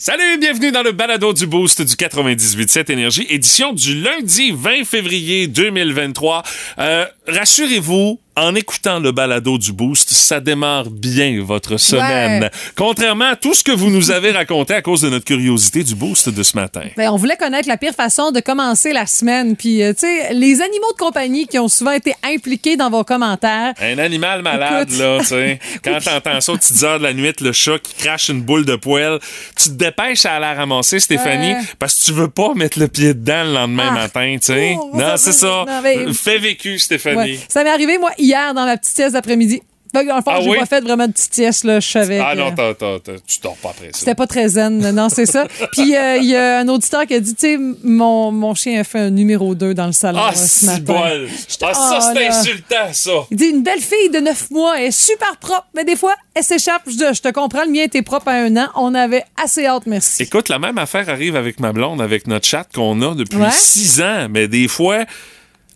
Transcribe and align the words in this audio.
Salut, 0.00 0.38
bienvenue 0.38 0.70
dans 0.70 0.84
le 0.84 0.92
balado 0.92 1.32
du 1.32 1.48
Boost 1.48 1.82
du 1.82 1.94
98.7 1.96 2.92
Énergie, 2.92 3.26
édition 3.30 3.72
du 3.72 4.00
lundi 4.00 4.52
20 4.52 4.84
février 4.84 5.48
2023. 5.48 6.44
Euh, 6.78 7.04
rassurez-vous, 7.26 8.20
en 8.38 8.54
écoutant 8.54 8.98
le 9.00 9.12
balado 9.12 9.58
du 9.58 9.72
Boost, 9.72 10.10
ça 10.10 10.40
démarre 10.40 10.90
bien 10.90 11.42
votre 11.42 11.76
semaine. 11.76 12.42
Ouais. 12.44 12.50
Contrairement 12.76 13.26
à 13.30 13.36
tout 13.36 13.54
ce 13.54 13.62
que 13.64 13.72
vous 13.72 13.90
nous 13.90 14.10
avez 14.10 14.30
raconté 14.30 14.74
à 14.74 14.82
cause 14.82 15.00
de 15.02 15.08
notre 15.08 15.24
curiosité 15.24 15.82
du 15.84 15.94
Boost 15.94 16.28
de 16.28 16.42
ce 16.42 16.56
matin. 16.56 16.82
Ben, 16.96 17.10
on 17.10 17.16
voulait 17.16 17.36
connaître 17.36 17.68
la 17.68 17.76
pire 17.76 17.94
façon 17.94 18.30
de 18.30 18.40
commencer 18.40 18.92
la 18.92 19.06
semaine. 19.06 19.56
Puis, 19.56 19.82
euh, 19.82 19.92
tu 19.92 20.00
sais, 20.00 20.32
les 20.34 20.60
animaux 20.60 20.92
de 20.92 20.98
compagnie 20.98 21.46
qui 21.46 21.58
ont 21.58 21.68
souvent 21.68 21.92
été 21.92 22.14
impliqués 22.22 22.76
dans 22.76 22.90
vos 22.90 23.04
commentaires. 23.04 23.72
Un 23.80 23.98
animal 23.98 24.42
malade, 24.42 24.88
Écoute. 24.88 24.98
là, 25.00 25.18
tu 25.20 25.26
sais. 25.26 25.58
Quand 25.84 25.98
t'entends 26.02 26.40
ça 26.40 26.52
aux 26.52 26.56
petites 26.56 26.82
heures 26.82 26.98
de 26.98 27.04
la 27.04 27.12
nuit, 27.14 27.32
le 27.40 27.52
chat 27.52 27.78
qui 27.78 27.94
crache 27.94 28.28
une 28.28 28.42
boule 28.42 28.64
de 28.64 28.76
poêle, 28.76 29.18
tu 29.56 29.64
te 29.70 29.74
dépêches 29.74 30.26
à 30.26 30.38
la 30.38 30.54
ramasser, 30.54 31.00
Stéphanie, 31.00 31.54
Ouais. 31.54 31.60
parce 31.78 31.94
que 31.98 32.04
tu 32.04 32.12
veux 32.12 32.28
pas 32.28 32.52
mettre 32.54 32.78
le 32.78 32.88
pied 32.88 33.14
dedans 33.14 33.44
le 33.44 33.52
lendemain 33.52 33.88
Ah. 33.90 33.94
matin, 33.94 34.36
tu 34.40 34.46
sais. 34.46 34.76
Oh, 34.78 34.90
non, 34.94 35.14
c'est 35.16 35.32
ça. 35.32 35.64
non, 35.66 35.80
mais- 35.82 36.12
Fais 36.12 36.38
vécu, 36.38 36.78
Stéphanie. 36.78 37.16
Ouais. 37.32 37.38
Ça 37.48 37.64
m'est 37.64 37.70
arrivé, 37.70 37.98
moi, 37.98 38.10
hier, 38.18 38.27
dans 38.32 38.64
ma 38.64 38.76
petite 38.76 38.94
sieste 38.94 39.12
d'après-midi. 39.14 39.62
Fait 39.90 40.02
que, 40.04 40.08
Dans 40.10 40.16
le 40.16 40.22
fond, 40.22 40.32
Ah 40.34 40.40
j'ai 40.42 40.50
oui? 40.50 40.58
pas 40.58 40.66
fait 40.66 40.82
vraiment 40.82 41.06
de 41.06 41.12
petite 41.12 41.32
sieste, 41.32 41.64
là. 41.64 41.80
Je 41.80 41.88
savais. 41.88 42.18
Ah 42.18 42.34
que- 42.34 42.38
non, 42.40 42.54
t'as- 42.54 42.74
t'as- 42.74 42.98
t'as- 43.02 43.18
tu 43.26 43.40
dors 43.42 43.56
pas 43.56 43.70
après 43.70 43.86
ça. 43.86 44.00
C'était 44.00 44.14
pas 44.14 44.26
très 44.26 44.46
zen, 44.46 44.90
non, 44.90 45.08
c'est 45.08 45.24
ça. 45.24 45.46
Puis 45.72 45.96
euh, 45.96 46.18
il 46.18 46.26
y 46.26 46.36
a 46.36 46.58
un 46.58 46.68
auditeur 46.68 47.06
qui 47.06 47.14
a 47.14 47.20
dit, 47.20 47.34
tu 47.34 47.40
sais, 47.54 47.58
mon, 47.82 48.30
mon 48.30 48.54
chien 48.54 48.78
a 48.78 48.84
fait 48.84 48.98
un 48.98 49.08
numéro 49.08 49.54
2 49.54 49.72
dans 49.72 49.86
le 49.86 49.92
salon 49.92 50.20
Ah, 50.22 50.32
euh, 50.34 50.36
ce 50.36 50.66
matin. 50.66 50.82
bol. 50.82 51.28
Ah, 51.62 51.72
ça, 51.72 51.98
oh, 52.02 52.04
c'est 52.14 52.20
là. 52.22 52.38
insultant, 52.38 52.92
ça. 52.92 53.10
Il 53.30 53.38
dit, 53.38 53.46
une 53.46 53.62
belle 53.62 53.80
fille 53.80 54.10
de 54.12 54.18
9 54.18 54.50
mois, 54.50 54.78
elle 54.78 54.88
est 54.88 54.90
super 54.90 55.34
propre, 55.38 55.66
mais 55.74 55.84
des 55.86 55.96
fois, 55.96 56.14
elle 56.34 56.44
s'échappe. 56.44 56.82
Je 56.86 57.20
te 57.22 57.30
comprends, 57.30 57.64
le 57.64 57.70
mien 57.70 57.84
était 57.84 58.02
propre 58.02 58.28
à 58.28 58.32
un 58.32 58.54
an. 58.58 58.66
On 58.74 58.94
avait 58.94 59.24
assez 59.42 59.64
hâte, 59.64 59.84
merci. 59.86 60.22
Écoute, 60.22 60.50
la 60.50 60.58
même 60.58 60.76
affaire 60.76 61.08
arrive 61.08 61.34
avec 61.34 61.60
ma 61.60 61.72
blonde, 61.72 62.02
avec 62.02 62.26
notre 62.26 62.46
chat 62.46 62.66
qu'on 62.74 63.00
a 63.00 63.14
depuis 63.14 63.38
Ouais. 63.38 63.48
six 63.50 64.02
ans. 64.02 64.26
Mais 64.30 64.48
des 64.48 64.68
fois, 64.68 65.06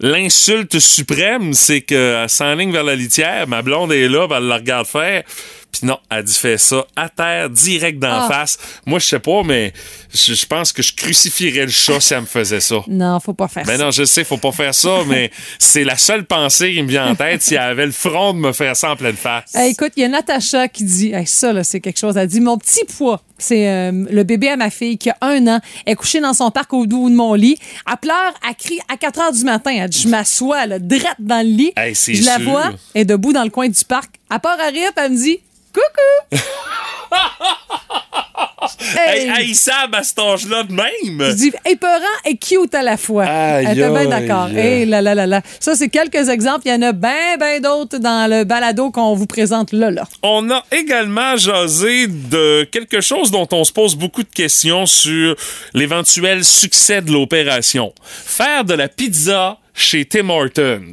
l'insulte 0.03 0.78
suprême, 0.78 1.55
c'est 1.55 1.81
qu'elle 1.81 2.28
s'enligne 2.28 2.72
vers 2.72 2.84
la 2.84 2.97
litière, 2.97 3.47
ma 3.47 3.62
blonde 3.62 3.92
est 3.92 4.08
là, 4.08 4.27
ben, 4.27 4.39
elle 4.39 4.48
la 4.48 4.56
regarde 4.56 4.86
faire. 4.86 5.22
Puis 5.73 5.87
non, 5.87 5.98
elle 6.11 6.23
dit 6.25 6.34
fait 6.34 6.59
ça 6.59 6.87
à 6.95 7.09
terre, 7.09 7.48
direct 7.48 7.98
d'en 7.98 8.27
Ah. 8.27 8.28
face. 8.31 8.59
Moi, 8.84 8.98
je 8.98 9.06
sais 9.06 9.19
pas, 9.19 9.42
mais 9.42 9.73
je 10.12 10.34
je 10.34 10.45
pense 10.47 10.70
que 10.73 10.83
je 10.83 10.95
crucifierais 10.95 11.64
le 11.64 11.70
chat 11.70 11.98
si 11.98 12.12
elle 12.12 12.20
me 12.20 12.27
faisait 12.27 12.61
ça. 12.61 12.77
Non, 12.89 13.19
faut 13.20 13.33
pas 13.33 13.48
faire 13.48 13.64
Ben 13.64 13.79
ça. 13.79 13.84
non, 13.84 13.91
je 13.91 14.05
sais, 14.05 14.23
faut 14.23 14.37
pas 14.37 14.53
faire 14.53 14.75
ça, 14.75 14.98
mais 15.09 15.31
c'est 15.59 15.84
la 15.84 15.97
seule 15.97 16.25
pensée 16.27 16.75
qui 16.75 16.83
me 16.83 16.89
vient 16.89 17.09
en 17.09 17.14
tête 17.14 17.41
si 17.42 17.55
elle 17.55 17.62
avait 17.62 17.87
le 17.87 17.92
front 17.92 18.34
de 18.34 18.39
me 18.39 18.53
faire 18.53 18.77
ça 18.77 18.91
en 18.91 18.97
pleine 18.97 19.17
face. 19.17 19.55
Hey, 19.55 19.70
écoute, 19.73 19.92
il 19.97 20.03
y 20.03 20.05
a 20.05 20.09
Natacha 20.09 20.69
qui 20.69 20.84
dit, 20.84 21.12
hey, 21.12 21.27
ça, 21.27 21.53
là, 21.55 21.64
c'est 21.64 21.81
quelque 21.81 21.98
chose. 21.98 22.17
Elle 22.19 22.29
dit, 22.29 22.41
mon 22.41 22.59
petit 22.59 22.84
poids, 22.84 23.23
c'est 23.39 23.67
euh, 23.69 23.91
le 24.11 24.23
bébé 24.25 24.51
à 24.51 24.57
ma 24.57 24.69
fille 24.69 24.98
qui 24.98 25.09
a 25.09 25.17
un 25.23 25.47
an, 25.47 25.61
est 25.86 25.95
couché 25.97 26.20
dans 26.20 26.34
son 26.34 26.51
parc 26.51 26.73
au 26.75 26.86
dos 26.86 27.09
de 27.09 27.14
mon 27.14 27.33
lit. 27.33 27.57
Elle 27.91 27.97
pleure, 27.97 28.34
elle 28.47 28.55
crie 28.57 28.79
à 28.92 28.98
4 28.98 29.20
heures 29.20 29.33
du 29.33 29.45
matin. 29.45 29.70
Elle 29.75 29.89
dit, 29.89 30.03
je 30.03 30.09
m'assois, 30.09 30.67
là, 30.67 30.79
drette 30.79 31.17
dans 31.19 31.45
le 31.45 31.51
lit. 31.53 31.73
Hey, 31.77 31.95
je 31.95 32.25
la 32.27 32.36
vois, 32.39 32.73
elle 32.95 33.01
est 33.03 33.05
debout 33.07 33.33
dans 33.33 33.45
le 33.45 33.51
coin 33.51 33.69
du 33.69 33.84
parc. 33.86 34.11
À 34.29 34.39
part 34.39 34.61
à 34.61 34.69
rire, 34.69 34.91
elle 34.97 35.12
me 35.12 35.17
dit, 35.17 35.39
coucou! 35.73 36.42
Hey, 38.97 39.28
haïssable 39.28 39.97
à 39.97 40.03
cet 40.03 40.19
âge-là 40.19 40.62
de 40.64 40.73
même. 40.73 41.31
Je 41.31 41.34
dis 41.34 41.53
épeurant 41.67 41.98
et 42.25 42.37
cute 42.37 42.75
à 42.75 42.83
la 42.83 42.97
fois. 42.97 43.25
Aïe, 43.25 43.67
Elle 43.69 43.79
était 43.79 43.89
bien 43.91 43.97
aïe. 44.01 44.09
d'accord. 44.09 44.48
Hey, 44.48 44.87
là, 44.87 45.03
là, 45.03 45.14
là, 45.14 45.27
là. 45.27 45.42
Ça, 45.61 45.75
c'est 45.75 45.89
quelques 45.89 46.29
exemples. 46.29 46.62
Il 46.67 46.70
y 46.70 46.75
en 46.75 46.83
a 46.83 46.92
bien, 46.92 47.37
bien 47.39 47.61
d'autres 47.61 47.98
dans 47.98 48.31
le 48.31 48.45
balado 48.45 48.91
qu'on 48.91 49.14
vous 49.14 49.27
présente 49.27 49.73
là, 49.73 49.91
là. 49.91 50.05
On 50.23 50.48
a 50.51 50.62
également 50.70 51.37
jasé 51.37 52.07
de 52.07 52.64
quelque 52.64 53.01
chose 53.01 53.31
dont 53.31 53.48
on 53.53 53.64
se 53.64 53.73
pose 53.73 53.97
beaucoup 53.97 54.23
de 54.23 54.29
questions 54.33 54.86
sur 54.86 55.34
l'éventuel 55.75 56.45
succès 56.45 57.03
de 57.03 57.11
l'opération. 57.12 57.92
Faire 58.05 58.64
de 58.64 58.75
la 58.75 58.89
pizza 58.89 59.59
chez 59.75 60.05
Tim 60.05 60.29
Hortons. 60.29 60.92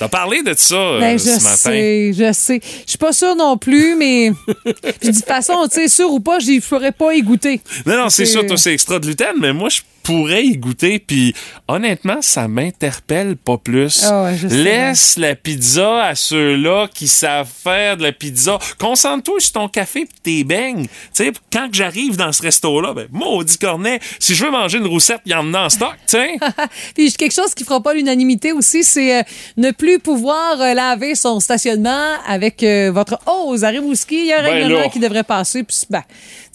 T'as 0.00 0.08
parlé 0.08 0.42
de 0.42 0.54
ça 0.56 0.76
euh, 0.76 0.98
Ben, 0.98 1.18
je 1.18 1.24
ce 1.24 1.42
matin. 1.42 1.56
sais, 1.56 2.12
je 2.14 2.32
sais. 2.32 2.60
Je 2.86 2.88
suis 2.88 2.98
pas 2.98 3.12
sûre 3.12 3.36
non 3.36 3.58
plus, 3.58 3.96
mais 3.96 4.32
puis 4.98 5.10
de 5.10 5.14
toute 5.14 5.26
façon, 5.26 5.68
tu 5.70 5.74
sais, 5.74 5.88
sûr 5.88 6.10
ou 6.10 6.20
pas, 6.20 6.38
je 6.38 6.58
ferais 6.58 6.90
pas 6.90 7.12
y 7.12 7.20
goûter. 7.20 7.60
Non, 7.84 7.98
non, 7.98 8.08
c'est 8.08 8.24
sûr, 8.24 8.46
toi, 8.46 8.56
c'est 8.56 8.72
extra 8.72 8.98
gluten, 8.98 9.34
mais 9.38 9.52
moi, 9.52 9.68
je 9.68 9.82
pourrais 10.02 10.44
y 10.44 10.56
goûter, 10.56 10.98
puis 10.98 11.34
honnêtement, 11.68 12.18
ça 12.20 12.48
m'interpelle 12.48 13.36
pas 13.36 13.58
plus. 13.58 14.04
Ah 14.04 14.30
Laisse 14.48 15.16
la 15.16 15.34
pizza 15.34 16.04
à 16.04 16.14
ceux-là 16.14 16.88
qui 16.92 17.08
savent 17.08 17.48
faire 17.62 17.96
de 17.96 18.02
la 18.02 18.12
pizza. 18.12 18.58
Concentre-toi 18.78 19.40
sur 19.40 19.52
ton 19.52 19.68
café 19.68 20.06
pis 20.06 20.20
tes 20.22 20.44
beignes. 20.44 20.86
Sais, 21.12 21.32
quand 21.52 21.68
j'arrive 21.72 22.16
dans 22.16 22.32
ce 22.32 22.42
resto-là, 22.42 22.94
ben, 22.94 23.06
maudit 23.10 23.58
cornet, 23.58 24.00
si 24.18 24.34
je 24.34 24.44
veux 24.44 24.50
manger 24.50 24.78
une 24.78 24.86
roussette, 24.86 25.20
il 25.26 25.32
y 25.32 25.34
en 25.34 25.52
a 25.54 25.60
en 25.66 25.68
stock, 25.68 25.94
tu 26.06 26.16
sais. 26.16 26.36
Puis 26.94 27.12
quelque 27.12 27.34
chose 27.34 27.54
qui 27.54 27.64
fera 27.64 27.82
pas 27.82 27.94
l'unanimité 27.94 28.52
aussi, 28.52 28.84
c'est 28.84 29.20
euh, 29.20 29.22
ne 29.56 29.70
plus 29.70 29.98
pouvoir 29.98 30.60
euh, 30.60 30.74
laver 30.74 31.14
son 31.14 31.40
stationnement 31.40 32.14
avec 32.26 32.62
euh, 32.62 32.90
votre 32.92 33.18
hose 33.26 33.64
à 33.64 33.68
Rimouski. 33.68 34.20
Il 34.20 34.26
y 34.26 34.32
a 34.32 34.40
un 34.40 34.42
Ben 34.42 34.52
règlement 34.54 34.80
là. 34.80 34.88
qui 34.88 34.98
devrait 34.98 35.24
passer. 35.24 35.62
Puis, 35.62 35.82
ben, 35.88 36.02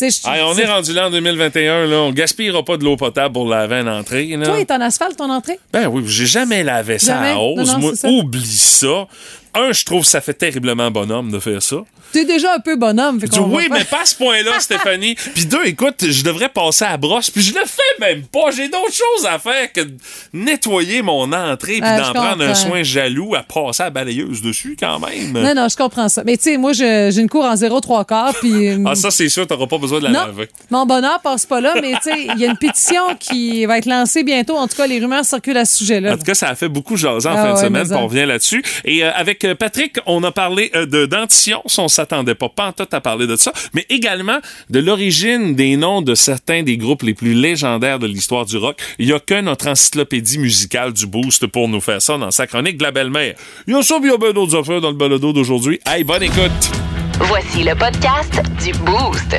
Hey, 0.01 0.41
on 0.43 0.57
est 0.57 0.65
rendu 0.65 0.91
là 0.91 1.07
en 1.07 1.09
2021, 1.09 1.85
là. 1.87 2.01
On 2.01 2.11
gaspillera 2.11 2.63
pas 2.65 2.75
de 2.75 2.83
l'eau 2.83 2.97
potable 2.97 3.34
pour 3.35 3.49
laver 3.49 3.81
une 3.81 3.89
entrée, 3.89 4.27
là. 4.27 4.45
Toi, 4.45 4.61
est 4.61 4.71
en 4.71 4.79
asphalte 4.79 5.17
ton 5.17 5.29
entrée? 5.29 5.59
Ben 5.73 5.87
oui, 5.87 6.03
j'ai 6.07 6.25
jamais 6.25 6.63
lavé 6.63 6.99
ça 6.99 7.15
Jamais? 7.15 7.31
à 7.31 7.37
hausse. 7.37 7.67
Non, 7.67 7.73
non, 7.73 7.79
Moi, 7.79 7.95
ça. 7.95 8.07
oublie 8.09 8.45
ça. 8.45 9.07
Un, 9.55 9.71
je 9.71 9.85
trouve 9.85 10.01
que 10.03 10.07
ça 10.09 10.21
fait 10.21 10.33
terriblement 10.33 10.91
bonhomme 10.91 11.31
de 11.31 11.39
faire 11.39 11.61
ça. 11.63 11.77
Tu 12.11 12.19
es 12.19 12.25
déjà 12.25 12.53
un 12.55 12.59
peu 12.59 12.75
bonhomme. 12.75 13.19
fait 13.19 13.27
dis, 13.27 13.39
oui, 13.39 13.67
mais 13.71 13.83
pas 13.83 14.01
à 14.03 14.05
ce 14.05 14.15
point-là, 14.15 14.51
Stéphanie. 14.59 15.15
Puis 15.33 15.45
deux, 15.45 15.65
écoute, 15.65 16.05
je 16.09 16.23
devrais 16.23 16.49
passer 16.49 16.85
à 16.85 16.91
la 16.91 16.97
brosse, 16.97 17.29
puis 17.31 17.41
je 17.41 17.53
le 17.53 17.61
fais 17.65 17.81
même 17.99 18.23
pas. 18.23 18.51
J'ai 18.55 18.69
d'autres 18.69 18.93
choses 18.93 19.25
à 19.25 19.39
faire 19.39 19.71
que 19.73 19.81
de 19.81 19.93
nettoyer 20.33 21.01
mon 21.01 21.31
entrée, 21.33 21.73
puis 21.73 21.81
Ah, 21.83 21.99
d'en 22.01 22.13
prendre 22.13 22.43
un 22.43 22.53
soin 22.53 22.83
jaloux 22.83 23.35
à 23.35 23.43
passer 23.43 23.83
à 23.83 23.85
la 23.87 23.89
balayeuse 23.91 24.41
dessus 24.41 24.75
quand 24.79 24.99
même. 24.99 25.31
Non, 25.33 25.53
non, 25.55 25.67
je 25.69 25.75
comprends 25.75 26.09
ça. 26.09 26.23
Mais 26.25 26.37
tu 26.37 26.43
sais, 26.43 26.57
moi, 26.57 26.73
j'ai 26.73 27.17
une 27.17 27.29
cour 27.29 27.45
en 27.45 27.55
0,3 27.55 28.05
quarts, 28.05 28.33
puis... 28.39 28.67
euh, 28.69 28.77
Ah, 28.85 28.95
ça, 28.95 29.11
c'est 29.11 29.29
sûr, 29.29 29.47
t'auras 29.47 29.67
pas 29.67 29.77
besoin 29.77 29.99
de 29.99 30.05
la 30.05 30.09
non, 30.11 30.25
laver. 30.27 30.49
mon 30.69 30.85
bonheur 30.85 31.19
passe 31.21 31.45
pas 31.45 31.61
là, 31.61 31.73
mais 31.81 31.93
tu 32.03 32.11
sais, 32.11 32.27
il 32.35 32.39
y 32.39 32.45
a 32.45 32.49
une 32.49 32.57
pétition 32.57 33.15
qui 33.19 33.65
va 33.65 33.77
être 33.77 33.85
lancée 33.87 34.23
bientôt. 34.23 34.55
En 34.57 34.67
tout 34.67 34.75
cas, 34.77 34.87
les 34.87 34.99
rumeurs 34.99 35.25
circulent 35.25 35.57
à 35.57 35.65
ce 35.65 35.77
sujet-là. 35.77 36.13
En 36.13 36.17
tout 36.17 36.23
cas, 36.23 36.35
ça 36.35 36.49
a 36.49 36.55
fait 36.55 36.69
beaucoup 36.69 36.95
jaser 36.97 37.27
en 37.29 37.33
Ah 37.35 37.43
fin 37.43 37.53
de 37.53 37.59
semaine, 37.59 37.87
on 37.93 38.07
revient 38.07 38.25
là-dessus. 38.25 38.63
Et 38.83 39.03
euh, 39.03 39.11
avec 39.15 39.44
Patrick, 39.53 39.97
on 40.05 40.23
a 40.23 40.31
parlé 40.31 40.71
euh, 40.75 40.85
de 40.85 41.05
dentition, 41.05 41.61
ça, 41.65 41.83
on 41.83 41.87
s'attendait 41.87 42.35
pas, 42.35 42.49
pas 42.49 42.67
en 42.67 42.71
tout 42.71 42.87
à 42.91 43.01
parler 43.01 43.27
de 43.27 43.35
ça, 43.35 43.51
mais 43.73 43.85
également 43.89 44.39
de 44.69 44.79
l'origine 44.79 45.55
des 45.55 45.77
noms 45.77 46.01
de 46.01 46.15
certains 46.15 46.63
des 46.63 46.77
groupes 46.77 47.03
les 47.03 47.13
plus 47.13 47.33
légendaires 47.33 47.99
de 47.99 48.07
l'histoire 48.07 48.45
du 48.45 48.57
rock. 48.57 48.77
Il 48.99 49.07
y 49.07 49.13
a 49.13 49.19
que 49.19 49.41
notre 49.41 49.67
encyclopédie 49.67 50.39
musicale 50.39 50.93
du 50.93 51.05
Boost 51.05 51.47
pour 51.47 51.67
nous 51.67 51.81
faire 51.81 52.01
ça 52.01 52.17
dans 52.17 52.31
sa 52.31 52.47
chronique 52.47 52.77
de 52.77 52.83
la 52.83 52.91
belle-mère. 52.91 53.35
Il 53.67 53.73
y 53.73 53.77
a 53.77 53.81
ça, 53.81 53.97
il 54.01 54.09
y 54.09 54.13
a 54.13 54.17
bien 54.17 54.31
d'autres 54.31 54.57
affaires 54.57 54.81
dans 54.81 54.91
le 54.91 54.97
balado 54.97 55.33
d'aujourd'hui. 55.33 55.79
Hey, 55.85 56.03
bonne 56.03 56.23
écoute! 56.23 56.71
Voici 57.19 57.63
le 57.63 57.75
podcast 57.75 58.41
du 58.63 58.71
Boost. 58.79 59.37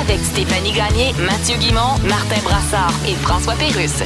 Avec 0.00 0.18
Stéphanie 0.20 0.72
Gagné, 0.72 1.12
Mathieu 1.26 1.56
Guimont, 1.58 1.98
Martin 2.08 2.40
Brassard 2.42 2.94
et 3.08 3.14
François 3.14 3.54
Pérusse. 3.54 4.02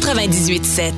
98.7. 0.00 0.92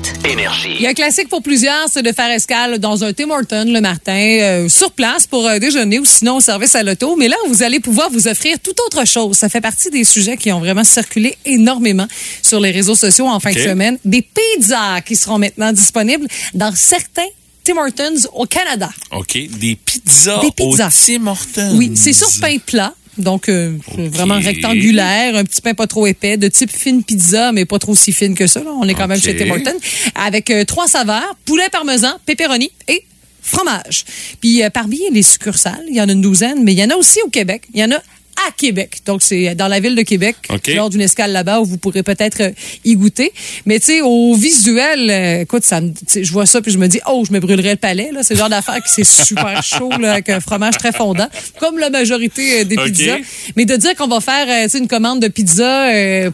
Il 0.65 0.81
y 0.81 0.85
a 0.87 0.89
un 0.89 0.93
classique 0.93 1.27
pour 1.27 1.43
plusieurs, 1.43 1.87
c'est 1.91 2.01
de 2.01 2.11
faire 2.13 2.29
escale 2.31 2.79
dans 2.79 3.03
un 3.03 3.11
Tim 3.13 3.29
Hortons 3.29 3.65
le 3.67 3.81
matin, 3.81 4.13
euh, 4.15 4.69
sur 4.69 4.91
place 4.91 5.27
pour 5.27 5.45
euh, 5.47 5.59
déjeuner 5.59 5.99
ou 5.99 6.05
sinon 6.05 6.37
au 6.37 6.41
service 6.41 6.73
à 6.75 6.83
l'auto. 6.83 7.15
Mais 7.17 7.27
là, 7.27 7.35
vous 7.47 7.63
allez 7.63 7.79
pouvoir 7.79 8.09
vous 8.09 8.27
offrir 8.27 8.57
tout 8.63 8.73
autre 8.87 9.05
chose. 9.05 9.35
Ça 9.37 9.49
fait 9.49 9.61
partie 9.61 9.89
des 9.89 10.03
sujets 10.05 10.37
qui 10.37 10.51
ont 10.51 10.59
vraiment 10.59 10.83
circulé 10.85 11.37
énormément 11.45 12.07
sur 12.41 12.59
les 12.59 12.71
réseaux 12.71 12.95
sociaux 12.95 13.27
en 13.27 13.39
fin 13.39 13.51
de 13.51 13.59
semaine. 13.59 13.97
Des 14.05 14.21
pizzas 14.21 15.01
qui 15.01 15.15
seront 15.15 15.37
maintenant 15.37 15.71
disponibles 15.73 16.27
dans 16.53 16.73
certains 16.73 17.27
Tim 17.65 17.77
Hortons 17.77 18.27
au 18.33 18.45
Canada. 18.45 18.89
OK, 19.11 19.37
des 19.59 19.75
pizzas, 19.75 20.39
Des 20.41 20.51
pizzas. 20.51 20.87
au 20.87 21.05
Tim 21.05 21.27
Hortons. 21.27 21.75
Oui, 21.75 21.91
c'est 21.95 22.13
sur 22.13 22.29
pain 22.41 22.57
plat. 22.65 22.93
Donc, 23.17 23.47
euh, 23.47 23.77
vraiment 23.97 24.39
rectangulaire, 24.39 25.35
un 25.35 25.43
petit 25.43 25.61
pain 25.61 25.73
pas 25.73 25.87
trop 25.87 26.07
épais, 26.07 26.37
de 26.37 26.47
type 26.47 26.71
fine 26.71 27.03
pizza, 27.03 27.51
mais 27.51 27.65
pas 27.65 27.79
trop 27.79 27.95
si 27.95 28.11
fine 28.11 28.35
que 28.35 28.47
ça. 28.47 28.61
là. 28.61 28.71
On 28.71 28.87
est 28.87 28.95
quand 28.95 29.07
même 29.07 29.21
chez 29.21 29.35
Tim 29.35 29.51
Hortons. 29.51 29.77
Avec 30.15 30.49
euh, 30.49 30.65
trois 30.65 30.87
saveurs, 30.87 31.35
poulet 31.45 31.69
parmesan, 31.69 32.17
pepperoni 32.25 32.71
et 32.87 33.05
fromage. 33.41 34.05
Puis 34.41 34.63
euh, 34.63 34.69
parmi 34.69 34.99
les 35.11 35.23
succursales, 35.23 35.83
il 35.89 35.95
y 35.95 36.01
en 36.01 36.09
a 36.09 36.11
une 36.11 36.21
douzaine, 36.21 36.63
mais 36.63 36.73
il 36.73 36.79
y 36.79 36.83
en 36.83 36.89
a 36.89 36.95
aussi 36.95 37.19
au 37.25 37.29
Québec. 37.29 37.63
Il 37.73 37.79
y 37.79 37.83
en 37.83 37.91
a 37.91 38.01
à 38.47 38.51
Québec. 38.51 38.99
Donc, 39.05 39.21
c'est 39.21 39.55
dans 39.55 39.67
la 39.67 39.79
ville 39.79 39.95
de 39.95 40.01
Québec, 40.01 40.35
OK. 40.49 40.67
lors 40.75 40.89
d'une 40.89 41.01
escale 41.01 41.31
là-bas 41.31 41.61
où 41.61 41.65
vous 41.65 41.77
pourrez 41.77 42.03
peut-être 42.03 42.41
euh, 42.41 42.51
y 42.83 42.95
goûter. 42.95 43.31
Mais 43.65 43.79
tu 43.79 43.85
sais, 43.85 44.01
au 44.01 44.33
visuel, 44.35 45.09
euh, 45.09 45.41
écoute, 45.41 45.63
ça, 45.63 45.79
je 46.15 46.31
vois 46.31 46.45
ça 46.45 46.61
puis 46.61 46.71
je 46.71 46.77
me 46.77 46.87
dis, 46.87 46.99
oh, 47.07 47.23
je 47.27 47.33
me 47.33 47.39
brûlerais 47.39 47.71
le 47.71 47.77
palais. 47.77 48.09
Là. 48.11 48.21
C'est 48.23 48.33
le 48.33 48.39
genre 48.39 48.49
d'affaire 48.49 48.81
qui 48.83 48.91
c'est 48.91 49.25
super 49.25 49.61
chaud 49.63 49.91
là, 49.99 50.13
avec 50.13 50.29
un 50.29 50.39
fromage 50.39 50.77
très 50.77 50.91
fondant, 50.91 51.27
comme 51.59 51.77
la 51.77 51.89
majorité 51.89 52.61
euh, 52.61 52.63
des 52.63 52.75
pizzas. 52.75 53.17
Mais 53.55 53.65
de 53.65 53.75
dire 53.75 53.95
qu'on 53.95 54.07
va 54.07 54.19
faire 54.19 54.45
tu 54.63 54.69
sais, 54.69 54.77
une 54.77 54.87
commande 54.87 55.21
de 55.21 55.27
pizza 55.27 55.89
euh, 55.91 56.31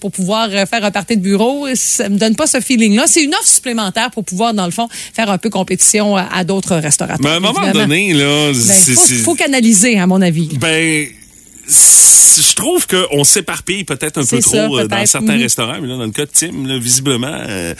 pour 0.00 0.10
pouvoir 0.10 0.50
faire 0.50 0.84
un 0.84 0.90
party 0.90 1.16
de 1.16 1.22
bureau, 1.22 1.68
ça 1.74 2.08
me 2.08 2.18
donne 2.18 2.34
pas 2.34 2.48
ce 2.48 2.60
feeling-là. 2.60 3.04
C'est 3.06 3.22
une 3.22 3.34
offre 3.34 3.46
supplémentaire 3.46 4.10
pour 4.10 4.24
pouvoir, 4.24 4.52
dans 4.52 4.64
le 4.64 4.72
fond, 4.72 4.88
faire 5.14 5.30
un 5.30 5.38
peu 5.38 5.48
compétition 5.48 6.16
à, 6.16 6.22
à 6.22 6.42
d'autres 6.42 6.74
restaurateurs. 6.74 7.20
Mais 7.22 7.30
à 7.30 7.34
un 7.34 7.40
moment 7.40 7.62
évidemment. 7.62 7.86
donné, 7.86 8.12
là, 8.12 8.48
Ben, 8.48 8.54
c'est... 8.54 8.94
faut, 8.94 9.06
faut 9.22 9.34
canaliser, 9.36 10.00
à 10.00 10.08
mon 10.08 10.20
avis. 10.20 10.48
Ben, 10.58 11.06
je 11.68 12.54
trouve 12.54 12.86
qu'on 12.86 13.24
s'éparpille 13.24 13.84
peut-être 13.84 14.18
un 14.18 14.24
peu 14.24 14.40
trop 14.40 14.78
euh, 14.78 14.86
dans 14.88 15.04
certains 15.06 15.36
Mhm. 15.36 15.42
restaurants, 15.42 15.78
mais 15.80 15.88
là, 15.88 15.96
dans 15.98 16.04
le 16.06 16.10
cas 16.12 16.24
de 16.24 16.30
Tim, 16.32 16.66
là, 16.66 16.78
visiblement, 16.78 17.28
euh, 17.48 17.74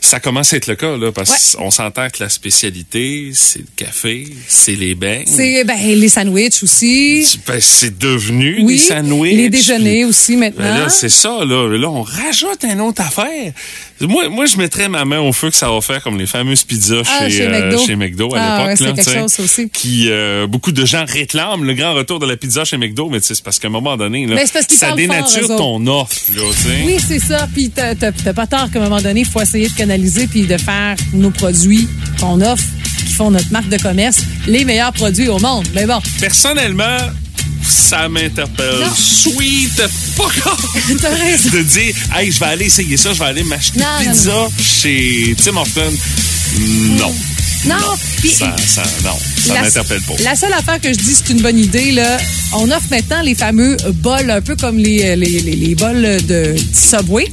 ça 0.00 0.18
commence 0.20 0.52
à 0.52 0.56
être 0.56 0.66
le 0.66 0.76
cas, 0.76 0.96
là, 0.96 1.12
parce 1.12 1.54
qu'on 1.56 1.70
s'entend 1.70 2.08
que 2.08 2.22
la 2.22 2.28
spécialité, 2.30 3.30
c'est 3.34 3.58
le 3.60 3.66
café, 3.76 4.26
c'est 4.46 4.74
les 4.74 4.94
beignes. 4.94 5.26
C'est 5.26 5.64
ben, 5.64 5.76
les 5.78 6.08
sandwichs 6.08 6.62
aussi. 6.62 7.26
Ben, 7.46 7.60
c'est 7.60 7.98
devenu 7.98 8.60
Oui, 8.62 8.74
des 8.74 8.78
sandwichs. 8.78 9.36
les 9.36 9.50
déjeuners 9.50 9.94
puis- 9.96 10.04
aussi 10.04 10.36
maintenant. 10.36 10.64
Ben 10.84 10.88
c'est 10.88 11.08
ça, 11.10 11.44
là. 11.44 11.68
Là, 11.68 11.90
on 11.90 12.02
rajoute 12.02 12.64
une 12.64 12.80
autre 12.80 13.02
affaire. 13.02 13.52
Moi, 14.00 14.28
moi, 14.28 14.46
je 14.46 14.56
mettrais 14.56 14.88
ma 14.88 15.04
main 15.04 15.18
au 15.20 15.32
feu 15.32 15.50
que 15.50 15.56
ça 15.56 15.70
va 15.70 15.80
faire 15.80 16.02
comme 16.02 16.18
les 16.18 16.26
fameuses 16.26 16.62
pizzas 16.64 17.02
Ah, 17.06 17.24
chez, 17.28 17.36
chez 17.38 17.46
euh, 17.46 17.50
McDo. 17.70 17.84
chez 17.86 17.96
McDo 17.96 18.34
à 18.34 18.38
Ah, 18.40 18.66
ouais, 18.66 18.74
l'époque. 18.78 19.28
aussi. 19.40 19.68
Qui, 19.70 20.06
euh, 20.10 20.46
beaucoup 20.46 20.70
de 20.72 20.84
gens 20.84 21.04
réclament 21.06 21.64
le 21.64 21.74
grand 21.74 21.94
retour 21.94 22.18
de 22.18 22.26
la 22.26 22.36
pizza 22.36 22.64
chez 22.64 22.76
McDo, 22.76 23.08
mais 23.10 23.20
tu 23.20 23.26
sais, 23.26 23.34
c'est 23.34 23.42
parce 23.44 23.58
qu'à 23.58 23.68
un 23.68 23.72
moment 23.72 23.96
donné, 23.96 24.26
là, 24.26 24.36
parce 24.36 24.66
ça 24.76 24.86
fort, 24.88 24.96
dénature 24.96 25.48
ton 25.48 25.84
offre, 25.86 26.14
là. 26.36 26.42
Oui, 26.86 26.96
c'est 27.06 27.18
ça. 27.18 27.48
Puis 27.52 27.70
t'as 27.70 27.94
pas 28.32 28.46
tort 28.46 28.70
qu'à 28.70 28.78
un 28.80 28.84
moment 28.84 29.00
donné, 29.02 29.20
il 29.20 29.26
faut 29.26 29.40
essayer 29.40 29.68
de 29.68 29.74
canaliser 29.74 30.26
puis 30.28 30.42
de 30.46 30.56
faire 30.58 30.94
nos 31.12 31.30
produits 31.30 31.88
qu'on 32.20 32.40
offre, 32.40 32.64
qui 33.06 33.12
font 33.14 33.30
notre 33.30 33.50
marque 33.52 33.68
de 33.68 33.78
commerce, 33.78 34.22
les 34.46 34.64
meilleurs 34.64 34.92
produits 34.92 35.28
au 35.28 35.38
monde. 35.38 35.66
Mais 35.74 35.86
bon, 35.86 35.98
Personnellement, 36.20 36.98
ça 37.68 38.08
m'interpelle. 38.08 38.86
Sweet 38.96 39.82
fuck 40.16 40.34
t'as 41.00 41.08
raison. 41.10 41.50
de 41.50 41.62
dire, 41.62 41.94
hey, 42.16 42.32
je 42.32 42.40
vais 42.40 42.46
aller 42.46 42.64
essayer 42.66 42.96
ça, 42.96 43.12
je 43.12 43.18
vais 43.18 43.26
aller 43.26 43.44
m'acheter 43.44 43.80
une 43.80 43.84
non, 43.84 44.12
pizza 44.12 44.48
chez 44.60 45.36
Tim 45.42 45.56
Horton. 45.56 45.92
Non. 46.98 47.14
Non, 47.64 47.74
puis 48.18 48.30
Ça, 48.30 48.54
ça, 48.66 48.82
non, 49.04 49.18
ça 49.36 49.60
m'interpelle 49.60 50.00
pas. 50.02 50.14
La 50.22 50.36
seule 50.36 50.52
affaire 50.52 50.80
que 50.80 50.90
je 50.92 50.98
dis, 50.98 51.14
c'est 51.14 51.32
une 51.32 51.40
bonne 51.40 51.58
idée. 51.58 51.90
Là. 51.90 52.16
On 52.52 52.70
offre 52.70 52.86
maintenant 52.90 53.20
les 53.22 53.34
fameux 53.34 53.76
bols, 53.94 54.30
un 54.30 54.40
peu 54.40 54.54
comme 54.54 54.78
les, 54.78 55.16
les, 55.16 55.40
les, 55.40 55.56
les 55.56 55.74
bols 55.74 56.24
de 56.26 56.54
Subway. 56.72 57.26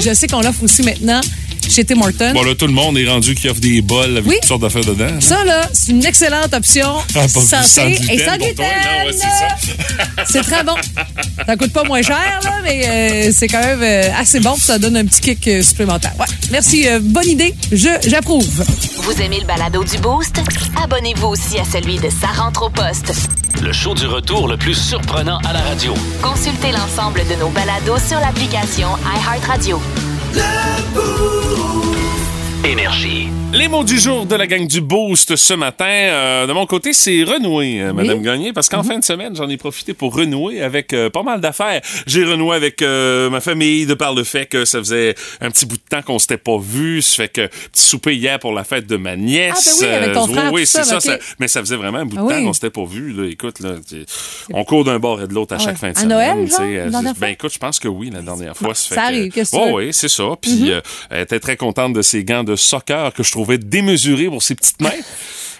Je 0.00 0.14
sais 0.14 0.28
qu'on 0.28 0.40
l'offre 0.40 0.62
aussi 0.62 0.82
maintenant 0.82 1.20
chez 1.68 1.84
Tim 1.84 2.00
Hortons. 2.00 2.32
Bon, 2.34 2.42
là, 2.42 2.54
tout 2.54 2.66
le 2.66 2.72
monde 2.72 2.98
est 2.98 3.08
rendu 3.08 3.34
qui 3.34 3.48
offre 3.48 3.60
des 3.60 3.80
bols 3.82 4.16
avec 4.18 4.26
Oui. 4.26 4.36
toutes 4.40 4.48
sortes 4.48 4.62
d'affaires 4.62 4.84
dedans. 4.84 5.20
Ça, 5.20 5.44
là, 5.44 5.62
c'est 5.72 5.92
une 5.92 6.04
excellente 6.04 6.52
option. 6.54 6.86
Ah, 7.14 7.28
santé 7.28 7.98
et 8.10 8.18
sans 8.18 8.36
gluten. 8.36 8.64
ouais, 8.64 9.12
c'est 10.26 10.42
très 10.42 10.62
bon. 10.64 10.74
Ça 11.46 11.56
coûte 11.56 11.72
pas 11.72 11.84
moins 11.84 12.02
cher, 12.02 12.40
là, 12.44 12.52
mais 12.62 12.86
euh, 12.86 13.32
c'est 13.36 13.48
quand 13.48 13.60
même 13.60 13.82
euh, 13.82 14.08
assez 14.18 14.40
bon. 14.40 14.54
Ça 14.56 14.78
donne 14.78 14.96
un 14.96 15.04
petit 15.06 15.20
kick 15.20 15.48
euh, 15.48 15.62
supplémentaire. 15.62 16.12
Ouais. 16.18 16.26
Merci. 16.50 16.86
euh, 16.88 16.98
bonne 17.02 17.28
idée. 17.28 17.54
Je 17.70 17.88
J'approuve. 18.06 18.64
Vous 19.02 19.20
aimez 19.22 19.40
le 19.40 19.46
balado 19.46 19.82
du 19.84 19.98
Boost? 19.98 20.40
Abonnez-vous 20.82 21.28
aussi 21.28 21.58
à 21.58 21.64
celui 21.64 21.96
de 21.96 22.08
Sa 22.10 22.28
rentre 22.28 22.62
au 22.64 22.70
poste. 22.70 23.12
Le 23.62 23.72
show 23.72 23.94
du 23.94 24.06
retour 24.06 24.48
le 24.48 24.56
plus 24.56 24.74
surprenant 24.74 25.38
à 25.44 25.52
la 25.52 25.60
radio. 25.60 25.94
Consultez 26.22 26.72
l'ensemble 26.72 27.22
de 27.28 27.34
nos 27.40 27.48
balados 27.50 27.98
sur 28.08 28.18
l'application 28.18 28.88
iHeartRadio. 29.16 29.80
Énergie. 32.64 33.41
Les 33.54 33.68
mots 33.68 33.84
du 33.84 33.98
jour 33.98 34.24
de 34.24 34.34
la 34.34 34.46
gang 34.46 34.66
du 34.66 34.80
Boost 34.80 35.36
ce 35.36 35.52
matin, 35.54 35.84
euh, 35.84 36.46
de 36.46 36.52
mon 36.54 36.64
côté, 36.66 36.92
c'est 36.94 37.22
renouer, 37.22 37.82
euh, 37.82 37.92
Madame 37.92 38.22
Gagné, 38.22 38.52
parce 38.54 38.68
qu'en 38.68 38.82
fin 38.82 38.98
de 38.98 39.04
semaine, 39.04 39.36
j'en 39.36 39.48
ai 39.48 39.58
profité 39.58 39.92
pour 39.92 40.16
renouer 40.16 40.62
avec 40.62 40.92
euh, 40.94 41.10
pas 41.10 41.22
mal 41.22 41.40
d'affaires. 41.40 41.82
J'ai 42.06 42.24
renoué 42.24 42.56
avec 42.56 42.80
euh, 42.80 43.28
ma 43.28 43.40
famille 43.42 43.84
de 43.84 43.92
par 43.92 44.14
le 44.14 44.24
fait 44.24 44.46
que 44.46 44.64
ça 44.64 44.78
faisait 44.78 45.14
un 45.42 45.50
petit 45.50 45.66
bout 45.66 45.76
de 45.76 45.82
temps 45.88 46.00
qu'on 46.00 46.18
s'était 46.18 46.38
pas 46.38 46.56
vu. 46.58 47.02
Ça 47.02 47.16
fait 47.24 47.28
que 47.28 47.46
petit 47.46 47.82
souper 47.86 48.14
hier 48.16 48.38
pour 48.38 48.52
la 48.52 48.64
fête 48.64 48.86
de 48.86 48.96
ma 48.96 49.16
nièce. 49.16 49.80
Ah, 49.82 49.84
ben 49.84 49.88
oui, 49.90 49.94
avec 50.04 50.12
ton 50.14 50.26
frère, 50.28 50.52
oui, 50.52 50.66
c'est 50.66 50.84
ça, 50.84 50.98
Mais 51.38 51.46
ça 51.48 51.60
faisait 51.60 51.76
vraiment 51.76 51.98
un 51.98 52.06
bout 52.06 52.16
de 52.16 52.22
Ah 52.24 52.28
temps 52.30 52.36
oui. 52.38 52.44
qu'on 52.44 52.52
s'était 52.54 52.70
pas 52.70 52.84
vu. 52.86 53.12
Là. 53.12 53.28
Écoute, 53.30 53.60
là, 53.60 53.74
on 54.54 54.64
court 54.64 54.84
d'un 54.84 54.98
bord 54.98 55.20
et 55.20 55.26
de 55.28 55.34
l'autre 55.34 55.52
à 55.54 55.58
Ah 55.60 55.64
chaque 55.64 55.76
fin 55.76 55.92
de 55.92 55.98
À 55.98 56.00
semaine. 56.00 56.08
Noël, 56.48 56.48
la 56.86 56.90
dernière 56.90 57.14
ben 57.18 57.28
écoute, 57.28 57.52
je 57.52 57.58
pense 57.58 57.78
que 57.78 57.88
oui, 57.88 58.08
la 58.10 58.22
dernière 58.22 58.56
fois. 58.56 58.74
Fait 58.74 58.94
ça 58.94 59.02
que- 59.02 59.06
arrive, 59.06 59.30
qu'est-ce 59.32 59.52
que 59.52 59.56
veux? 59.68 59.72
oui, 59.74 59.88
c'est 59.92 60.08
ça. 60.08 60.24
Puis 60.40 60.72
euh, 60.72 60.80
elle 61.10 61.20
était 61.20 61.38
très 61.40 61.56
contente 61.58 61.92
de 61.92 62.00
ses 62.00 62.24
gants 62.24 62.44
de 62.44 62.56
soccer 62.56 63.12
que 63.12 63.22
je 63.22 63.30
trouvais 63.42 63.58
démesurés 63.58 64.26
pour 64.26 64.42
ses 64.42 64.54
petites 64.54 64.80
mains. 64.80 64.90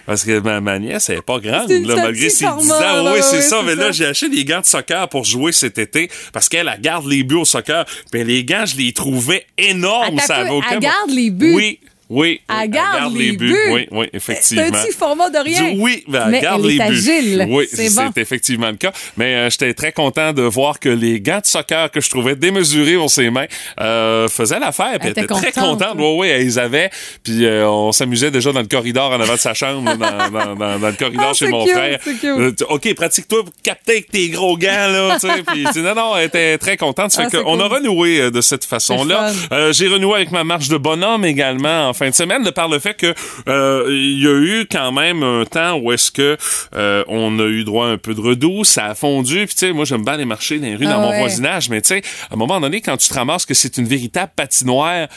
Parce 0.05 0.25
que 0.25 0.39
ma, 0.39 0.59
ma 0.59 0.79
nièce, 0.79 1.09
elle 1.09 1.19
est 1.19 1.21
pas 1.21 1.39
grande, 1.39 1.67
C'est 1.69 1.79
là, 1.79 1.95
malgré 1.95 2.29
ses 2.29 2.45
10 2.45 2.51
ans. 2.51 2.59
là, 3.03 3.13
Oui, 3.13 3.19
c'est 3.21 3.37
oui, 3.37 3.41
ça. 3.43 3.61
Mais 3.63 3.75
là, 3.75 3.91
j'ai 3.91 4.05
acheté 4.05 4.27
des 4.27 4.43
gants 4.43 4.59
de 4.59 4.65
soccer 4.65 5.07
pour 5.07 5.23
jouer 5.23 5.53
cet 5.53 5.77
été 5.77 6.09
parce 6.33 6.49
qu'elle, 6.49 6.69
elle 6.73 6.81
garde 6.81 7.07
les 7.07 7.23
buts 7.23 7.35
au 7.35 7.45
soccer. 7.45 7.85
Puis 8.11 8.23
les 8.25 8.43
gants, 8.43 8.65
je 8.65 8.75
les 8.75 8.91
trouvais 8.91 9.45
énormes. 9.57 10.19
Ça 10.19 10.35
avait 10.35 10.49
aucun 10.49 10.71
elle 10.71 10.79
garde 10.79 11.09
les 11.09 11.29
buts? 11.29 11.53
Oui. 11.55 11.79
Oui, 12.09 12.41
Elle 12.61 12.69
garde 12.69 13.15
les 13.15 13.31
buts. 13.31 13.55
Oui, 13.71 13.87
oui, 13.91 14.05
C'est 14.11 14.17
effectivement. 14.17 14.63
un 14.63 14.71
petit 14.71 14.91
format 14.95 15.29
de 15.29 15.37
rien. 15.39 15.71
Du- 15.71 15.79
Oui, 15.79 16.03
ben, 16.07 16.23
elle 16.25 16.31
Mais 16.31 16.41
garde 16.41 16.61
elle 16.63 16.67
les 16.67 16.75
est 16.75 16.87
buts. 16.89 16.97
agile. 16.97 17.45
Oui, 17.49 17.65
C'est 17.71 17.89
c'est 17.89 18.03
bon. 18.03 18.11
effectivement 18.15 18.69
le 18.69 18.75
cas. 18.75 18.91
Mais 19.17 19.35
euh, 19.35 19.49
j'étais 19.49 19.73
très 19.73 19.91
content 19.91 20.33
de 20.33 20.41
voir 20.43 20.79
que 20.79 20.89
les 20.89 21.19
gants 21.21 21.39
de 21.39 21.45
soccer 21.45 21.89
que 21.91 22.01
je 22.01 22.09
trouvais 22.09 22.35
démesurés 22.35 22.95
pour 22.95 23.09
ses 23.09 23.29
mains 23.29 23.45
euh, 23.79 24.27
faisaient 24.27 24.59
l'affaire. 24.59 24.97
Elle 25.01 25.09
était 25.11 25.25
très 25.25 25.51
contente. 25.51 25.95
Oui, 25.97 26.15
oui, 26.19 26.27
elle 26.27 26.43
les 26.43 26.59
avait. 26.59 26.89
Puis 27.23 27.45
euh, 27.45 27.67
on 27.67 27.91
s'amusait 27.91 28.31
déjà 28.31 28.51
dans 28.51 28.61
le 28.61 28.67
corridor 28.67 29.11
en 29.11 29.19
avant 29.19 29.33
de 29.33 29.39
sa 29.39 29.53
chambre, 29.53 29.95
dans, 29.97 30.29
dans, 30.29 30.55
dans, 30.55 30.79
dans 30.79 30.87
le 30.87 30.93
corridor 30.93 31.27
Ah, 31.29 31.33
chez 31.33 31.45
c'est 31.45 31.51
mon 31.51 31.63
cute, 31.65 31.73
frère. 31.73 31.99
c'est 32.03 32.13
cute. 32.13 32.25
Euh, 32.25 32.51
OK, 32.69 32.93
pratique-toi 32.95 33.43
pour 33.43 33.53
capter 33.63 33.93
avec 33.93 34.11
tes 34.11 34.29
gros 34.29 34.57
gants, 34.57 34.67
là. 34.89 35.17
Puis 35.47 35.63
non, 35.81 35.95
non, 35.95 36.17
elle 36.17 36.25
était 36.25 36.57
très 36.57 36.77
contente. 36.77 37.11
Ça 37.11 37.23
Ah, 37.25 37.29
fait 37.29 37.37
c'est 37.37 37.43
qu'on 37.43 37.59
a 37.59 37.67
renoué 37.67 38.19
euh, 38.19 38.31
de 38.31 38.41
cette 38.41 38.65
façon-là. 38.65 39.31
C'est. 39.33 39.53
Euh, 39.55 39.73
j'ai 39.73 39.87
renoué 39.87 40.15
avec 40.15 40.31
ma 40.31 40.43
marche 40.43 40.67
de 40.67 40.77
bonhomme 40.77 41.25
également 41.25 41.92
en 41.93 41.95
fin 41.95 42.09
de 42.09 42.15
semaine, 42.15 42.41
de 42.41 42.49
par 42.49 42.67
le 42.67 42.79
fait 42.79 42.95
que 42.95 43.13
euh, 43.47 43.85
il 43.87 44.23
y 44.23 44.27
a 44.27 44.31
eu 44.31 44.67
quand 44.69 44.91
même 44.91 45.21
un 45.21 45.45
temps 45.45 45.77
où 45.77 45.91
est-ce 45.91 46.11
que 46.11 46.37
euh, 46.75 47.03
on 47.07 47.37
a 47.37 47.43
eu 47.43 47.63
droit 47.63 47.85
à 47.85 47.89
un 47.91 47.97
peu 47.99 48.15
de 48.15 48.19
redoux, 48.19 48.63
ça 48.63 48.85
a 48.87 48.95
fondu. 48.95 49.45
Puis 49.45 49.53
tu 49.53 49.67
sais, 49.67 49.73
moi 49.73 49.85
j'aime 49.85 50.03
bien 50.03 50.13
aller 50.13 50.25
marcher 50.25 50.57
dans 50.57 50.65
les 50.65 50.75
rues 50.75 50.87
Ah 50.87 50.93
dans 50.93 51.01
mon 51.01 51.11
ouais. 51.11 51.19
voisinage, 51.19 51.69
mais 51.69 51.81
tu 51.81 51.89
sais, 51.89 52.01
à 52.31 52.33
un 52.33 52.37
moment 52.37 52.59
donné, 52.59 52.81
quand 52.81 52.97
tu 52.97 53.07
te 53.07 53.13
ramasses 53.13 53.45
que 53.45 53.53
c'est 53.53 53.77
une 53.77 53.87
véritable 53.87 54.31
patinoire. 54.35 55.07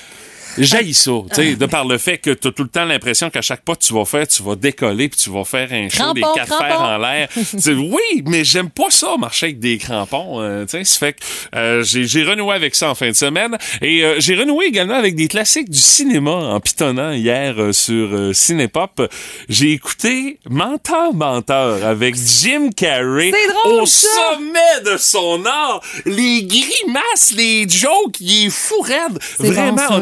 J'haïs 0.59 0.95
ça, 0.95 1.11
tu 1.31 1.35
sais, 1.35 1.57
de 1.57 1.67
par 1.67 1.85
le 1.85 1.99
fait 1.99 2.19
que 2.19 2.31
tu 2.31 2.49
as 2.49 2.53
tout 2.53 2.63
le 2.63 2.69
temps 2.69 2.85
l'impression 2.85 3.31
qu'à 3.31 3.43
chaque 3.43 3.63
pas 3.63 3.75
que 3.75 3.83
tu 3.85 3.93
vas 3.93 4.05
faire, 4.05 4.27
tu 4.27 4.43
vas 4.43 4.55
décoller 4.57 5.09
puis 5.09 5.19
tu 5.21 5.31
vas 5.31 5.45
faire 5.45 5.69
un 5.73 5.89
show 5.89 6.13
des 6.15 6.21
quatre 6.23 6.47
crampons. 6.47 6.65
fers 6.65 6.81
en 6.81 6.99
l'air. 6.99 7.29
Oui, 7.67 8.23
mais 8.27 8.45
j'aime 8.45 8.71
pas 8.71 8.91
ça, 8.91 9.17
marcher 9.19 9.47
avec 9.47 9.59
des 9.59 9.79
crampons, 9.79 10.41
euh, 10.41 10.65
tu 10.65 10.71
sais, 10.79 10.85
ça 10.85 10.99
fait 10.99 11.13
que 11.15 11.21
euh, 11.55 11.83
j'ai 11.83 12.23
renoué 12.25 12.55
avec 12.55 12.75
ça 12.75 12.91
en 12.91 12.95
fin 12.95 13.09
de 13.09 13.15
semaine 13.17 13.57
et 13.83 14.03
euh, 14.05 14.17
j'ai 14.19 14.35
renoué 14.35 14.67
également 14.67 14.95
avec 14.95 15.15
des 15.15 15.29
classiques 15.29 15.71
du 15.71 15.79
cinéma 15.79 16.31
en 16.31 16.61
pitonnant 16.61 17.13
hier 17.13 17.55
euh, 17.61 17.73
sur 17.73 18.15
euh, 18.15 18.33
Cinépop. 18.33 19.03
J'ai 19.49 19.73
écouté 19.73 20.39
Menteur 20.49 21.13
Menteur 21.15 21.85
avec 21.85 22.15
Jim 22.17 22.71
Carrey 22.75 23.31
C'est 23.33 23.53
drôle, 23.53 23.83
au 23.83 23.87
ça. 23.87 24.09
sommet 24.33 24.93
de 24.93 24.97
son 24.97 25.45
art. 25.45 25.81
Les 26.07 26.45
grimaces, 26.45 27.33
les 27.37 27.69
jokes, 27.69 28.21
il 28.21 28.47
est 28.47 28.51
fou 28.51 28.81
raide. 28.81 29.19
C'est 29.39 29.47
Vraiment, 29.49 29.77
bon, 29.77 29.89
ça. 29.89 30.01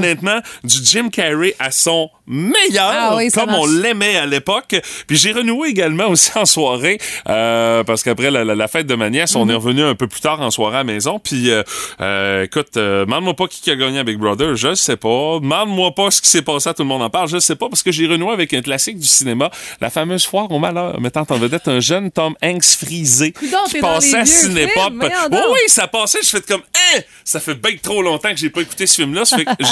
Du 0.65 0.77
Jim 0.83 1.09
Carrey 1.11 1.55
à 1.59 1.71
son 1.71 2.11
meilleur, 2.27 2.91
Ah 2.91 3.17
oui, 3.17 3.31
comme 3.31 3.51
on 3.55 3.67
l'aimait 3.67 4.17
à 4.17 4.27
l'époque. 4.27 4.75
Puis 5.07 5.17
j'ai 5.19 5.33
renoué 5.33 5.69
également 5.69 6.07
aussi 6.09 6.31
en 6.37 6.47
soirée, 6.47 6.99
euh, 7.29 7.85
parce 7.85 8.03
qu'après 8.03 8.31
la, 8.31 8.45
la- 8.45 8.55
la 8.55 8.69
fête 8.69 8.87
de 8.87 8.95
ma 8.95 9.11
nièce, 9.11 9.35
Mhm. 9.35 9.41
on 9.43 9.49
est 9.51 9.55
revenu 9.55 9.83
un 9.83 9.95
peu 9.95 10.07
plus 10.07 10.21
tard 10.21 10.41
en 10.41 10.51
soirée 10.51 10.77
à 10.77 10.79
la 10.79 10.85
maison. 10.85 11.19
Puis 11.19 11.51
euh, 11.51 11.63
euh, 12.01 12.45
écoute, 12.45 12.77
euh, 12.77 13.05
demande-moi 13.05 13.35
pas 13.35 13.47
qui 13.47 13.71
a 13.71 13.77
gagné 13.77 13.99
à 13.99 14.05
Big 14.05 14.17
Brother, 14.19 14.57
je 14.57 14.75
sais 14.75 14.97
pas. 14.97 15.39
Demande-moi 15.41 15.93
pas 15.95 16.11
ce 16.11 16.23
qui 16.23 16.29
s'est 16.31 16.43
passé, 16.43 16.71
à 16.71 16.75
tout 16.75 16.83
le 16.83 16.89
monde 16.89 17.03
en 17.03 17.11
parle, 17.11 17.29
je 17.29 17.39
sais 17.39 17.57
pas, 17.57 17.69
parce 17.69 17.83
que 17.83 17.93
j'ai 17.93 18.07
renoué 18.07 18.33
avec 18.33 18.55
un 18.55 18.63
classique 18.63 18.99
du 18.99 19.07
cinéma, 19.07 19.51
la 19.81 19.91
fameuse 19.91 20.25
foire 20.25 20.51
au 20.51 20.59
malheur, 20.59 21.01
mettant 21.01 21.27
en 21.29 21.37
vedette 21.37 21.69
un 21.69 21.81
jeune 21.81 22.11
Tom 22.11 22.35
Hanks 22.43 22.65
frisé 22.65 23.33
Coudonc, 23.33 23.65
qui 23.69 23.79
passait 23.81 24.19
à 24.19 24.25
Cinépop. 24.25 24.93
voyons 24.99 25.53
Oui, 25.53 25.59
ça 25.67 25.87
passait, 25.89 26.21
je 26.23 26.29
fais 26.29 26.41
comme, 26.41 26.63
hein, 26.75 27.01
ça 27.25 27.41
fait 27.41 27.55
bien 27.55 27.73
trop 27.83 28.03
longtemps 28.03 28.31
que 28.31 28.37
j'ai 28.39 28.51
pas 28.51 28.63
écouté 28.63 28.87
ce 28.87 28.95
film-là, 28.97 29.23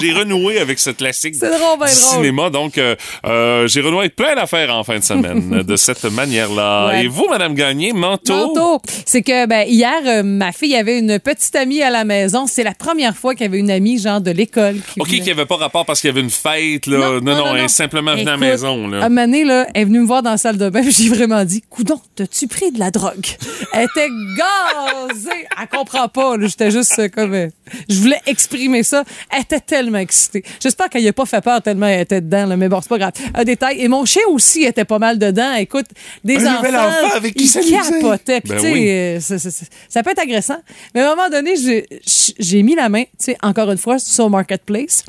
j'ai 0.00 0.12
renoué 0.12 0.51
avec 0.58 0.78
ce 0.78 0.90
classique 0.90 1.38
drôle, 1.38 1.78
ben 1.78 1.86
du 1.86 1.92
drôle. 2.00 2.14
cinéma. 2.16 2.50
Donc, 2.50 2.78
euh, 2.78 2.96
euh, 3.24 3.66
j'ai 3.66 3.80
renoué 3.80 4.08
plein 4.08 4.34
d'affaires 4.34 4.74
en 4.74 4.84
fin 4.84 4.98
de 4.98 5.04
semaine 5.04 5.62
de 5.66 5.76
cette 5.76 6.04
manière-là. 6.04 6.88
Ouais. 6.88 7.04
Et 7.04 7.08
vous, 7.08 7.26
Madame 7.28 7.54
Gagné, 7.54 7.92
manteau? 7.92 8.54
Manteau. 8.54 8.80
C'est 9.06 9.22
que 9.22 9.46
ben, 9.46 9.64
hier, 9.66 10.00
euh, 10.06 10.22
ma 10.22 10.52
fille 10.52 10.76
avait 10.76 10.98
une 10.98 11.18
petite 11.18 11.54
amie 11.56 11.82
à 11.82 11.90
la 11.90 12.04
maison. 12.04 12.46
C'est 12.46 12.62
la 12.64 12.74
première 12.74 13.16
fois 13.16 13.34
qu'il 13.34 13.46
y 13.46 13.48
avait 13.48 13.58
une 13.58 13.70
amie, 13.70 13.98
genre 13.98 14.20
de 14.20 14.30
l'école. 14.30 14.76
Qui 14.92 15.00
OK, 15.00 15.06
venait. 15.06 15.18
qu'il 15.18 15.24
n'y 15.26 15.30
avait 15.32 15.46
pas 15.46 15.56
rapport 15.56 15.86
parce 15.86 16.00
qu'il 16.00 16.08
y 16.08 16.12
avait 16.12 16.20
une 16.20 16.30
fête, 16.30 16.86
là. 16.86 17.20
Non, 17.20 17.36
non, 17.36 17.56
elle 17.56 17.64
est 17.64 17.68
simplement 17.68 18.12
venue 18.12 18.28
à 18.28 18.32
la 18.32 18.36
maison, 18.36 18.88
là. 18.88 19.08
Moment 19.08 19.22
donné, 19.22 19.44
là, 19.44 19.66
elle 19.74 19.82
est 19.82 19.84
venue 19.84 20.00
me 20.00 20.06
voir 20.06 20.22
dans 20.22 20.30
la 20.30 20.38
salle 20.38 20.58
de 20.58 20.68
bain, 20.68 20.82
j'ai 20.88 21.08
vraiment 21.08 21.44
dit, 21.44 21.62
Coudon, 21.68 22.00
t'as-tu 22.16 22.48
pris 22.48 22.72
de 22.72 22.78
la 22.78 22.90
drogue? 22.90 23.26
Elle 23.72 23.84
était 23.84 24.08
gazée. 24.36 25.46
Elle 25.60 25.68
comprend 25.68 26.08
pas. 26.08 26.34
J'étais 26.40 26.70
juste 26.70 26.98
euh, 26.98 27.08
comme, 27.08 27.48
je 27.88 27.98
voulais 28.00 28.20
exprimer 28.26 28.82
ça. 28.82 29.04
Elle 29.30 29.42
était 29.42 29.60
tellement 29.60 29.98
excitée. 29.98 30.41
J'espère 30.60 30.88
qu'elle 30.88 31.02
n'y 31.02 31.08
a 31.08 31.12
pas 31.12 31.26
fait 31.26 31.40
peur 31.40 31.60
tellement 31.62 31.86
elle 31.86 32.00
était 32.02 32.20
dedans, 32.20 32.46
là. 32.46 32.56
Mais 32.56 32.68
bon, 32.68 32.80
c'est 32.80 32.88
pas 32.88 32.98
grave. 32.98 33.12
Un 33.34 33.44
détail. 33.44 33.80
Et 33.80 33.88
mon 33.88 34.04
chien 34.04 34.22
aussi 34.30 34.62
était 34.64 34.84
pas 34.84 34.98
mal 34.98 35.18
dedans. 35.18 35.54
Écoute, 35.54 35.86
des 36.24 36.36
Un 36.46 36.54
enfants. 36.56 36.68
enfant 36.68 37.16
avec 37.16 37.34
qui 37.34 37.44
ils 37.44 37.70
capotaient. 37.70 38.40
Puis, 38.40 38.50
Ben 38.50 38.56
tu 38.60 38.62
sais, 38.62 38.72
oui. 38.72 38.88
euh, 38.90 39.20
ça, 39.20 39.38
ça- 39.38 39.50
ça- 39.50 39.66
ça 39.88 40.02
peut 40.02 40.10
être 40.10 40.20
agressant. 40.22 40.58
Mais 40.94 41.00
à 41.00 41.12
un 41.12 41.16
moment 41.16 41.28
donné, 41.30 41.54
j'ai- 41.56 42.62
mis 42.62 42.74
la 42.74 42.88
main, 42.88 43.02
tu 43.04 43.10
sais, 43.18 43.36
encore 43.42 43.70
une 43.70 43.78
fois, 43.78 43.98
sur 43.98 44.28
Marketplace, 44.30 45.04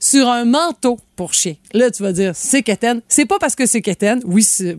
sur 0.00 0.28
un 0.28 0.44
manteau 0.44 0.98
pour 1.16 1.32
chien. 1.34 1.54
Là, 1.72 1.90
tu 1.90 2.02
vas 2.02 2.12
dire, 2.12 2.32
c'est 2.34 2.62
quétaine. 2.62 3.00
C'est 3.08 3.24
pas 3.26 3.38
parce 3.38 3.54
que 3.54 3.66
c'est 3.66 3.80
quétaine. 3.82 4.20
Oui, 4.24 4.42
c'est. 4.42 4.76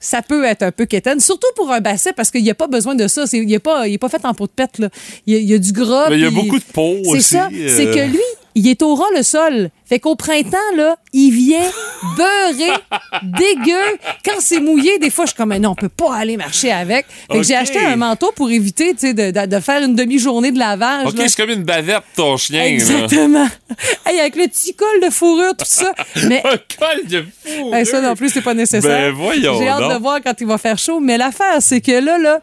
ça 0.00 0.20
peut 0.20 0.44
être 0.44 0.62
un 0.62 0.70
peu 0.70 0.84
quétaine, 0.84 1.18
surtout 1.18 1.46
pour 1.56 1.70
un 1.72 1.80
basset, 1.80 2.12
parce 2.12 2.30
qu'il 2.30 2.42
n'y 2.42 2.50
a 2.50 2.54
pas 2.54 2.66
besoin 2.66 2.94
de 2.94 3.08
ça. 3.08 3.26
C'est- 3.26 3.38
Il 3.38 3.46
n'est 3.46 3.58
pas, 3.58 3.88
il 3.88 3.94
est 3.94 3.98
pas 3.98 4.10
fait 4.10 4.22
en 4.24 4.34
peau 4.34 4.46
de 4.46 4.52
pète. 4.52 4.78
Là. 4.78 4.90
Il, 5.26 5.32
y 5.32 5.36
a, 5.36 5.38
il 5.40 5.48
y 5.48 5.54
a 5.54 5.58
du 5.58 5.72
gras. 5.72 6.10
Mais 6.10 6.16
il 6.16 6.22
y 6.22 6.26
a 6.26 6.30
beaucoup 6.30 6.58
de 6.58 6.64
peau 6.64 6.96
C'est 7.04 7.10
aussi, 7.10 7.22
ça. 7.22 7.48
euh. 7.50 7.74
C'est 7.74 7.86
que 7.86 8.06
lui, 8.10 8.20
il 8.54 8.68
est 8.68 8.82
au 8.82 8.94
ras 8.94 9.06
le 9.16 9.22
sol. 9.22 9.70
Fait 9.86 9.98
qu'au 9.98 10.16
printemps, 10.16 10.56
là, 10.76 10.96
il 11.12 11.30
vient 11.30 11.70
beurré, 12.16 12.70
dégueu. 13.22 13.98
Quand 14.24 14.40
c'est 14.40 14.60
mouillé, 14.60 14.98
des 14.98 15.10
fois, 15.10 15.24
je 15.26 15.30
suis 15.30 15.36
comme, 15.36 15.50
Mais 15.50 15.58
non, 15.58 15.70
on 15.70 15.74
peut 15.74 15.88
pas 15.90 16.14
aller 16.16 16.36
marcher 16.36 16.72
avec. 16.72 17.04
Fait 17.30 17.38
que 17.38 17.42
j'ai 17.42 17.54
acheté 17.56 17.78
un 17.84 17.96
manteau 17.96 18.32
pour 18.34 18.50
éviter, 18.50 18.92
tu 18.94 19.00
sais, 19.08 19.14
de, 19.14 19.30
de- 19.30 19.46
de 19.46 19.60
faire 19.60 19.82
une 19.82 19.94
demi-journée 19.94 20.52
de 20.52 20.58
lavage. 20.58 21.06
OK, 21.08 21.14
c'est 21.18 21.36
comme 21.36 21.50
une 21.50 21.64
bavette, 21.64 22.02
ton 22.16 22.36
chien. 22.36 22.64
Exactement. 22.64 23.48
Hey, 24.06 24.20
avec 24.20 24.36
le 24.36 24.46
petit 24.46 24.74
col 24.74 25.00
de 25.02 25.10
fourrure, 25.10 25.56
tout 25.56 25.64
ça. 25.66 25.92
Mais 26.28 26.42
Un 26.44 26.56
col 26.78 27.06
de 27.08 27.22
fou. 27.44 27.74
Hey, 27.74 27.84
ça 27.86 28.00
non 28.00 28.14
plus, 28.14 28.28
c'est 28.30 28.42
pas 28.42 28.54
nécessaire. 28.54 29.10
Ben, 29.10 29.12
voyons 29.12 29.58
J'ai 29.58 29.66
hâte 29.68 29.92
de 29.94 29.98
voir 29.98 30.20
quand 30.22 30.34
il 30.40 30.46
va 30.46 30.58
faire 30.58 30.78
chaud. 30.78 31.00
Mais 31.00 31.16
l'affaire, 31.18 31.56
c'est 31.60 31.80
que 31.80 31.92
là, 31.92 32.18
là, 32.18 32.40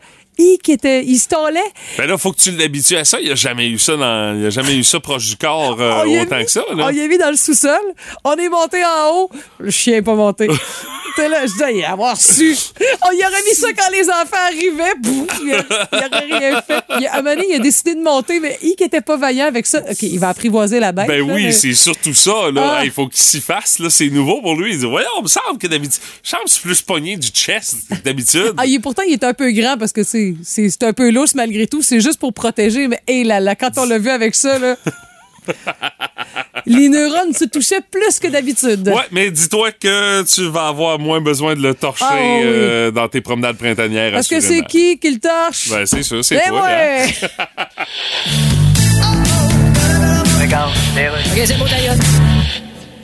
qui 0.63 0.71
était, 0.73 1.03
il 1.03 1.17
se. 1.17 1.27
Ben 1.97 2.05
là, 2.07 2.17
faut 2.17 2.31
que 2.33 2.39
tu 2.41 2.51
l'habitues 2.51 2.97
à 2.97 3.05
ça. 3.05 3.19
Il 3.19 3.25
n'y 3.27 3.31
a 3.31 3.35
jamais 3.35 3.67
eu 3.69 3.79
ça 3.79 3.95
dans, 3.95 4.37
il 4.39 4.45
a 4.45 4.49
jamais 4.49 4.75
eu 4.75 4.83
ça 4.83 4.99
proche 4.99 5.27
du 5.29 5.37
corps 5.37 5.77
euh, 5.79 6.03
autant 6.23 6.37
mis- 6.37 6.45
que 6.45 6.51
ça, 6.51 6.61
là. 6.75 6.85
On 6.87 6.89
y 6.89 6.99
a 7.01 7.07
mis 7.07 7.17
dans 7.17 7.29
le 7.31 7.37
sous-sol. 7.37 7.79
On 8.23 8.33
est 8.35 8.49
monté 8.49 8.83
en 8.83 9.15
haut. 9.15 9.29
Le 9.59 9.71
chien 9.71 9.93
n'est 9.93 10.01
pas 10.01 10.15
monté. 10.15 10.47
T'es 11.15 11.27
là, 11.27 11.45
je 11.45 11.51
dis, 11.51 11.79
il 11.79 11.83
avoir 11.85 12.15
su. 12.19 12.55
On 13.05 13.11
y 13.11 13.21
aurait 13.23 13.43
mis 13.47 13.53
ça 13.55 13.67
quand 13.73 13.91
les 13.91 14.09
enfants 14.09 14.45
arrivaient. 14.47 14.93
Il, 15.43 15.53
a- 15.53 15.65
il 15.91 15.97
aurait 15.97 16.37
rien 16.49 16.61
fait. 16.61 16.83
Il 16.99 17.07
a, 17.07 17.13
à 17.13 17.19
un 17.19 17.21
moment 17.21 17.35
donné, 17.35 17.47
il 17.49 17.55
a 17.55 17.59
décidé 17.59 17.95
de 17.95 18.01
monter, 18.01 18.39
mais 18.39 18.57
il 18.61 18.75
qui 18.75 18.83
était 18.83 19.01
pas 19.01 19.17
vaillant 19.17 19.45
avec 19.47 19.65
ça. 19.65 19.79
OK, 19.89 20.01
il 20.03 20.19
va 20.19 20.29
apprivoiser 20.29 20.79
la 20.79 20.91
bête. 20.91 21.07
Ben 21.07 21.25
là, 21.25 21.33
oui, 21.33 21.45
mais- 21.45 21.51
c'est 21.51 21.73
surtout 21.73 22.13
ça, 22.13 22.49
là. 22.53 22.77
Ah. 22.79 22.85
Il 22.85 22.91
faut 22.91 23.07
qu'il 23.07 23.19
s'y 23.21 23.41
fasse, 23.41 23.79
là. 23.79 23.89
C'est 23.89 24.09
nouveau 24.09 24.41
pour 24.41 24.55
lui. 24.55 24.73
Il 24.73 24.79
dit, 24.79 24.85
voyons, 24.85 25.09
il 25.19 25.23
me 25.23 25.27
semble 25.27 25.57
que 25.59 25.67
d'habitude, 25.67 26.01
je 26.23 26.29
semble 26.29 26.43
que 26.45 26.49
c'est 26.51 26.61
plus 26.61 26.81
pogné 26.81 27.17
du 27.17 27.27
chest 27.29 27.75
que 27.89 27.95
d'habitude. 28.03 28.53
Ah, 28.57 28.65
il 28.65 28.75
est, 28.75 28.79
pourtant, 28.79 29.03
il 29.05 29.13
est 29.13 29.23
un 29.23 29.33
peu 29.33 29.51
grand 29.51 29.77
parce 29.77 29.91
que 29.91 30.03
c'est, 30.03 30.30
c'est, 30.43 30.69
c'est 30.69 30.83
un 30.83 30.93
peu 30.93 31.09
lousse 31.11 31.35
malgré 31.35 31.67
tout. 31.67 31.81
C'est 31.81 31.99
juste 32.01 32.19
pour 32.19 32.33
protéger. 32.33 32.87
Mais 32.87 32.99
hé 33.07 33.23
là 33.23 33.39
là, 33.39 33.55
quand 33.55 33.71
on 33.77 33.85
l'a 33.85 33.97
vu 33.99 34.09
avec 34.09 34.35
ça, 34.35 34.59
là, 34.59 34.75
les 36.65 36.87
neurones 36.89 37.33
se 37.33 37.45
touchaient 37.45 37.81
plus 37.81 38.19
que 38.19 38.27
d'habitude. 38.27 38.87
Ouais, 38.89 39.03
mais 39.11 39.31
dis-toi 39.31 39.71
que 39.71 40.21
tu 40.23 40.47
vas 40.49 40.67
avoir 40.67 40.99
moins 40.99 41.19
besoin 41.19 41.55
de 41.55 41.61
le 41.61 41.73
torcher 41.73 42.05
Ah 42.07 42.15
oui. 42.15 42.41
euh, 42.43 42.91
dans 42.91 43.07
tes 43.07 43.21
promenades 43.21 43.57
printanières. 43.57 44.11
Parce 44.11 44.27
que 44.27 44.39
c'est 44.39 44.61
qui 44.63 44.99
qui 44.99 45.11
le 45.11 45.19
torche? 45.19 45.69
Ben, 45.69 45.85
c'est 45.85 46.03
sûr, 46.03 46.23
c'est 46.23 46.39
Eh 46.45 46.49
toi. 46.49 46.63
hein. 46.67 47.05
ouais! 47.05 47.07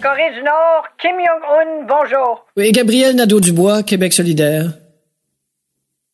Corée 0.01 0.31
du 0.35 0.43
Nord, 0.43 0.83
Kim 1.01 1.11
Jong-un, 1.17 1.87
bonjour. 1.87 2.45
Oui, 2.55 2.71
Gabriel 2.71 3.15
Nadeau-Dubois, 3.15 3.83
Québec 3.83 4.13
solidaire. 4.13 4.65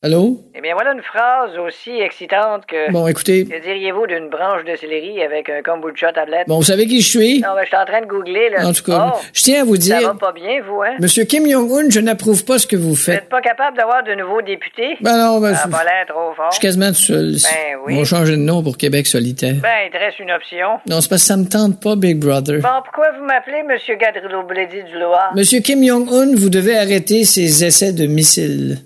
Allô? 0.06 0.42
Eh 0.54 0.60
bien, 0.60 0.74
voilà 0.74 0.92
une 0.92 1.02
phrase 1.02 1.58
aussi 1.66 1.92
excitante 1.92 2.66
que... 2.68 2.92
Bon, 2.92 3.08
écoutez, 3.08 3.46
Que 3.46 3.62
diriez-vous 3.64 4.06
d'une 4.06 4.28
branche 4.28 4.66
de 4.66 4.76
céleri 4.76 5.24
avec 5.24 5.48
un 5.50 5.62
kombucha 5.62 6.12
tablette? 6.12 6.46
bon, 6.46 6.58
vous 6.58 6.64
savez 6.64 6.88
qui 6.88 7.00
je 7.00 7.08
suis? 7.08 7.40
Non, 7.40 7.56
ben, 7.56 7.62
je 7.62 7.68
suis 7.68 7.78
en 7.78 7.86
train 7.86 8.02
de 8.02 8.06
googler, 8.08 8.50
là. 8.50 8.68
En 8.68 8.74
tout 8.74 8.84
cas, 8.84 9.14
Oh, 9.16 9.20
je 9.32 9.42
tiens 9.42 9.62
à 9.62 9.64
vous 9.64 9.78
ça 9.78 9.94
va 9.94 10.00
dire, 10.02 10.18
pas 10.18 10.34
bien, 10.34 10.62
vous, 10.68 10.82
hein? 10.82 10.96
Monsieur 11.00 11.24
Kim 11.24 11.50
Jong-un, 11.50 11.90
je 11.90 12.02
n'approuve 12.02 12.44
pas 12.44 12.60
ce 12.60 12.68
que 12.68 12.76
vous 12.76 12.90
Vous 12.90 12.96
faites. 12.98 13.24
êtes 13.24 13.30
pas 13.30 13.40
capable 13.40 13.78
d'avoir 13.78 14.04
de 14.04 14.14
nouveaux 14.16 14.42
députés? 14.42 14.98
Ben 15.00 15.18
non, 15.18 15.40
ben, 15.40 15.56
ça 15.56 15.70
pas 15.70 15.86
l'air 15.86 16.06
trop 16.06 16.34
fort. 16.36 16.50
je 16.52 16.56
suis 16.58 16.62
quasiment 16.62 16.90
tout 16.90 16.96
seul. 16.96 17.32
Ben 17.42 17.78
oui. 17.86 17.94
On 17.96 18.00
va 18.00 18.04
changer 18.04 18.34
de 18.34 18.42
nom 18.42 18.62
pour 18.62 18.78
Québec 18.78 19.08
solidaire. 19.08 19.56
Ben, 19.64 19.70
il 19.88 19.90
te 19.92 19.98
reste 19.98 20.20
une 20.20 20.32
option. 20.32 20.68
Non, 20.86 21.00
c'est 21.00 21.08
parce 21.10 21.22
que 21.22 21.28
ça 21.28 21.38
me 21.38 21.46
tente 21.46 21.82
pas, 21.82 21.96
Big 21.96 22.18
Brother. 22.20 22.60
Bon, 22.60 22.82
pourquoi 22.84 23.06
vous 23.18 23.24
m'appelez 23.24 23.64
Monsieur 23.64 23.96
Gadrillo 23.96 24.44
Bledy 24.44 24.84
du 24.84 25.00
Loir? 25.00 25.32
Monsieur 25.34 25.62
Kim 25.62 25.82
Jong-un, 25.82 26.36
vous 26.36 26.50
devez 26.50 26.78
arrêter 26.78 27.24
ces 27.24 27.64
essais 27.64 27.94
de 27.94 28.06
missiles. 28.06 28.80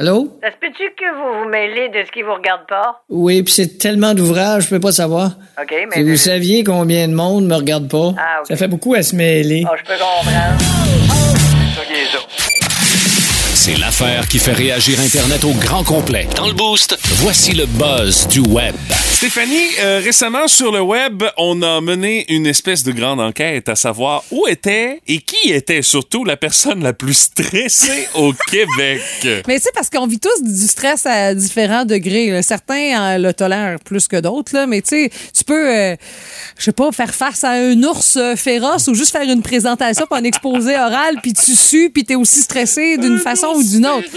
Allô? 0.00 0.28
Ça 0.40 0.52
se 0.52 0.56
peut-tu 0.58 0.84
que 0.96 1.12
vous 1.16 1.42
vous 1.42 1.48
mêlez 1.50 1.88
de 1.88 2.06
ce 2.06 2.12
qui 2.12 2.22
vous 2.22 2.32
regarde 2.32 2.68
pas? 2.68 3.02
Oui, 3.08 3.42
puis 3.42 3.52
c'est 3.52 3.78
tellement 3.78 4.14
d'ouvrages, 4.14 4.62
je 4.66 4.68
peux 4.70 4.78
pas 4.78 4.92
savoir. 4.92 5.32
OK, 5.60 5.72
mais... 5.72 5.96
Si 5.96 6.02
vous 6.04 6.14
saviez 6.16 6.62
combien 6.62 7.08
de 7.08 7.14
monde 7.14 7.46
me 7.46 7.56
regarde 7.56 7.90
pas, 7.90 8.14
Ah, 8.16 8.42
ça 8.44 8.54
fait 8.54 8.68
beaucoup 8.68 8.94
à 8.94 9.02
se 9.02 9.16
mêler. 9.16 9.64
Oh, 9.68 9.74
je 9.76 9.82
peux 9.82 9.98
comprendre. 9.98 10.58
C'est 13.68 13.76
l'affaire 13.76 14.26
qui 14.28 14.38
fait 14.38 14.54
réagir 14.54 14.98
Internet 14.98 15.44
au 15.44 15.52
grand 15.52 15.84
complet. 15.84 16.26
Dans 16.34 16.46
le 16.46 16.54
boost, 16.54 16.98
voici 17.16 17.52
le 17.52 17.66
buzz 17.66 18.26
du 18.28 18.40
web. 18.40 18.74
Stéphanie, 19.12 19.68
euh, 19.82 20.00
récemment 20.02 20.48
sur 20.48 20.72
le 20.72 20.80
web, 20.80 21.22
on 21.36 21.60
a 21.60 21.82
mené 21.82 22.24
une 22.32 22.46
espèce 22.46 22.82
de 22.82 22.92
grande 22.92 23.20
enquête 23.20 23.68
à 23.68 23.76
savoir 23.76 24.24
où 24.30 24.46
était 24.46 25.02
et 25.06 25.18
qui 25.18 25.50
était 25.50 25.82
surtout 25.82 26.24
la 26.24 26.38
personne 26.38 26.82
la 26.82 26.94
plus 26.94 27.12
stressée 27.12 28.08
au 28.14 28.32
Québec. 28.50 29.02
Mais 29.46 29.58
c'est 29.58 29.74
parce 29.74 29.90
qu'on 29.90 30.06
vit 30.06 30.20
tous 30.20 30.42
du 30.42 30.66
stress 30.66 31.04
à 31.04 31.34
différents 31.34 31.84
degrés. 31.84 32.30
là. 32.30 32.40
Certains 32.40 33.16
euh, 33.16 33.18
le 33.18 33.34
tolèrent 33.34 33.80
plus 33.84 34.08
que 34.08 34.16
d'autres, 34.16 34.54
là, 34.54 34.66
mais 34.66 34.80
tu 34.80 34.88
sais, 34.88 35.10
tu 35.36 35.44
peux, 35.44 35.76
euh, 35.76 35.94
je 36.56 36.64
sais 36.64 36.72
pas, 36.72 36.90
faire 36.92 37.14
face 37.14 37.44
à 37.44 37.50
un 37.50 37.82
ours 37.82 38.16
euh, 38.16 38.34
féroce 38.34 38.88
ou 38.88 38.94
juste 38.94 39.12
faire 39.12 39.28
une 39.28 39.42
présentation 39.42 40.06
pour 40.06 40.16
un 40.16 40.24
exposé 40.24 40.74
oral, 40.74 41.16
puis 41.22 41.34
tu 41.34 41.54
sues, 41.54 41.90
puis 41.92 42.04
t'es 42.04 42.14
aussi 42.14 42.40
stressé 42.40 42.96
d'une 42.96 43.18
façon 43.18 43.57
ou 43.58 43.62
d'une 43.62 43.86
autre. 43.86 44.08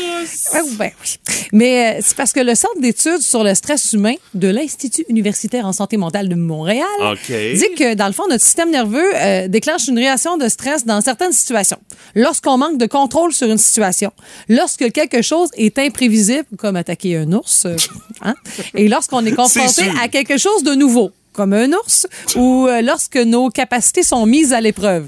Ah, 0.54 0.60
ben 0.78 0.92
oui. 1.02 1.18
Mais 1.52 1.98
euh, 1.98 2.02
c'est 2.02 2.16
parce 2.16 2.32
que 2.32 2.40
le 2.40 2.56
Centre 2.56 2.80
d'études 2.80 3.22
sur 3.22 3.44
le 3.44 3.54
stress 3.54 3.94
humain 3.94 4.14
de 4.34 4.48
l'Institut 4.48 5.06
universitaire 5.10 5.66
en 5.66 5.74
santé 5.74 5.98
mentale 5.98 6.30
de 6.30 6.36
Montréal 6.36 6.88
dit 7.28 7.76
que, 7.78 7.94
dans 7.94 8.08
le 8.08 8.14
fond, 8.14 8.28
notre 8.30 8.44
système 8.44 8.72
nerveux 8.72 9.12
euh, 9.16 9.48
déclenche 9.48 9.88
une 9.88 9.98
réaction 9.98 10.38
de 10.38 10.48
stress 10.48 10.86
dans 10.86 11.02
certaines 11.02 11.34
situations. 11.34 11.80
Lorsqu'on 12.16 12.58
manque 12.58 12.78
de 12.78 12.86
contrôle 12.86 13.34
sur 13.34 13.50
une 13.50 13.58
situation, 13.58 14.12
lorsque 14.48 14.92
quelque 14.92 15.22
chose 15.22 15.50
est 15.56 15.78
imprévisible, 15.80 16.46
comme 16.58 16.76
attaquer 16.76 17.18
un 17.18 17.32
ours, 17.34 17.66
euh, 17.66 17.76
hein, 18.22 18.36
et 18.76 18.88
lorsqu'on 18.88 19.26
est 19.26 19.34
confronté 19.34 19.84
à 20.02 20.08
quelque 20.08 20.38
chose 20.38 20.64
de 20.64 20.74
nouveau, 20.74 21.12
comme 21.34 21.54
un 21.54 21.72
ours, 21.72 22.08
ou 22.36 22.68
lorsque 22.84 23.18
nos 23.18 23.50
capacités 23.50 24.04
sont 24.04 24.26
mises 24.26 24.52
à 24.52 24.60
l'épreuve. 24.60 25.08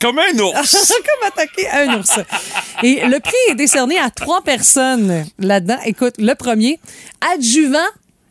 Comme 0.00 0.18
un 0.18 0.38
ours. 0.38 0.92
comme 1.06 1.28
attaquer 1.28 1.68
un 1.70 1.98
ours. 1.98 2.18
Et 2.82 3.06
le 3.06 3.18
prix 3.20 3.34
est 3.50 3.54
décerné 3.54 3.98
à 3.98 4.10
trois 4.10 4.42
personnes 4.42 5.24
là-dedans. 5.38 5.78
Écoute, 5.84 6.14
le 6.18 6.34
premier, 6.34 6.80
adjuvant 7.32 7.78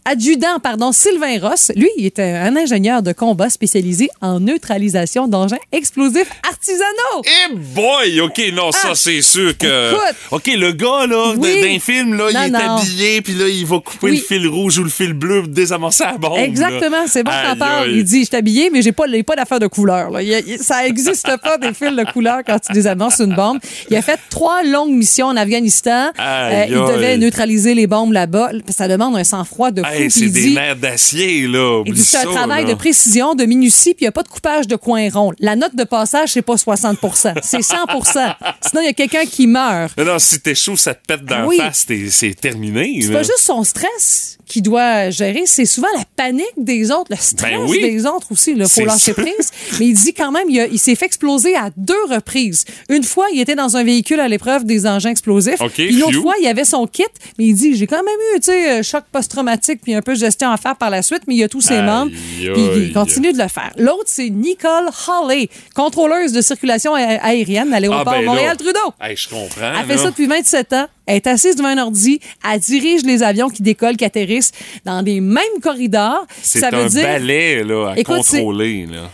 adjudant, 0.06 0.60
pardon, 0.62 0.92
Sylvain 0.92 1.40
Ross. 1.42 1.72
Lui, 1.76 1.90
il 1.98 2.06
était 2.06 2.24
un 2.32 2.56
ingénieur 2.56 3.02
de 3.02 3.12
combat 3.12 3.50
spécialisé 3.50 4.10
en 4.22 4.40
neutralisation 4.40 5.28
d'engins 5.28 5.58
explosifs 5.72 6.30
artisanaux. 6.48 7.24
Eh 7.24 7.56
boy! 7.56 8.22
OK, 8.22 8.42
non, 8.54 8.72
ça, 8.72 8.90
Ah. 8.92 8.96
c'est 8.96 9.22
sûr 9.22 9.58
que... 9.58 9.92
Écoute. 9.94 10.16
OK, 10.32 10.48
le 10.58 10.72
gars, 10.72 11.08
là, 11.08 11.34
Oui. 11.38 11.62
d'un 11.62 11.80
film, 11.80 12.14
là, 12.16 12.26
il 12.32 12.36
est 12.38 12.50
non. 12.50 12.78
habillé, 12.78 13.22
puis 13.22 13.34
là, 13.34 13.48
il 13.48 13.66
va 13.66 13.78
couper 13.80 14.08
Oui. 14.12 14.18
le 14.18 14.22
fil 14.24 14.48
rouge 14.48 14.78
ou 14.80 14.84
le 14.84 14.90
fil 14.90 15.14
bleu 15.14 15.42
pour 15.42 15.52
désamorcer 15.52 16.04
la 16.06 16.18
bombe. 16.18 16.38
Exactement, 16.38 17.06
c'est 17.08 17.24
bon 17.24 17.32
que 17.32 17.52
t'en 17.52 17.58
parles. 17.58 17.92
Il 17.92 18.04
dit, 18.04 18.22
je 18.22 18.26
suis 18.28 18.36
habillé, 18.36 18.70
mais 18.70 18.82
j'ai 18.82 18.92
pas, 18.92 19.06
pas 19.26 19.36
d'affaire 19.36 19.60
de 19.60 19.68
couleur. 19.68 20.12
Là. 20.12 20.22
Il 20.22 20.30
il- 20.48 20.60
ça 20.60 20.86
existe 20.86 21.28
pas 21.42 21.58
des 21.58 21.74
fils 21.74 21.96
de 21.96 22.12
couleur 22.12 22.40
quand 22.46 22.60
tu 22.60 22.72
désannonces 22.74 23.20
une 23.20 23.34
bombe. 23.36 23.60
Il 23.90 23.96
a 23.96 24.02
fait 24.02 24.20
trois 24.30 24.64
longues 24.64 24.92
missions 24.92 25.28
en 25.28 25.36
Afghanistan. 25.38 26.12
Euh, 26.20 26.66
il 26.68 26.74
devait 26.74 27.18
neutraliser 27.18 27.74
les 27.74 27.88
bombes 27.88 28.12
là-bas. 28.14 28.52
Ça 28.70 28.88
demande 28.88 29.16
un 29.16 29.24
sang-froid 29.24 29.72
de 29.72 29.82
fou. 29.82 29.88
Hey, 29.96 30.12
c'est 30.12 30.30
des 30.30 30.54
nerfs 30.54 30.76
d'acier, 30.76 31.48
là. 31.48 31.82
Il 31.86 31.92
Oublie 31.92 31.94
dit 31.94 32.02
c'est 32.04 32.18
un 32.18 32.24
ça, 32.24 32.30
travail 32.32 32.64
là. 32.66 32.70
de 32.72 32.78
précision, 32.78 33.36
de 33.36 33.46
minutie, 33.46 33.94
puis 33.94 34.02
il 34.02 34.06
n'y 34.06 34.10
a 34.10 34.12
pas 34.12 34.24
de 34.24 34.28
coupage 34.28 34.68
de 34.68 34.76
coins 34.76 35.10
ronds. 35.12 35.32
La 35.40 35.56
note 35.56 35.76
de 35.76 35.84
passage, 35.84 36.30
c'est 36.34 36.42
pas 36.42 36.56
60% 36.56 37.34
c'est 37.44 37.60
100% 37.60 38.36
Sinon, 38.62 38.82
il 38.82 38.86
y 38.86 38.90
a 38.90 38.94
quelqu'un 38.94 39.26
qui 39.26 39.48
meurt. 39.48 39.98
Non, 39.98 40.06
non, 40.06 40.20
si 40.20 40.40
t'es 40.40 40.56
chaud, 40.56 40.76
ça 40.76 40.94
te 40.94 41.06
pète 41.06 41.26
dans 41.26 41.46
Oui. 41.46 41.58
la 41.58 41.66
face, 41.72 41.88
c'est 42.10 42.34
terminé. 42.40 43.00
C'est 43.02 43.12
pas 43.12 43.24
juste 43.24 43.40
son 43.40 43.64
stress 43.64 44.38
qu'il 44.46 44.62
doit 44.62 45.10
gérer, 45.10 45.44
c'est 45.46 45.66
souvent 45.66 45.88
la 45.98 46.04
panique 46.16 46.46
des 46.58 46.92
autres, 46.92 47.08
le 47.10 47.16
stress 47.18 47.52
Ben 47.52 47.66
oui. 47.68 47.82
des 47.82 48.06
autres 48.06 48.32
aussi. 48.32 48.54
Il 48.56 48.68
faut 48.68 48.86
lâcher 48.86 49.14
prise. 49.14 49.52
Mais 49.80 49.88
il 49.88 49.94
dit 49.94 50.14
quand 50.14 50.32
même, 50.32 50.50
il, 50.50 50.80
s'est 50.80 50.96
fait 50.96 51.06
exploser 51.06 51.56
à 51.56 51.70
deux 51.76 52.04
reprises. 52.10 52.66
Une 52.90 53.04
fois, 53.04 53.26
il 53.34 53.40
était 53.42 53.56
dans 53.56 53.76
un 53.78 53.84
véhicule 53.84 54.20
à 54.20 54.28
l'épreuve 54.28 54.66
des 54.66 54.86
engins 54.88 55.10
explosifs. 55.10 55.60
OK, 55.62 55.72
Puis 55.74 55.96
une 55.96 56.04
autre 56.04 56.22
fois, 56.22 56.36
il 56.42 56.48
avait 56.48 56.66
son 56.66 56.86
kit, 56.88 57.04
mais 57.38 57.46
il 57.46 57.54
dit, 57.56 57.76
j'ai 57.76 57.88
quand 57.88 58.04
même 58.04 58.20
eu, 58.36 58.40
tu 58.40 58.46
sais, 58.46 58.80
euh, 58.80 58.84
choc 58.84 59.04
post-traumatique 59.12 59.82
puis 59.82 59.94
un 59.94 60.02
peu 60.02 60.14
de 60.14 60.20
gestion 60.20 60.50
à 60.52 60.58
faire 60.58 60.76
par 60.76 60.90
la 60.90 61.02
suite, 61.02 61.24
mais 61.28 61.36
il 61.36 61.44
a 61.44 61.50
tous 61.50 61.62
ses 61.62 61.76
Aïe, 61.76 61.84
membres. 61.86 62.12
Puis 62.12 62.46
il 62.54 62.84
aïe. 62.84 62.92
continue 62.94 63.34
de 63.34 63.38
le 63.42 63.48
faire. 63.48 63.72
L'autre, 63.78 64.06
c'est 64.08 64.30
Nicole 64.30 64.90
Hawley, 65.08 65.50
contrôleuse 65.74 66.32
de 66.32 66.42
circulation 66.42 66.94
aérienne 66.94 67.74
à 67.74 67.80
l'aéroport 67.80 68.14
Ah, 68.14 68.20
ben. 68.20 68.26
Montréal-Trudeau. 68.26 68.94
Hey, 69.02 69.16
je 69.16 69.28
comprends. 69.30 69.72
Elle 69.80 69.86
fait 69.86 69.96
là. 69.96 70.02
ça 70.04 70.10
depuis 70.10 70.28
27 70.28 70.74
ans. 70.74 70.86
Elle 71.06 71.18
est 71.18 71.28
assise 71.28 71.56
devant 71.56 71.70
un 71.70 71.78
ordi. 71.78 72.20
Elle 72.50 72.60
dirige 72.60 73.04
les 73.04 73.24
avions 73.24 73.50
qui 73.50 73.62
décollent, 73.62 73.98
qui 73.98 74.06
atterrissent 74.06 74.52
dans 74.86 75.04
des 75.04 75.22
mêmes 75.22 75.44
corridors. 75.62 76.26
C'est 76.42 76.60
Ça 76.60 76.70
veut 76.72 76.84
un 76.84 76.88
dire, 76.88 77.04
balai, 77.04 77.64
là, 77.64 77.90
à 77.92 78.00
Écoute, 78.00 78.18
contrôler, 78.18 78.86
là. 78.88 79.10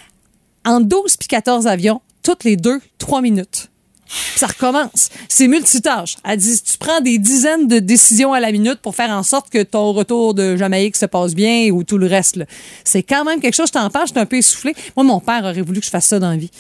en 0.66 0.80
12 0.80 1.18
puis 1.18 1.28
14 1.28 1.68
avions, 1.68 2.02
toutes 2.24 2.44
les 2.44 2.56
deux, 2.56 2.80
trois 2.98 3.22
minutes. 3.22 3.68
Puis 4.08 4.40
ça 4.40 4.48
recommence. 4.48 5.10
C'est 5.30 5.48
multitâche. 5.48 6.18
Elle 6.26 6.38
dit, 6.38 6.62
tu 6.62 6.78
prends 6.78 7.00
des 7.00 7.18
dizaines 7.18 7.68
de 7.70 7.80
décisions 7.80 8.34
à 8.34 8.42
la 8.42 8.52
minute 8.52 8.80
pour 8.82 8.94
faire 8.94 9.10
en 9.10 9.24
sorte 9.24 9.50
que 9.50 9.64
ton 9.64 9.94
retour 9.94 10.34
de 10.34 10.58
Jamaïque 10.58 10.98
se 10.98 11.06
passe 11.06 11.34
bien 11.34 11.70
ou 11.72 11.84
tout 11.86 11.98
le 11.98 12.08
reste. 12.08 12.36
là. 12.36 12.46
C'est 12.84 13.04
quand 13.04 13.24
même 13.24 13.40
quelque 13.40 13.54
chose, 13.56 13.68
je 13.68 13.72
t'en 13.74 13.90
parle, 13.90 14.08
je 14.08 14.12
suis 14.12 14.20
un 14.20 14.26
peu 14.26 14.36
essoufflé. 14.36 14.76
Moi, 14.98 15.06
mon 15.06 15.22
père 15.22 15.44
aurait 15.46 15.62
voulu 15.62 15.80
que 15.80 15.86
je 15.86 15.92
fasse 15.92 16.08
ça 16.08 16.20
dans 16.20 16.30
la 16.30 16.36
vie. 16.36 16.52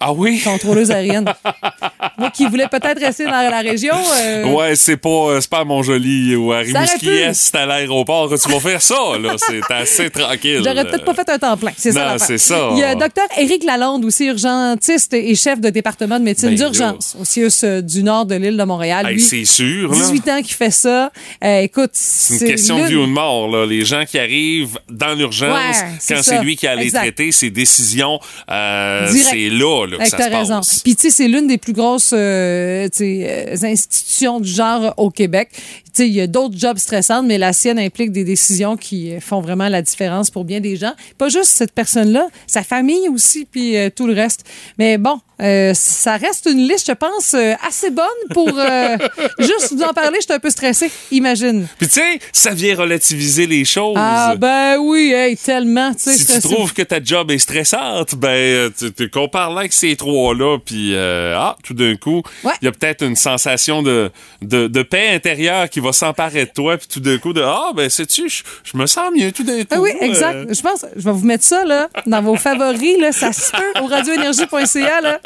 Ah 0.00 0.12
oui? 0.12 0.40
contrôleuse 0.42 0.90
aérienne. 0.90 1.26
Moi 2.18 2.30
qui 2.30 2.46
voulais 2.46 2.68
peut-être 2.68 3.00
rester 3.00 3.24
dans 3.24 3.30
la 3.30 3.60
région. 3.60 3.94
euh, 4.22 4.44
Ouais, 4.46 4.74
c'est 4.76 4.96
pas, 4.96 5.08
euh, 5.08 5.40
pas 5.50 5.60
à 5.60 5.64
Montjoli 5.64 6.34
ou 6.36 6.52
à 6.52 6.64
Ça 6.64 6.70
aurait 6.70 6.80
Rimouski, 6.84 7.06
pu. 7.06 7.30
c'est 7.34 7.54
à 7.56 7.66
l'aéroport 7.66 8.28
tu 8.40 8.50
vas 8.50 8.60
faire 8.60 8.82
ça, 8.82 8.94
là. 9.20 9.34
C'est 9.38 9.60
assez 9.70 10.10
tranquille. 10.10 10.60
J'aurais 10.64 10.84
peut-être 10.84 11.04
pas 11.04 11.14
fait 11.14 11.28
un 11.28 11.38
temps 11.38 11.56
plein. 11.56 11.72
C'est 11.76 11.92
ça. 11.92 12.18
C'est 12.18 12.38
ça. 12.38 12.68
Il 12.72 12.78
y 12.78 12.82
a 12.82 12.94
Dr. 12.94 13.08
Éric 13.38 13.64
Lalonde, 13.64 14.04
aussi 14.04 14.26
urgentiste 14.26 15.12
et 15.14 15.34
chef 15.34 15.60
de 15.60 15.70
département 15.70 16.18
de 16.18 16.24
médecine 16.24 16.50
Ben, 16.50 16.56
d'urgence 16.56 17.16
au 17.20 17.24
CIUS 17.24 17.48
euh, 17.64 17.80
du 17.82 18.02
nord 18.02 18.26
de 18.26 18.34
l'île 18.36 18.56
de 18.56 18.64
Montréal. 18.64 19.06
Hey, 19.08 19.20
c'est 19.20 19.44
sûr, 19.44 19.90
là. 19.90 19.96
18 19.96 20.28
ans 20.28 20.42
qui 20.42 20.54
fait 20.54 20.70
ça. 20.70 21.10
Euh, 21.44 21.60
écoute, 21.60 21.90
C'est 21.92 22.38
une 22.40 22.46
question 22.52 22.78
de 22.78 22.84
vie 22.84 22.96
ou 22.96 23.06
de 23.06 23.10
mort, 23.12 23.48
là. 23.48 23.66
Les 23.66 23.84
gens 23.84 24.04
qui 24.06 24.18
arrivent 24.18 24.78
dans 24.88 25.14
l'urgence, 25.14 25.50
Ouais, 25.50 25.88
quand 26.08 26.22
c'est 26.22 26.42
lui 26.42 26.56
qui 26.56 26.66
a 26.66 26.74
les 26.74 26.90
traiter, 26.92 27.32
ses 27.32 27.50
décisions, 27.50 28.18
euh, 28.50 29.10
c'est 29.12 29.48
là, 29.50 29.86
là, 29.90 29.98
que 29.98 30.02
Hey, 30.04 30.10
ça 30.10 30.16
t'as 30.16 30.30
se 30.30 30.36
raison. 30.36 30.56
passe. 30.56 30.78
Puis, 30.80 30.96
tu 30.96 31.02
sais, 31.02 31.10
c'est 31.10 31.28
l'une 31.28 31.46
des 31.46 31.58
plus 31.58 31.72
grosses 31.72 32.12
euh, 32.14 32.88
euh, 33.00 33.56
institutions 33.62 34.40
du 34.40 34.50
genre 34.50 34.94
au 34.96 35.10
Québec. 35.10 35.50
Sais, 35.92 36.06
il 36.08 36.14
y 36.14 36.20
a 36.20 36.26
d'autres 36.26 36.56
jobs 36.56 36.78
stressants, 36.78 37.22
mais 37.22 37.36
la 37.38 37.52
sienne 37.52 37.78
implique 37.78 38.12
des 38.12 38.24
décisions 38.24 38.76
qui 38.76 39.12
euh, 39.14 39.20
font 39.20 39.40
vraiment 39.40 39.68
la 39.68 39.82
différence 39.82 40.30
pour 40.30 40.44
bien 40.44 40.60
des 40.60 40.76
gens. 40.76 40.92
Pas 41.18 41.28
juste 41.28 41.46
cette 41.50 41.72
personne-là, 41.72 42.28
sa 42.46 42.62
famille 42.62 43.08
aussi, 43.08 43.46
puis 43.50 43.76
euh, 43.76 43.90
tout 43.94 44.06
le 44.06 44.14
reste. 44.14 44.44
Mais 44.78 44.98
bon, 44.98 45.20
euh, 45.42 45.72
ça 45.74 46.16
reste 46.16 46.46
une 46.50 46.66
liste, 46.68 46.86
je 46.86 46.92
pense, 46.92 47.34
euh, 47.34 47.54
assez 47.66 47.90
bonne 47.90 48.04
pour 48.32 48.48
juste 49.38 49.72
vous 49.72 49.82
en 49.82 49.92
parler. 49.92 50.18
Je 50.20 50.24
suis 50.26 50.32
un 50.32 50.38
peu 50.38 50.50
stressée, 50.50 50.90
imagine. 51.10 51.66
Puis 51.78 51.88
tu 51.88 51.94
sais, 51.94 52.18
ça 52.32 52.50
vient 52.54 52.76
relativiser 52.76 53.46
les 53.46 53.64
choses. 53.64 53.94
Ah 53.96 54.34
ben 54.38 54.76
oui, 54.78 55.12
hey, 55.14 55.36
tellement. 55.36 55.92
si 55.96 56.24
tu 56.26 56.40
trouves 56.40 56.72
que 56.72 56.82
ta 56.82 57.02
job 57.02 57.30
est 57.30 57.38
stressante, 57.38 58.14
ben 58.14 58.70
tu, 58.78 58.92
tu 58.92 59.08
compares 59.10 59.50
là 59.52 59.60
avec 59.60 59.72
ces 59.72 59.96
trois-là, 59.96 60.58
puis 60.64 60.94
ah, 60.96 61.56
tout 61.64 61.74
d'un 61.74 61.96
coup, 61.96 62.22
il 62.44 62.46
Ouais. 62.48 62.54
y 62.62 62.66
a 62.68 62.72
peut-être 62.72 63.02
une 63.04 63.16
sensation 63.16 63.82
de, 63.82 64.10
de, 64.42 64.66
de 64.68 64.82
paix 64.82 65.08
intérieure 65.10 65.68
qui 65.68 65.79
va 65.80 65.92
s'emparer 65.92 66.46
de 66.46 66.50
toi, 66.50 66.76
puis 66.76 66.88
tout 66.88 67.00
d'un 67.00 67.18
coup, 67.18 67.32
de 67.32 67.42
ah, 67.42 67.72
ben 67.74 67.88
sais-tu, 67.88 68.28
je 68.28 68.42
je 68.64 68.76
me 68.76 68.86
sens 68.86 69.10
mieux 69.16 69.32
tout 69.32 69.42
d'un 69.42 69.60
coup. 69.60 69.68
Ah 69.70 69.80
oui, 69.80 69.90
euh. 70.00 70.04
exact. 70.04 70.54
Je 70.54 70.60
pense, 70.60 70.84
je 70.96 71.02
vais 71.02 71.12
vous 71.12 71.26
mettre 71.26 71.44
ça 71.44 71.64
là, 71.64 71.88
dans 72.06 72.22
vos 72.22 72.36
favoris, 72.36 72.98
là, 72.98 73.12
ça 73.12 73.32
se 73.32 73.50
peut, 73.52 73.80
au 73.82 73.86
radioénergie.ca. 73.86 75.00
là. 75.00 75.20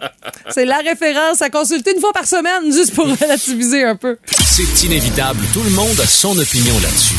C'est 0.50 0.64
la 0.64 0.78
référence 0.78 1.42
à 1.42 1.50
consulter 1.50 1.92
une 1.94 2.00
fois 2.00 2.12
par 2.12 2.26
semaine, 2.26 2.72
juste 2.72 2.94
pour 2.94 3.06
relativiser 3.20 3.84
un 3.84 3.96
peu. 3.96 4.16
C'est 4.44 4.84
inévitable, 4.84 5.40
tout 5.52 5.62
le 5.62 5.70
monde 5.70 5.98
a 6.00 6.06
son 6.06 6.38
opinion 6.38 6.74
là-dessus. 6.80 7.14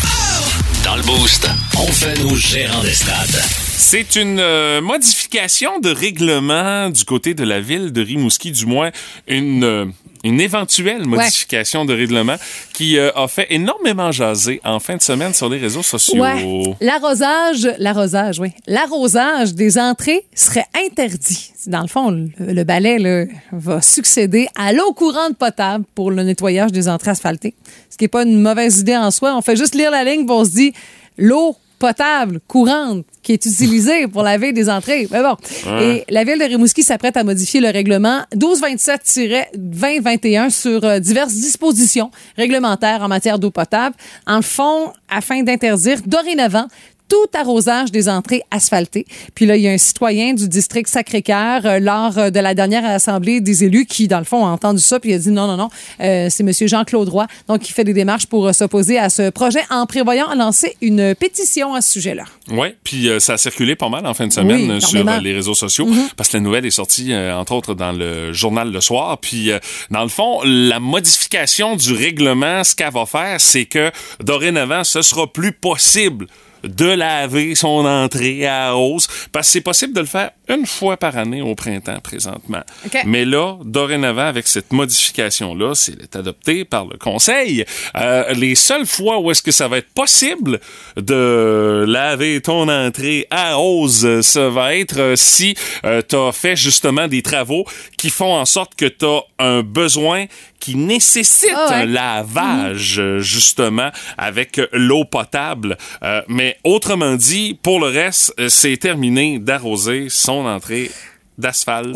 Dans 0.84 0.96
le 0.96 1.04
Boost, 1.04 1.48
on 1.78 1.88
fait 1.88 2.18
nos 2.20 2.36
gérants 2.36 2.84
d'estrade. 2.84 3.65
C'est 3.78 4.16
une 4.16 4.40
euh, 4.40 4.80
modification 4.82 5.80
de 5.80 5.90
règlement 5.90 6.90
du 6.90 7.04
côté 7.04 7.34
de 7.34 7.44
la 7.44 7.60
ville 7.60 7.92
de 7.92 8.02
Rimouski, 8.02 8.52
du 8.52 8.66
moins 8.66 8.90
une, 9.28 9.64
euh, 9.66 9.86
une 10.24 10.40
éventuelle 10.40 11.06
modification 11.06 11.84
de 11.84 11.94
règlement 11.94 12.38
qui 12.74 12.98
euh, 12.98 13.12
a 13.16 13.28
fait 13.28 13.48
énormément 13.50 14.14
jaser 14.14 14.62
en 14.64 14.80
fin 14.80 14.96
de 14.96 15.02
semaine 15.02 15.34
sur 15.34 15.50
les 15.50 15.58
réseaux 15.58 15.84
sociaux. 15.84 16.22
Ouais. 16.24 16.76
L'arrosage, 16.80 17.70
l'arrosage, 17.78 18.40
oui. 18.40 18.54
L'arrosage 18.66 19.54
des 19.54 19.78
entrées 19.78 20.26
serait 20.34 20.66
interdit. 20.74 21.52
Dans 21.68 21.82
le 21.82 21.88
fond, 21.88 22.12
le, 22.12 22.30
le 22.40 22.64
balai 22.64 22.98
là, 22.98 23.26
va 23.52 23.82
succéder 23.82 24.48
à 24.56 24.72
l'eau 24.72 24.94
courante 24.94 25.38
potable 25.38 25.84
pour 25.96 26.12
le 26.12 26.24
nettoyage 26.24 26.72
des 26.72 26.88
entrées 26.88 27.12
asphaltées. 27.12 27.56
Ce 27.90 27.98
qui 27.98 28.06
n'est 28.06 28.10
pas 28.10 28.24
une 28.24 28.42
mauvaise 28.42 28.80
idée 28.80 28.96
en 28.96 29.12
soi. 29.12 29.36
On 29.36 29.42
fait 29.42 29.58
juste 29.58 29.76
lire 29.76 29.92
la 29.92 30.06
ligne, 30.06 30.26
on 30.30 30.46
se 30.46 30.52
dit 30.52 30.74
l'eau 31.18 31.58
potable, 31.80 32.40
courante, 32.48 33.06
qui 33.22 33.34
est 33.34 33.46
utilisée 33.46 34.08
pour 34.08 34.24
laver 34.24 34.54
des 34.54 34.70
entrées. 34.70 35.08
Mais 35.12 35.22
bon. 35.22 35.36
Et 35.82 36.06
la 36.10 36.24
ville 36.24 36.40
de 36.40 36.44
Rimouski 36.44 36.84
s'apprête 36.84 37.18
à 37.18 37.24
modifier 37.24 37.60
le 37.60 37.70
règlement 37.70 38.22
1227-2021 38.36 40.50
sur 40.50 40.84
euh, 40.84 41.00
diverses 41.00 41.34
dispositions 41.34 42.12
réglementaires 42.38 43.02
en 43.02 43.08
matière 43.08 43.40
d'eau 43.40 43.52
potable. 43.52 43.96
En 44.28 44.38
le 44.38 44.42
fond, 44.42 44.94
afin 45.10 45.44
d'interdire 45.44 46.00
dorénavant 46.06 46.68
tout 47.08 47.38
arrosage 47.38 47.92
des 47.92 48.10
entrées 48.10 48.44
asphaltées. 48.52 49.06
Puis 49.34 49.46
là, 49.46 49.56
il 49.56 49.64
y 49.64 49.68
a 49.68 49.72
un 49.72 49.78
citoyen 49.78 50.34
du 50.34 50.48
district 50.48 50.88
Sacré-Cœur 50.88 51.66
euh, 51.66 51.80
lors 51.80 52.18
euh, 52.18 52.30
de 52.30 52.40
la 52.40 52.54
dernière 52.54 52.86
assemblée 52.86 53.42
des 53.42 53.64
élus 53.64 53.86
qui, 53.86 54.08
dans 54.08 54.20
le 54.20 54.26
fond, 54.26 54.46
a 54.46 54.50
entendu 54.50 54.80
ça 54.80 55.00
puis 55.00 55.12
il 55.12 55.14
a 55.14 55.18
dit 55.18 55.32
non, 55.32 55.48
non, 55.48 55.58
non, 55.58 55.70
euh, 56.02 56.28
c'est 56.30 56.44
Monsieur 56.44 56.68
Jean-Claude 56.68 57.10
Roy, 57.10 57.28
donc 57.48 57.68
il 57.70 57.74
fait 57.74 57.84
des 57.84 57.94
démarches 57.94 58.26
pour 58.26 58.48
euh, 58.48 58.54
s'opposer 58.54 58.98
à 58.98 59.10
ce 59.10 59.30
projet 59.30 59.62
en 59.70 59.86
prévoyant 59.86 60.34
lancer 60.36 60.76
une 60.82 61.16
pétition 61.16 61.74
à 61.74 61.82
ce 61.82 61.92
sujet-là. 61.92 62.24
Oui, 62.52 62.70
puis 62.84 63.10
ça 63.20 63.34
a 63.34 63.38
circulé 63.38 63.76
pas 63.76 63.90
mal 63.90 64.06
en 64.06 64.14
fin 64.14 64.28
de 64.28 64.34
semaine 64.34 64.72
Oui, 64.72 64.82
sur 64.82 65.04
les 65.22 65.34
réseaux 65.34 65.54
sociaux 65.54 65.88
parce 66.16 66.30
que 66.30 66.38
la 66.38 66.42
nouvelle 66.42 66.66
est 66.66 66.72
sortie 66.72 67.14
entre 67.16 67.54
autres 67.54 67.74
dans 67.74 67.92
le 67.92 68.34
journal 68.34 68.72
Le 68.72 68.82
Soir. 68.82 69.18
Puis 69.20 69.52
dans 69.90 70.04
le 70.04 70.10
fond, 70.10 70.42
la 70.44 70.80
modification 70.80 71.76
du 71.76 71.94
règlement, 71.94 72.64
ce 72.64 72.76
qu'elle 72.76 72.92
va 72.92 73.06
faire, 73.06 73.40
c'est 73.40 73.66
que 73.66 73.92
dorénavant, 74.24 74.84
ce 74.84 75.02
sera 75.02 75.32
plus 75.32 75.52
possible 75.52 76.28
de 76.68 76.86
laver 76.86 77.56
son 77.56 77.86
entrée 77.86 78.48
à 78.48 78.76
hausse 78.76 79.08
parce 79.32 79.48
que 79.48 79.54
c'est 79.54 79.62
possible 79.62 79.94
de 79.94 80.02
le 80.02 80.06
faire 80.06 80.32
une 80.50 80.66
fois 80.66 80.98
par 80.98 81.18
année 81.18 81.42
au 81.42 81.56
printemps 81.56 82.00
présentement. 82.04 82.62
OK. 82.86 82.98
Mais 83.06 83.26
là, 83.26 83.58
dorénavant, 83.64 84.28
avec 84.28 84.48
cette 84.48 84.72
modification-là, 84.74 85.74
c'est 85.76 85.96
est 86.02 86.16
adopté 86.16 86.66
par 86.66 86.86
le 86.86 86.98
Conseil. 86.98 87.66
euh, 87.98 88.34
les 88.34 88.56
seules 88.56 88.86
fois 88.86 89.20
où 89.20 89.32
est-ce 89.32 89.42
que 89.42 89.52
ça 89.52 89.68
va 89.68 89.78
être 89.78 89.90
possible 89.94 90.60
de 90.98 91.86
laver 91.88 92.42
ton 92.42 92.68
entrée 92.70 93.28
à 93.32 93.60
hausse, 93.60 94.04
euh, 94.04 94.22
ça 94.22 94.50
va 94.50 94.76
être 94.76 95.00
euh, 95.00 95.16
si 95.16 95.56
tu 95.84 96.16
as 96.16 96.32
fait 96.32 96.56
justement 96.56 97.08
des 97.08 97.22
travaux 97.22 97.66
qui 97.98 98.10
font 98.10 98.36
en 98.36 98.46
sorte 98.46 98.76
que 98.76 98.86
tu 98.86 99.06
as 99.06 99.22
un 99.40 99.62
besoin 99.62 100.26
qui 100.60 100.76
nécessite 100.76 101.52
Ah 101.56 101.68
ouais. 101.70 101.76
un 101.76 101.86
lavage, 101.86 103.00
euh, 103.00 103.20
justement, 103.20 103.92
avec 104.18 104.58
euh, 104.58 104.68
l'eau 104.74 105.06
potable. 105.06 105.78
Euh, 106.02 106.22
mais 106.28 106.58
autrement 106.64 107.16
dit, 107.16 107.60
pour 107.62 107.80
le 107.80 107.88
reste, 107.88 108.34
euh, 108.40 108.50
c'est 108.50 108.76
terminé 108.78 109.38
d'arroser 109.38 110.08
son 110.10 110.35
entrée 110.44 110.92
d'asphalte. 111.38 111.96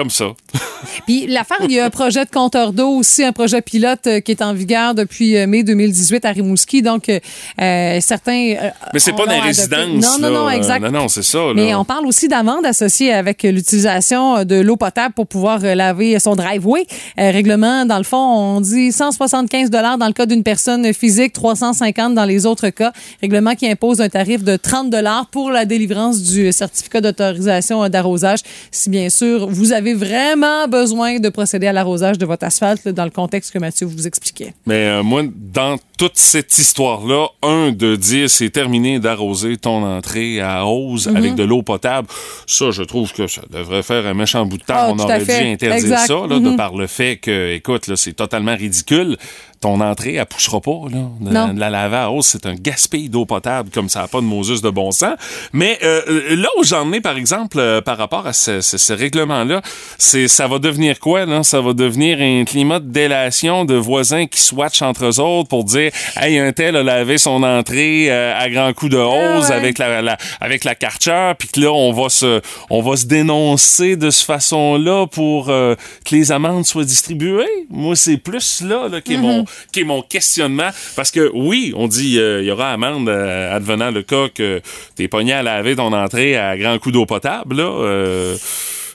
Comme 0.00 0.08
ça. 0.08 0.28
Puis 1.06 1.26
l'affaire, 1.26 1.58
il 1.64 1.72
y 1.72 1.78
a 1.78 1.84
un 1.84 1.90
projet 1.90 2.24
de 2.24 2.30
compteur 2.30 2.72
d'eau 2.72 2.88
aussi, 2.88 3.22
un 3.22 3.32
projet 3.32 3.60
pilote 3.60 4.06
euh, 4.06 4.20
qui 4.20 4.30
est 4.30 4.40
en 4.40 4.54
vigueur 4.54 4.94
depuis 4.94 5.36
euh, 5.36 5.46
mai 5.46 5.62
2018 5.62 6.24
à 6.24 6.30
Rimouski. 6.30 6.80
Donc, 6.80 7.10
euh, 7.10 7.20
euh, 7.60 7.98
certains. 8.00 8.54
euh, 8.62 8.70
Mais 8.94 8.98
c'est 8.98 9.12
pas 9.12 9.24
adopté. 9.24 9.40
résidences. 9.40 10.18
Non, 10.18 10.30
non, 10.30 10.30
non, 10.44 10.50
exact. 10.50 10.80
Non, 10.80 10.90
non, 10.90 11.08
c'est 11.08 11.22
ça. 11.22 11.38
Là. 11.38 11.52
Mais 11.54 11.74
on 11.74 11.84
parle 11.84 12.06
aussi 12.06 12.28
d'amende 12.28 12.64
associée 12.64 13.12
avec 13.12 13.42
l'utilisation 13.42 14.44
de 14.44 14.54
l'eau 14.56 14.76
potable 14.76 15.12
pour 15.14 15.26
pouvoir 15.26 15.58
laver 15.58 16.18
son 16.18 16.34
driveway. 16.34 16.86
Euh, 17.18 17.30
règlement, 17.30 17.84
dans 17.84 17.98
le 17.98 18.04
fond, 18.04 18.16
on 18.56 18.60
dit 18.62 18.90
175 18.90 19.68
dans 19.68 20.06
le 20.06 20.12
cas 20.14 20.24
d'une 20.24 20.42
personne 20.42 20.94
physique, 20.94 21.34
350 21.34 22.14
dans 22.14 22.24
les 22.24 22.46
autres 22.46 22.70
cas. 22.70 22.92
Règlement 23.20 23.54
qui 23.54 23.68
impose 23.68 24.00
un 24.00 24.08
tarif 24.08 24.42
de 24.44 24.56
30 24.56 24.94
pour 25.30 25.50
la 25.50 25.66
délivrance 25.66 26.22
du 26.22 26.52
certificat 26.52 27.02
d'autorisation 27.02 27.86
d'arrosage. 27.90 28.40
Si 28.70 28.88
bien 28.88 29.10
sûr, 29.10 29.48
vous 29.48 29.72
avez 29.72 29.89
vraiment 29.94 30.66
besoin 30.68 31.18
de 31.18 31.28
procéder 31.28 31.66
à 31.66 31.72
l'arrosage 31.72 32.18
de 32.18 32.26
votre 32.26 32.44
asphalte 32.44 32.84
là, 32.84 32.92
dans 32.92 33.04
le 33.04 33.10
contexte 33.10 33.52
que 33.52 33.58
Mathieu 33.58 33.86
vous 33.86 34.06
expliquait. 34.06 34.54
Mais 34.66 34.86
euh, 34.88 35.02
moi, 35.02 35.22
dans 35.36 35.76
toute 35.98 36.16
cette 36.16 36.56
histoire-là, 36.58 37.26
un, 37.42 37.72
de 37.72 37.96
dire 37.96 38.30
c'est 38.30 38.50
terminé 38.50 38.98
d'arroser 38.98 39.56
ton 39.56 39.84
entrée 39.84 40.40
à 40.40 40.64
hausse 40.66 41.06
Mhm. 41.06 41.16
avec 41.16 41.34
de 41.34 41.42
l'eau 41.44 41.62
potable, 41.62 42.08
ça, 42.46 42.70
je 42.70 42.82
trouve 42.82 43.12
que 43.12 43.26
ça 43.26 43.42
devrait 43.50 43.82
faire 43.82 44.06
un 44.06 44.14
méchant 44.14 44.46
bout 44.46 44.58
de 44.58 44.62
temps. 44.64 44.74
Ah, 44.76 44.90
On 44.92 44.98
aurait 44.98 45.24
dû 45.24 45.30
interdire 45.30 45.72
Exact. 45.74 46.06
ça, 46.06 46.26
là, 46.28 46.38
de 46.38 46.50
Mhm. 46.50 46.56
par 46.56 46.74
le 46.74 46.86
fait 46.86 47.16
que, 47.16 47.52
écoute, 47.54 47.94
c'est 47.96 48.14
totalement 48.14 48.56
ridicule. 48.56 49.16
Ton 49.60 49.78
entrée, 49.82 50.14
elle 50.14 50.24
poussera 50.24 50.58
pas, 50.62 50.70
là. 50.90 50.98
De, 51.20 51.30
Non. 51.30 51.48
de 51.52 51.60
la 51.60 51.68
laver 51.68 51.96
à 51.98 52.10
hausse, 52.10 52.28
c'est 52.28 52.46
un 52.46 52.54
gaspille 52.54 53.10
d'eau 53.10 53.26
potable, 53.26 53.68
comme 53.68 53.90
ça 53.90 54.00
n'a 54.00 54.08
pas 54.08 54.22
de 54.22 54.24
Moses 54.24 54.62
de 54.62 54.70
bon 54.70 54.90
sens. 54.90 55.16
Mais 55.52 55.78
euh, 55.82 56.34
là 56.34 56.48
où 56.58 56.64
j'en 56.64 56.90
ai, 56.94 57.02
par 57.02 57.18
exemple, 57.18 57.58
euh, 57.58 57.82
par 57.82 57.98
rapport 57.98 58.26
à 58.26 58.32
ce, 58.32 58.62
ce- 58.62 58.78
ce 58.78 58.92
règlement-là, 58.94 59.60
c'est 59.98 60.28
ça 60.28 60.48
va 60.48 60.58
devenir 60.60 60.98
quoi, 60.98 61.26
là? 61.26 61.42
Ça 61.42 61.60
va 61.60 61.74
devenir 61.74 62.20
un 62.22 62.46
climat 62.46 62.80
de 62.80 62.86
délation 62.90 63.66
de 63.66 63.74
voisins 63.74 64.26
qui 64.26 64.40
swatchent 64.40 64.80
entre 64.80 65.04
eux 65.04 65.20
autres 65.20 65.50
pour 65.50 65.64
dire 65.64 65.92
Hey, 66.16 66.38
un 66.38 66.52
tel 66.52 66.74
a 66.76 66.82
lavé 66.82 67.18
son 67.18 67.42
entrée 67.42 68.10
euh, 68.10 68.32
à 68.38 68.48
grands 68.48 68.72
coups 68.72 68.92
de 68.92 68.96
hausse 68.96 69.50
ouais. 69.50 69.54
avec 69.54 69.76
la, 69.76 70.00
la- 70.00 70.16
avec 70.40 70.64
la 70.64 70.74
karcher, 70.74 71.32
puis 71.38 71.48
que 71.48 71.60
là, 71.60 71.70
on 71.70 71.92
va 71.92 72.08
se 72.08 72.40
on 72.70 72.80
va 72.80 72.96
se 72.96 73.04
dénoncer 73.04 73.96
de 73.96 74.08
cette 74.08 74.24
façon-là 74.26 75.06
pour 75.06 75.50
euh, 75.50 75.74
que 76.06 76.14
les 76.16 76.32
amendes 76.32 76.64
soient 76.64 76.84
distribuées. 76.84 77.44
Moi, 77.68 77.94
c'est 77.94 78.16
plus 78.16 78.62
là, 78.62 78.88
là 78.88 79.02
qui, 79.02 79.12
est 79.14 79.18
mon, 79.18 79.44
qui 79.72 79.80
est 79.80 79.84
mon 79.84 80.02
questionnement. 80.02 80.70
Parce 80.96 81.10
que 81.10 81.30
oui, 81.34 81.72
on 81.76 81.88
dit 81.88 82.18
euh, 82.18 82.42
il 82.42 82.46
y 82.48 82.50
aura 82.50 82.72
amende 82.72 83.08
euh, 83.08 83.54
advenant 83.56 83.90
le 83.90 84.02
cas 84.02 84.28
que 84.34 84.60
t'es 84.96 85.08
pogné 85.08 85.32
à 85.32 85.42
laver 85.42 85.76
ton 85.76 85.92
entrée 85.92 86.36
à 86.36 86.56
grands 86.56 86.78
coups 86.78 86.92
d'eau 86.94 87.06
potable, 87.06 87.56
là. 87.56 87.64
euh, 87.64 88.36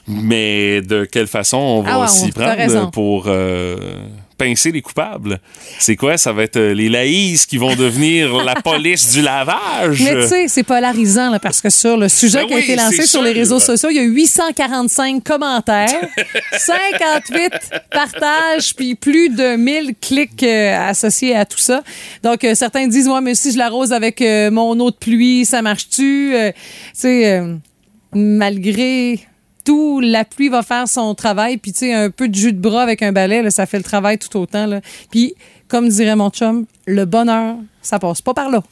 mais 0.08 0.82
de 0.82 1.04
quelle 1.04 1.26
façon 1.26 1.56
on 1.56 1.82
va 1.82 1.90
Ah 1.94 2.00
ouais, 2.02 2.06
s'y 2.08 2.30
prendre 2.30 2.90
pour, 2.92 3.24
euh, 3.26 3.76
pincer 4.36 4.72
les 4.72 4.82
coupables. 4.82 5.40
C'est 5.78 5.96
quoi? 5.96 6.16
Ça 6.18 6.32
va 6.32 6.42
être 6.42 6.56
euh, 6.56 6.74
les 6.74 6.88
laïs 6.88 7.46
qui 7.46 7.58
vont 7.58 7.74
devenir 7.74 8.34
la 8.44 8.54
police 8.56 9.12
du 9.12 9.22
lavage? 9.22 10.02
Mais 10.02 10.22
tu 10.22 10.28
sais, 10.28 10.48
c'est 10.48 10.62
polarisant 10.62 11.30
là, 11.30 11.38
parce 11.38 11.60
que 11.60 11.70
sur 11.70 11.96
le 11.96 12.08
sujet 12.08 12.40
Ben 12.40 12.46
qui 12.46 12.52
a 12.52 12.56
oui, 12.56 12.62
été 12.64 12.76
lancé 12.76 13.06
sur 13.06 13.22
les 13.22 13.32
réseaux 13.32 13.60
sociaux, 13.60 13.88
il 13.90 13.96
y 13.96 14.00
a 14.00 14.02
845 14.02 15.22
commentaires, 15.24 16.08
58 16.58 17.52
partages, 17.90 18.74
puis 18.74 18.94
plus 18.94 19.28
de 19.30 19.56
1000 19.56 19.94
clics 20.00 20.42
euh, 20.42 20.88
associés 20.88 21.34
à 21.34 21.44
tout 21.44 21.58
ça. 21.58 21.82
Donc, 22.22 22.44
euh, 22.44 22.54
certains 22.54 22.86
disent, 22.86 23.08
moi, 23.08 23.20
mais 23.20 23.34
si 23.34 23.52
je 23.52 23.58
l'arrose 23.58 23.92
avec 23.92 24.20
euh, 24.20 24.50
mon 24.50 24.78
eau 24.80 24.90
de 24.90 24.96
pluie, 24.96 25.44
ça 25.44 25.62
marche-tu? 25.62 26.34
Tu 26.34 26.52
sais, 26.92 27.42
malgré 28.12 29.20
tout, 29.66 30.00
la 30.00 30.24
pluie 30.24 30.48
va 30.48 30.62
faire 30.62 30.88
son 30.88 31.14
travail, 31.14 31.58
puis 31.58 31.72
tu 31.72 31.80
sais, 31.80 31.92
un 31.92 32.08
peu 32.08 32.28
de 32.28 32.34
jus 32.34 32.52
de 32.52 32.60
bras 32.60 32.82
avec 32.82 33.02
un 33.02 33.12
balai, 33.12 33.50
ça 33.50 33.66
fait 33.66 33.76
le 33.76 33.84
travail 33.84 34.16
tout 34.16 34.34
autant. 34.38 34.66
Là. 34.66 34.80
Puis, 35.10 35.34
comme 35.68 35.88
dirait 35.88 36.16
mon 36.16 36.30
chum, 36.30 36.64
le 36.86 37.04
bonheur, 37.04 37.56
ça 37.82 37.98
passe 37.98 38.22
pas 38.22 38.32
par 38.32 38.48
là. 38.48 38.62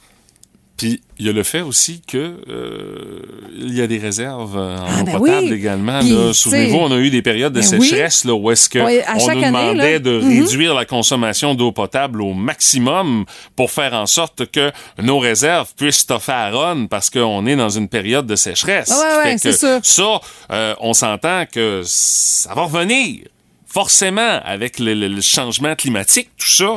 Puis 0.77 1.03
il 1.19 1.27
y 1.27 1.29
a 1.29 1.33
le 1.33 1.43
fait 1.45 1.61
aussi 1.61 2.03
que 2.07 2.35
euh, 2.49 3.21
il 3.57 3.73
y 3.75 3.81
a 3.81 3.87
des 3.87 3.99
réserves 3.99 4.57
euh, 4.59 4.77
en 4.79 4.85
Ah, 4.87 5.01
eau 5.03 5.05
ben 5.05 5.19
potable 5.19 5.47
oui. 5.47 5.53
également. 5.53 6.01
Souvenez-vous, 6.33 6.77
on 6.79 6.91
a 6.93 6.97
eu 6.97 7.11
des 7.11 7.23
périodes 7.23 7.53
de 7.53 7.61
ben 7.61 7.79
oui. 7.79 7.87
sécheresse 7.89 8.25
là, 8.25 8.35
où 8.35 8.51
est-ce 8.51 8.69
que 8.69 8.81
Oui, 8.81 8.99
à 9.07 9.15
on 9.15 9.19
chaque 9.21 9.37
nous 9.37 9.45
année, 9.45 9.47
demandait 9.47 9.93
là. 9.95 9.99
de 10.01 10.21
Mhm. 10.21 10.41
réduire 10.43 10.75
la 10.75 10.85
consommation 10.85 11.55
d'eau 11.55 11.71
potable 11.73 12.21
au 12.23 12.33
maximum 12.35 13.25
pour 13.57 13.71
faire 13.71 13.95
en 13.95 14.07
sorte 14.07 14.51
que 14.51 14.73
nos 15.01 15.19
réserves 15.19 15.73
puissent 15.77 15.99
stoffer 15.99 16.33
à 16.33 16.51
Ron 16.51 16.87
parce 16.89 17.11
qu'on 17.11 17.47
est 17.47 17.57
dans 17.57 17.71
une 17.71 17.89
période 17.89 18.27
de 18.27 18.37
sécheresse. 18.37 18.91
Ah 18.93 19.19
ouais, 19.25 19.33
ouais, 19.35 19.39
que. 19.39 19.53
Ça, 19.83 20.21
euh, 20.51 20.75
on 20.81 20.95
s'entend 20.95 21.45
que 21.47 21.83
ça 21.85 22.53
va 22.55 22.63
revenir 22.63 23.21
forcément 23.67 24.41
avec 24.45 24.79
le, 24.79 24.95
le- 24.95 25.09
le 25.09 25.21
changement 25.21 25.75
climatique, 25.75 26.31
tout 26.39 26.47
ça. 26.49 26.77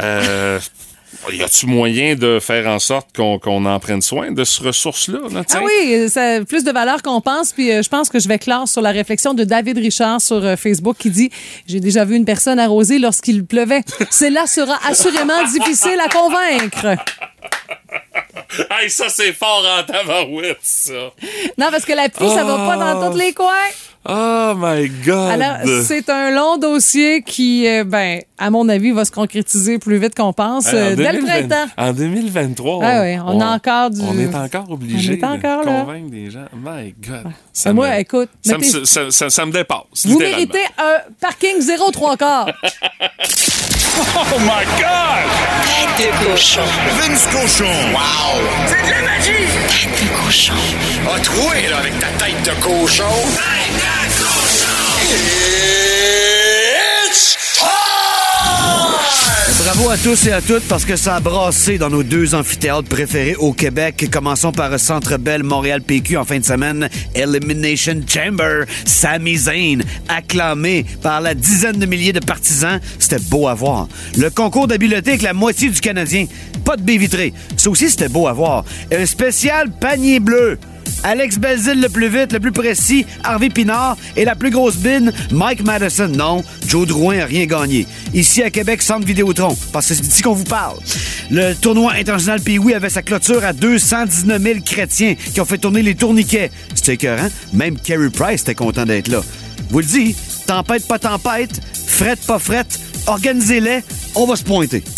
Euh, 0.00 0.58
y 1.32 1.42
a-tu 1.42 1.66
moyen 1.66 2.14
de 2.14 2.38
faire 2.40 2.66
en 2.66 2.78
sorte 2.78 3.14
qu'on 3.14 3.64
en 3.66 3.80
prenne 3.80 4.02
soin 4.02 4.32
de 4.32 4.44
ce 4.44 4.62
ressource-là? 4.62 5.20
là, 5.30 5.42
Ah 5.52 5.60
oui, 5.64 6.08
ça 6.08 6.36
a 6.36 6.44
plus 6.44 6.64
de 6.64 6.70
valeur 6.72 7.02
qu'on 7.02 7.20
pense. 7.20 7.52
Puis 7.52 7.72
euh, 7.72 7.82
je 7.82 7.88
pense 7.88 8.08
que 8.08 8.18
je 8.18 8.28
vais 8.28 8.38
clore 8.38 8.68
sur 8.68 8.82
la 8.82 8.90
réflexion 8.90 9.34
de 9.34 9.44
David 9.44 9.78
Richard 9.78 10.20
sur 10.20 10.44
euh, 10.44 10.56
Facebook 10.56 10.96
qui 10.98 11.10
dit 11.10 11.30
J'ai 11.66 11.80
déjà 11.80 12.04
vu 12.04 12.16
une 12.16 12.24
personne 12.24 12.58
arroser 12.58 12.98
lorsqu'il 12.98 13.44
pleuvait. 13.44 13.82
Cela 14.10 14.46
sera 14.46 14.78
assurément 14.86 15.42
difficile 15.44 15.98
à 16.04 16.08
convaincre. 16.08 16.96
Hey, 18.70 18.88
ça, 18.88 19.08
c'est 19.08 19.32
fort 19.32 19.64
en 19.78 19.82
tabarouette, 19.82 20.58
ça. 20.62 20.92
Non, 21.58 21.66
parce 21.70 21.84
que 21.84 21.92
la 21.92 22.08
pluie, 22.08 22.28
ça 22.28 22.44
va 22.44 22.56
pas 22.56 22.76
dans 22.76 23.10
tous 23.10 23.18
les 23.18 23.32
coins. 23.32 23.48
Oh 24.06 24.52
my 24.56 24.88
God! 25.04 25.30
Alors, 25.40 25.56
c'est 25.82 26.10
un 26.10 26.30
long 26.30 26.58
dossier 26.58 27.22
qui, 27.22 27.66
euh, 27.66 27.84
ben, 27.84 28.20
à 28.36 28.50
mon 28.50 28.68
avis, 28.68 28.90
va 28.90 29.04
se 29.06 29.10
concrétiser 29.10 29.78
plus 29.78 29.96
vite 29.98 30.14
qu'on 30.14 30.32
pense 30.34 30.66
euh, 30.74 30.94
dès 30.94 31.12
le 31.12 31.18
2020 31.22 31.48
printemps. 31.48 31.72
En 31.78 31.92
2023, 31.92 32.80
Ah 32.84 33.02
oui, 33.02 33.18
on 33.24 33.40
a 33.40 33.46
encore 33.54 33.90
du- 33.90 34.00
On 34.02 34.18
est 34.18 34.34
encore 34.34 34.70
obligé 34.70 35.18
On 35.22 35.36
de 35.36 35.42
là. 35.64 35.80
convaitre 35.84 36.10
des 36.10 36.30
gens. 36.30 36.44
My 36.54 36.94
God. 37.02 37.32
Moi, 37.72 37.88
me- 37.90 38.00
écoute, 38.00 38.28
ça, 38.44 38.58
me, 38.58 38.84
ça, 38.84 39.10
ça- 39.10 39.30
ça 39.30 39.46
me 39.46 39.52
dépasse. 39.52 40.06
Vous 40.06 40.18
méritez 40.18 40.64
un 40.76 40.98
parking 41.20 41.60
0 41.60 41.90
3 41.90 42.16
quarts. 42.16 42.46
Oh 43.96 44.38
my 44.40 44.64
God! 44.80 45.30
Tête 45.96 46.08
de 46.08 46.24
cochon. 46.32 46.62
Vince 46.98 47.26
Cochon. 47.30 47.70
Wow! 47.92 48.40
C'est 48.66 48.82
de 48.86 48.90
la 48.90 49.02
magie! 49.02 49.46
Tête 49.68 50.02
de 50.02 50.24
cochon. 50.24 50.52
A 51.14 51.20
troué, 51.20 51.68
là, 51.70 51.76
avec 51.78 51.96
ta 52.00 52.08
tête 52.24 52.42
de 52.42 52.60
cochon. 52.60 53.04
Tête 53.36 53.76
de 53.76 54.24
cochon! 54.24 55.43
Bravo 59.46 59.90
à 59.90 59.98
tous 59.98 60.26
et 60.26 60.32
à 60.32 60.40
toutes 60.40 60.66
parce 60.68 60.86
que 60.86 60.96
ça 60.96 61.16
a 61.16 61.20
brassé 61.20 61.76
dans 61.76 61.90
nos 61.90 62.02
deux 62.02 62.34
amphithéâtres 62.34 62.88
préférés 62.88 63.36
au 63.36 63.52
Québec. 63.52 64.08
Commençons 64.10 64.52
par 64.52 64.80
Centre 64.80 65.18
Bell 65.18 65.42
Montréal 65.42 65.82
PQ 65.82 66.16
en 66.16 66.24
fin 66.24 66.38
de 66.38 66.44
semaine. 66.44 66.88
Elimination 67.14 68.00
Chamber. 68.08 68.64
Sami 68.86 69.36
Zayn, 69.36 69.80
acclamé 70.08 70.86
par 71.02 71.20
la 71.20 71.34
dizaine 71.34 71.78
de 71.78 71.84
milliers 71.84 72.14
de 72.14 72.20
partisans. 72.20 72.80
C'était 72.98 73.22
beau 73.28 73.46
à 73.46 73.54
voir. 73.54 73.86
Le 74.16 74.30
concours 74.30 74.66
d'habileté 74.66 75.10
avec 75.10 75.22
la 75.22 75.34
moitié 75.34 75.68
du 75.68 75.80
Canadien. 75.80 76.24
Pas 76.64 76.76
de 76.76 76.82
baie 76.82 76.96
vitrée. 76.96 77.34
Ça 77.58 77.68
aussi, 77.68 77.90
c'était 77.90 78.08
beau 78.08 78.26
à 78.26 78.32
voir. 78.32 78.64
Un 78.92 79.04
spécial 79.04 79.70
panier 79.78 80.20
bleu. 80.20 80.58
Alex 81.04 81.38
Belzil 81.38 81.80
le 81.80 81.88
plus 81.90 82.08
vite, 82.08 82.32
le 82.32 82.40
plus 82.40 82.50
précis, 82.50 83.06
Harvey 83.22 83.50
Pinard 83.50 83.96
et 84.16 84.24
la 84.24 84.34
plus 84.34 84.50
grosse 84.50 84.76
bine, 84.76 85.12
Mike 85.30 85.62
Madison. 85.62 86.08
Non, 86.08 86.42
Joe 86.66 86.86
Drouin 86.86 87.20
a 87.20 87.26
rien 87.26 87.44
gagné. 87.44 87.86
Ici 88.14 88.42
à 88.42 88.50
Québec, 88.50 88.82
Centre 88.82 89.06
Vidéotron, 89.06 89.56
parce 89.72 89.86
que 89.88 89.94
c'est 89.94 90.02
d'ici 90.02 90.22
qu'on 90.22 90.32
vous 90.32 90.44
parle. 90.44 90.78
Le 91.30 91.52
tournoi 91.54 91.92
international 91.92 92.40
Pee-Wee 92.40 92.74
avait 92.74 92.88
sa 92.88 93.02
clôture 93.02 93.44
à 93.44 93.52
219 93.52 94.42
000 94.42 94.60
chrétiens 94.64 95.14
qui 95.14 95.40
ont 95.40 95.44
fait 95.44 95.58
tourner 95.58 95.82
les 95.82 95.94
tourniquets. 95.94 96.50
C'était 96.74 96.94
écœurant. 96.94 97.28
Même 97.52 97.78
Kerry 97.78 98.08
Price 98.10 98.40
était 98.42 98.54
content 98.54 98.86
d'être 98.86 99.08
là. 99.08 99.20
Vous 99.70 99.80
le 99.80 99.84
dis, 99.84 100.16
tempête 100.46 100.88
pas 100.88 100.98
tempête, 100.98 101.60
frette 101.86 102.20
pas 102.26 102.38
frette, 102.38 102.80
organisez-les, 103.06 103.82
on 104.14 104.26
va 104.26 104.36
se 104.36 104.44
pointer. 104.44 104.80
Tête 104.80 104.94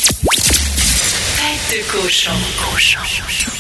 de 1.71 1.83
cochon. 1.91 2.31
Cochon. 2.73 3.56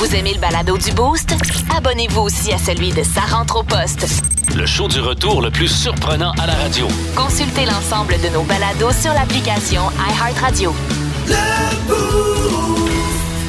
Vous 0.00 0.14
aimez 0.16 0.32
le 0.32 0.40
balado 0.40 0.78
du 0.78 0.92
Boost? 0.92 1.34
Abonnez-vous 1.76 2.22
aussi 2.22 2.52
à 2.52 2.58
celui 2.58 2.88
de 2.90 3.02
Sa 3.02 3.20
rentre 3.20 3.60
au 3.60 3.62
poste. 3.62 4.06
Le 4.56 4.64
show 4.64 4.88
du 4.88 4.98
retour 4.98 5.42
le 5.42 5.50
plus 5.50 5.68
surprenant 5.68 6.32
à 6.42 6.46
la 6.46 6.54
radio. 6.54 6.88
Consultez 7.14 7.66
l'ensemble 7.66 8.14
de 8.22 8.28
nos 8.32 8.42
balados 8.42 8.92
sur 8.92 9.12
l'application 9.12 9.82
iHeartRadio. 10.08 10.74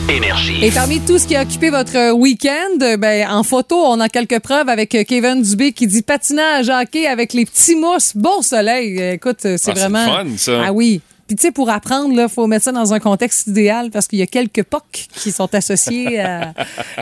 Énergie. 0.10 0.66
Et 0.66 0.72
parmi 0.72 1.00
tout 1.00 1.18
ce 1.18 1.26
qui 1.26 1.38
a 1.38 1.44
occupé 1.44 1.70
votre 1.70 2.12
week-end, 2.12 2.98
ben, 3.00 3.30
en 3.32 3.44
photo, 3.44 3.78
on 3.86 4.02
a 4.02 4.10
quelques 4.10 4.40
preuves 4.40 4.68
avec 4.68 4.94
euh, 4.94 5.06
Kevin 5.08 5.42
Dubé 5.42 5.72
qui 5.72 5.88
dit 5.88 6.02
patinage 6.02 6.68
hockey 6.70 7.08
avec 7.08 7.32
les 7.32 7.46
petits 7.46 7.76
mousses. 7.76 8.12
Beau 8.14 8.42
soleil. 8.42 9.00
Écoute, 9.14 9.38
c'est 9.40 9.54
Ah, 9.54 9.58
c'est 9.58 9.72
vraiment. 9.72 10.06
fun, 10.06 10.26
ça. 10.36 10.64
Ah 10.66 10.74
oui. 10.74 11.00
Puis 11.32 11.38
tu 11.38 11.44
sais, 11.44 11.52
pour 11.54 11.70
apprendre, 11.70 12.14
il 12.14 12.28
faut 12.28 12.46
mettre 12.46 12.66
ça 12.66 12.74
dans 12.74 12.94
un 12.94 13.00
contexte 13.00 13.48
idéal 13.48 13.90
parce 13.90 14.06
qu'il 14.06 14.20
y 14.20 14.22
a 14.22 14.26
quelques 14.28 14.64
POC 14.64 14.84
qui 15.16 15.32
sont 15.32 15.56
associés 15.56 16.20
à, 16.20 16.54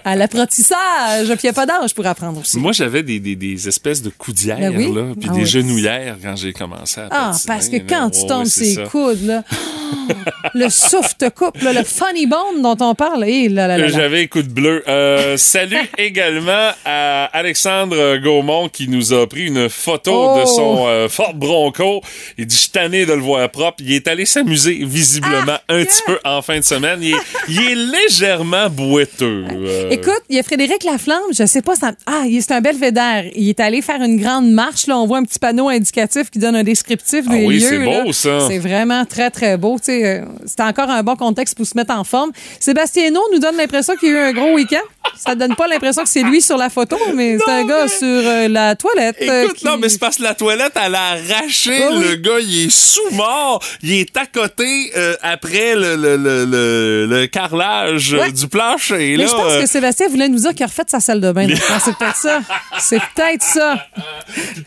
à 0.06 0.16
l'apprentissage. 0.16 1.26
Puis 1.30 1.38
il 1.42 1.46
n'y 1.46 1.50
a 1.50 1.54
pas 1.54 1.66
d'âge 1.66 1.96
pour 1.96 2.06
apprendre 2.06 2.40
aussi. 2.40 2.60
Moi, 2.60 2.72
j'avais 2.74 3.02
des, 3.02 3.20
des, 3.20 3.36
des 3.36 3.68
espèces 3.68 4.04
de 4.04 4.12
coudières, 4.12 4.60
Ben 4.60 4.78
oui. 4.78 4.94
là, 4.94 5.14
puis 5.20 5.30
Ah 5.32 5.34
des 5.34 5.40
oui. 5.42 5.46
genouillères 5.48 6.16
quand 6.22 6.36
j'ai 6.36 6.54
commencé 6.54 7.02
à 7.02 7.08
Ah, 7.10 7.32
patiner, 7.32 7.44
parce 7.48 7.70
que 7.70 7.76
là. 7.78 7.84
quand 7.90 8.10
tu 8.12 8.28
tombes 8.28 8.46
ses 8.46 8.84
coudes, 8.84 9.26
là, 9.26 9.44
oh, 9.52 10.14
le 10.54 10.70
souffle 10.70 11.16
te 11.18 11.30
coupe, 11.30 11.60
là, 11.64 11.74
le 11.74 11.84
funny 11.84 12.28
bone 12.28 12.62
dont 12.62 12.78
on 12.82 12.94
parle, 12.94 13.26
là, 13.26 13.68
là, 13.68 13.78
là. 13.80 13.88
J'avais 13.88 14.28
coup 14.28 14.44
de 14.44 14.50
bleu. 14.50 14.84
Euh, 14.88 15.38
salut 15.38 15.76
également 15.98 16.70
à 16.86 17.26
Alexandre 17.34 18.18
Gaumont 18.18 18.70
qui 18.70 18.88
nous 18.88 19.12
a 19.12 19.28
pris 19.28 19.48
une 19.48 19.70
photo 19.70 20.12
Oh. 20.14 20.40
de 20.42 20.46
son 20.46 20.86
euh, 20.88 21.10
Ford 21.10 21.34
Bronco. 21.34 22.02
Il 22.38 22.46
dit, 22.46 22.54
je 22.56 22.60
suis 22.62 22.70
tanné 22.70 23.08
de 23.08 23.14
le 23.14 23.22
voir 23.22 23.50
propre. 23.50 23.78
Il 23.80 23.92
est 23.94 24.08
allé 24.08 24.19
s'amuser 24.26 24.80
visiblement 24.84 25.44
Ah, 25.48 25.62
un 25.70 25.84
petit 25.86 26.02
peu 26.06 26.18
en 26.26 26.42
fin 26.42 26.60
de 26.60 26.64
semaine. 26.64 27.00
Il 27.02 27.14
est, 27.14 27.18
il 27.48 27.60
est 27.60 27.76
légèrement 27.76 28.70
boiteux. 28.70 29.46
euh. 29.52 29.90
Écoute, 29.90 30.22
il 30.30 30.36
y 30.36 30.40
a 30.40 30.44
Frédéric 30.44 30.84
Laflamme, 30.84 31.22
je 31.38 31.46
sais 31.46 31.62
pas, 31.62 31.76
ça... 31.76 31.92
ah, 32.06 32.24
c'est 32.30 32.52
un 32.52 32.62
belvédère. 32.62 33.26
Il 33.36 33.50
est 33.50 33.60
allé 33.60 33.82
faire 33.82 34.02
une 34.02 34.20
grande 34.22 34.50
marche, 34.52 34.88
là, 34.88 34.98
on 34.98 35.06
voit 35.08 35.18
un 35.20 35.24
petit 35.24 35.40
panneau 35.40 35.70
indicatif 35.70 36.30
qui 36.30 36.40
donne 36.40 36.56
un 36.56 36.64
descriptif 36.64 37.26
Ah 37.28 37.32
des 37.34 37.46
oui, 37.46 37.60
lieux. 37.60 37.68
c'est 37.70 37.84
beau, 37.86 38.14
ça. 38.14 38.48
C'est 38.48 38.60
vraiment 38.60 39.06
très, 39.06 39.30
très 39.32 39.58
beau. 39.58 39.78
Euh, 39.90 40.22
C'est 40.46 40.62
encore 40.62 40.90
un 40.90 41.04
bon 41.04 41.16
contexte 41.16 41.56
pour 41.56 41.66
se 41.66 41.76
mettre 41.76 41.94
en 41.94 42.04
forme. 42.04 42.32
Sébastien 42.60 43.06
Hainaut 43.08 43.24
nous 43.34 43.40
donne 43.40 43.58
l'impression 43.58 43.96
qu'il 43.96 44.10
y 44.10 44.12
a 44.14 44.16
eu 44.16 44.30
un 44.30 44.34
gros 44.34 44.54
week-end. 44.56 44.78
Ça 45.18 45.36
donne 45.36 45.56
pas 45.56 45.68
l'impression 45.68 46.04
que 46.04 46.10
c'est 46.10 46.24
lui 46.24 46.42
sur 46.42 46.58
la 46.58 46.70
photo, 46.70 46.98
mais 47.16 47.38
c'est 47.44 47.52
un 47.52 47.66
gars 47.66 47.88
sur 47.88 48.08
euh, 48.08 48.48
la 48.48 48.76
toilette. 48.76 49.18
euh, 49.22 49.44
Écoute, 49.44 49.58
qui- 49.58 49.66
non, 49.66 49.78
mais 49.78 49.90
c'est 49.90 50.00
parce 50.00 50.18
que 50.18 50.24
la 50.24 50.34
toilette, 50.36 50.74
elle 50.76 50.96
a 50.96 51.12
arraché. 51.12 51.78
Ah 51.84 51.90
oui. 51.94 52.04
Le 52.10 52.16
gars, 52.16 52.40
il 52.42 52.66
est 52.66 52.70
sous-mort. 52.70 53.62
Il 53.84 53.94
est 53.94 54.18
à 54.18 54.26
côté 54.26 54.92
euh, 54.96 55.16
après 55.22 55.76
le, 55.76 55.96
le, 55.96 56.16
le, 56.18 57.06
le, 57.06 57.28
carrelage 57.28 58.14
Ouais. 58.14 58.32
du 58.32 58.48
plancher. 58.48 59.16
Mais 59.18 59.28
je 59.28 59.32
pense 59.32 59.52
euh, 59.54 59.62
que 59.62 59.68
Sébastien 59.68 60.08
voulait 60.08 60.30
nous 60.30 60.40
dire 60.40 60.54
qu'il 60.54 60.64
a 60.64 60.68
refait 60.68 60.84
sa 60.88 61.00
salle 61.00 61.22
de 61.22 61.32
bain. 61.32 61.48
C'est 61.84 61.96
peut-être 61.98 62.16
ça. 62.16 62.42
C'est 62.80 63.00
peut-être 63.16 63.44
ça. 63.44 63.86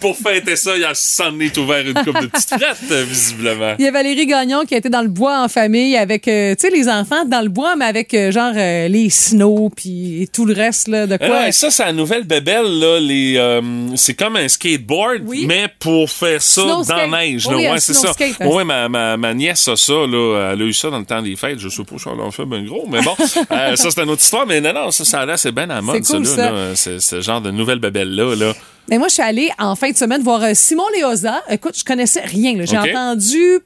Pour 0.00 0.16
fêter 0.16 0.56
ça, 0.56 0.76
il 0.76 0.84
a 0.84 0.94
s'en 0.94 1.38
est 1.40 1.56
ouvert 1.56 1.86
une 1.86 1.94
coupe 1.94 2.20
de 2.20 2.26
petites 2.26 2.48
frettes, 2.50 2.92
visiblement. 3.06 3.74
Il 3.78 3.84
y 3.84 3.88
a 3.88 3.90
Valérie 3.90 4.26
Gagnon 4.26 4.64
qui 4.64 4.74
a 4.74 4.78
été 4.78 4.88
dans 4.88 5.02
le 5.02 5.08
bois 5.08 5.38
en 5.40 5.48
famille 5.48 5.96
avec, 5.96 6.22
tu 6.24 6.30
sais, 6.30 6.70
les 6.70 6.88
enfants 6.88 7.24
dans 7.24 7.40
le 7.42 7.48
bois, 7.48 7.76
mais 7.76 7.84
avec 7.86 8.14
genre 8.30 8.52
les 8.54 9.08
snows 9.10 9.70
puis 9.74 10.28
tout 10.32 10.46
le 10.46 10.54
reste, 10.54 10.88
là, 10.88 11.06
de 11.06 11.14
Ah 11.20 11.26
quoi? 11.26 11.38
ouais, 11.40 11.52
ça, 11.52 11.70
c'est 11.70 11.84
la 11.84 11.92
nouvelle 11.92 12.24
bébelle, 12.24 12.78
là. 12.80 12.98
Les, 13.00 13.36
euh, 13.36 13.60
c'est 13.96 14.14
comme 14.14 14.36
un 14.36 14.48
skateboard, 14.48 15.22
Oui. 15.26 15.44
mais 15.46 15.68
pour 15.78 16.10
faire 16.10 16.40
ça 16.42 16.62
Snow 16.62 16.68
dans 16.76 16.84
skate. 16.84 16.96
la 17.10 17.18
neige. 17.18 17.46
Oui, 17.46 17.62
là. 17.64 17.72
ouais, 17.72 17.80
c'est 17.80 17.94
ça. 17.94 18.12
skate, 18.12 18.36
hein. 18.40 18.46
Ouais, 18.46 18.64
ma, 18.64 18.88
ma, 18.88 19.16
ma 19.16 19.34
nièce 19.34 19.68
a 19.68 19.76
ça, 19.76 19.92
là. 19.92 20.52
Elle 20.54 20.62
a 20.62 20.64
eu 20.64 20.72
ça 20.72 20.90
dans 20.90 20.98
le 20.98 21.04
temps 21.04 21.20
des 21.22 21.36
fêtes. 21.36 21.58
Je 21.58 21.68
sais 21.68 21.84
pas 21.84 21.98
si 21.98 22.08
elle 22.12 22.20
en 22.20 22.30
fait 22.30 22.44
bien 22.46 22.64
gros, 22.64 22.86
mais 22.90 23.02
bon. 23.02 23.14
Euh, 23.52 23.76
ça, 23.76 23.90
c'est 23.90 24.02
une 24.02 24.10
autre 24.10 24.22
histoire. 24.22 24.46
Mais 24.46 24.60
non, 24.60 24.72
non, 24.72 24.90
ça, 24.90 25.04
ça 25.04 25.24
l'air, 25.26 25.38
c'est 25.38 25.52
bien 25.52 25.64
à 25.64 25.74
la 25.76 25.82
mode, 25.82 26.02
cool, 26.04 26.24
ça, 26.26 26.36
ça. 26.36 26.50
là, 26.52 26.68
là. 26.70 26.74
Ce 26.76 27.20
genre 27.20 27.40
de 27.40 27.50
nouvelle 27.50 27.78
bébelle-là, 27.78 28.34
là. 28.34 28.52
Mais 28.88 28.98
moi, 28.98 29.08
je 29.08 29.14
suis 29.14 29.22
allée 29.22 29.50
en 29.58 29.76
fin 29.76 29.90
de 29.90 29.96
semaine 29.96 30.22
voir 30.22 30.42
euh, 30.42 30.50
Simon 30.54 30.84
Léosa. 30.96 31.42
Écoute, 31.50 31.78
je 31.78 31.84
connaissais 31.84 32.22
rien. 32.22 32.56
là. 32.56 32.64
J'ai 32.64 32.78
entendu. 32.78 33.60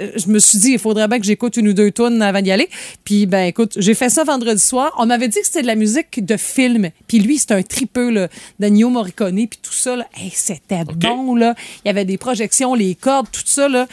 Euh, 0.00 0.10
Je 0.16 0.28
me 0.28 0.38
suis 0.38 0.58
dit, 0.58 0.72
il 0.72 0.78
faudrait 0.78 1.08
bien 1.08 1.18
que 1.18 1.24
j'écoute 1.24 1.56
une 1.56 1.68
ou 1.68 1.72
deux 1.72 1.90
tunes 1.90 2.22
avant 2.22 2.42
d'y 2.42 2.50
aller. 2.50 2.68
Puis, 3.04 3.26
ben, 3.26 3.44
écoute, 3.44 3.74
j'ai 3.76 3.94
fait 3.94 4.10
ça 4.10 4.24
vendredi 4.24 4.62
soir. 4.62 4.92
On 4.98 5.06
m'avait 5.06 5.28
dit 5.28 5.40
que 5.40 5.46
c'était 5.46 5.62
de 5.62 5.66
la 5.66 5.74
musique 5.74 6.24
de 6.24 6.36
film. 6.36 6.90
Puis 7.06 7.18
lui, 7.18 7.38
c'est 7.38 7.52
un 7.52 7.62
tripeux, 7.62 8.10
là, 8.10 8.28
d'Ennio 8.58 8.88
Morricone, 8.88 9.46
puis 9.46 9.58
tout 9.62 9.72
ça, 9.72 9.96
là. 9.96 10.06
Hey, 10.16 10.30
c'était 10.34 10.84
bon, 10.84 11.34
là. 11.34 11.54
Il 11.84 11.88
y 11.88 11.90
avait 11.90 12.04
des 12.04 12.18
projections, 12.18 12.74
les 12.74 12.94
cordes, 12.94 13.28
tout 13.30 13.42
ça, 13.44 13.68
là. 13.68 13.86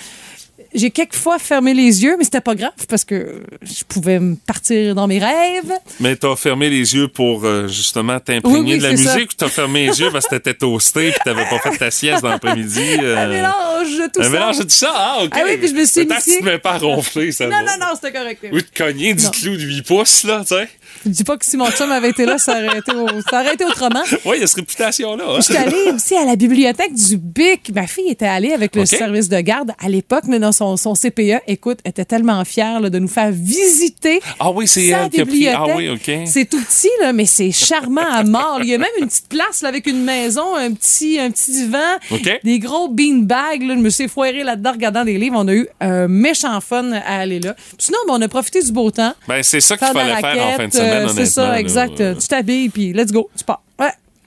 J'ai 0.74 0.90
quelquefois 0.92 1.40
fermé 1.40 1.74
les 1.74 2.04
yeux, 2.04 2.16
mais 2.18 2.24
c'était 2.24 2.42
pas 2.42 2.56
grave 2.56 2.72
parce 2.90 3.04
que 3.06 3.42
je 3.62 3.84
pouvais 3.88 4.20
me 4.20 4.36
partir 4.36 4.96
dans 4.96 5.08
mes 5.08 5.20
rêves. 5.20 5.72
Mais 6.00 6.16
t'as 6.16 6.36
fermé 6.36 6.70
les 6.70 6.96
yeux 6.96 7.08
pour 7.08 7.46
euh, 7.46 7.68
justement 7.68 8.20
t'imprégner 8.20 8.60
Oui, 8.60 8.72
oui, 8.74 8.78
de 8.80 8.84
la 8.84 8.92
musique 8.92 9.32
ou 9.32 9.36
t'as 9.38 9.50
fermé 9.50 9.88
les 9.88 10.00
yeux 10.00 10.10
parce 10.12 10.26
que 10.28 10.36
t'étais 10.36 10.54
toasté 10.56 11.12
puis 11.12 11.20
t'avais 11.24 11.46
pas 11.50 11.60
fait 11.60 11.78
ta 11.78 11.92
sieste 11.92 12.24
dans 12.24 12.30
l'après-midi? 12.30 12.80
euh, 13.02 13.18
Un 13.18 13.28
mélange 13.28 13.98
de 13.98 14.12
tout 14.12 14.22
un 14.22 14.24
ça. 14.24 14.30
mélange 14.30 14.58
de 14.58 14.64
tout 14.64 14.70
ça? 14.70 14.92
Ah, 14.96 15.18
OK. 15.24 15.32
Ah 15.36 15.42
oui, 15.46 15.58
puis 15.58 15.68
je 15.70 15.74
me 15.74 15.86
suis 15.86 16.06
Peut-être 16.06 16.26
que 16.26 16.38
tu 16.40 16.44
mets 16.44 16.58
pas 16.60 16.78
ronfler, 16.78 17.32
ça 17.32 17.48
Non, 17.48 17.58
non, 17.60 17.74
non, 17.80 17.88
c'était 17.96 18.12
correct. 18.18 18.46
Ou 18.52 18.62
te 18.62 18.78
cogner 18.78 19.14
du 19.14 19.24
Non. 19.26 19.30
clou 19.32 19.56
de 19.58 19.62
8 19.62 19.82
pouces, 19.84 20.24
là, 20.24 20.42
tu 20.42 20.56
sais? 20.56 20.68
Je 21.06 21.10
dis 21.10 21.24
pas 21.24 21.38
que 21.38 21.46
si 21.46 21.58
mon 21.58 21.70
chum 21.72 21.92
avait 21.92 22.10
été 22.10 22.26
là, 22.26 22.38
ça 22.38 22.54
aurait 22.54 22.78
été, 22.80 22.92
au- 22.94 23.22
ça 23.30 23.42
aurait 23.42 23.54
été 23.56 23.66
autrement. 23.66 24.04
Oui, 24.26 24.38
il 24.38 24.42
y 24.42 24.44
a 24.44 24.48
cette 24.48 24.58
réputation-là. 24.58 25.24
hein. 25.28 25.36
Je 25.38 25.42
suis 25.42 25.58
allée 25.58 25.92
aussi 25.94 26.16
à 26.16 26.24
la 26.26 26.36
bibliothèque 26.36 26.94
du 26.94 27.18
BIC. 27.18 27.72
Ma 27.76 27.88
fille 27.88 28.10
était 28.10 28.26
allée 28.28 28.54
avec 28.54 28.76
le 28.76 28.86
service 28.86 29.28
de 29.30 29.40
garde 29.40 29.72
à 29.84 29.90
l'époque, 29.90 30.24
mais 30.28 30.40
dans 30.40 30.52
son, 30.52 30.63
son 30.78 30.94
CPE. 30.94 31.42
Écoute, 31.48 31.80
était 31.86 32.06
tellement 32.06 32.44
fière 32.46 32.80
là, 32.80 32.90
de 32.90 33.00
nous 33.00 33.08
faire 33.08 33.32
visiter 33.32 34.20
Ah 34.40 34.52
oui, 34.52 34.68
c'est 34.68 34.88
elle 34.88 35.10
qui 35.10 35.22
a 35.22 35.26
pris. 35.26 35.34
bibliothèque. 35.34 35.60
Ah 35.60 35.76
oui, 35.76 35.90
OK. 35.90 36.12
C'est 36.26 36.46
tout 36.50 36.62
petit, 36.62 36.90
là, 37.02 37.14
mais 37.14 37.26
c'est 37.26 37.52
charmant 37.52 38.02
à 38.12 38.24
mort. 38.24 38.60
Il 38.62 38.70
y 38.70 38.74
a 38.74 38.78
même 38.78 38.88
une 39.00 39.08
petite 39.08 39.30
place 39.30 39.62
là, 39.62 39.70
avec 39.70 39.88
une 39.88 40.04
maison, 40.04 40.56
un 40.56 40.72
petit, 40.74 41.20
un 41.20 41.30
petit 41.32 41.52
divan, 41.52 41.78
des 42.44 42.60
gros 42.60 42.88
beanbags. 42.90 43.62
Là. 43.64 43.76
Je 43.76 43.80
me 43.80 43.90
suis 43.90 44.08
foiré 44.08 44.44
là-dedans 44.44 44.72
regardant 44.72 45.04
des 45.06 45.18
livres. 45.18 45.36
On 45.38 45.48
a 45.48 45.54
eu 45.54 45.68
un 45.80 46.08
méchant 46.08 46.60
fun 46.62 46.92
à 46.92 47.20
aller 47.20 47.40
là. 47.40 47.56
Sinon, 47.78 47.98
ben, 48.08 48.16
on 48.18 48.22
a 48.22 48.28
profité 48.28 48.62
du 48.62 48.72
beau 48.72 48.90
temps. 48.92 49.14
Ben, 49.28 49.44
c'est 49.44 49.60
ça 49.62 49.78
qu'il 49.78 49.88
fallait 49.88 50.16
faire 50.22 50.48
en 50.48 50.52
fin 50.58 50.68
de 50.68 50.74
semaine, 50.74 51.08
euh. 51.08 51.14
C'est 51.14 51.26
ça, 51.26 51.60
exact. 51.60 52.00
Euh, 52.02 52.16
Tu 52.16 52.28
t'habilles, 52.28 52.70
puis 52.70 52.94
let's 52.94 53.12
go, 53.12 53.30
tu 53.38 53.44
pars. 53.44 53.62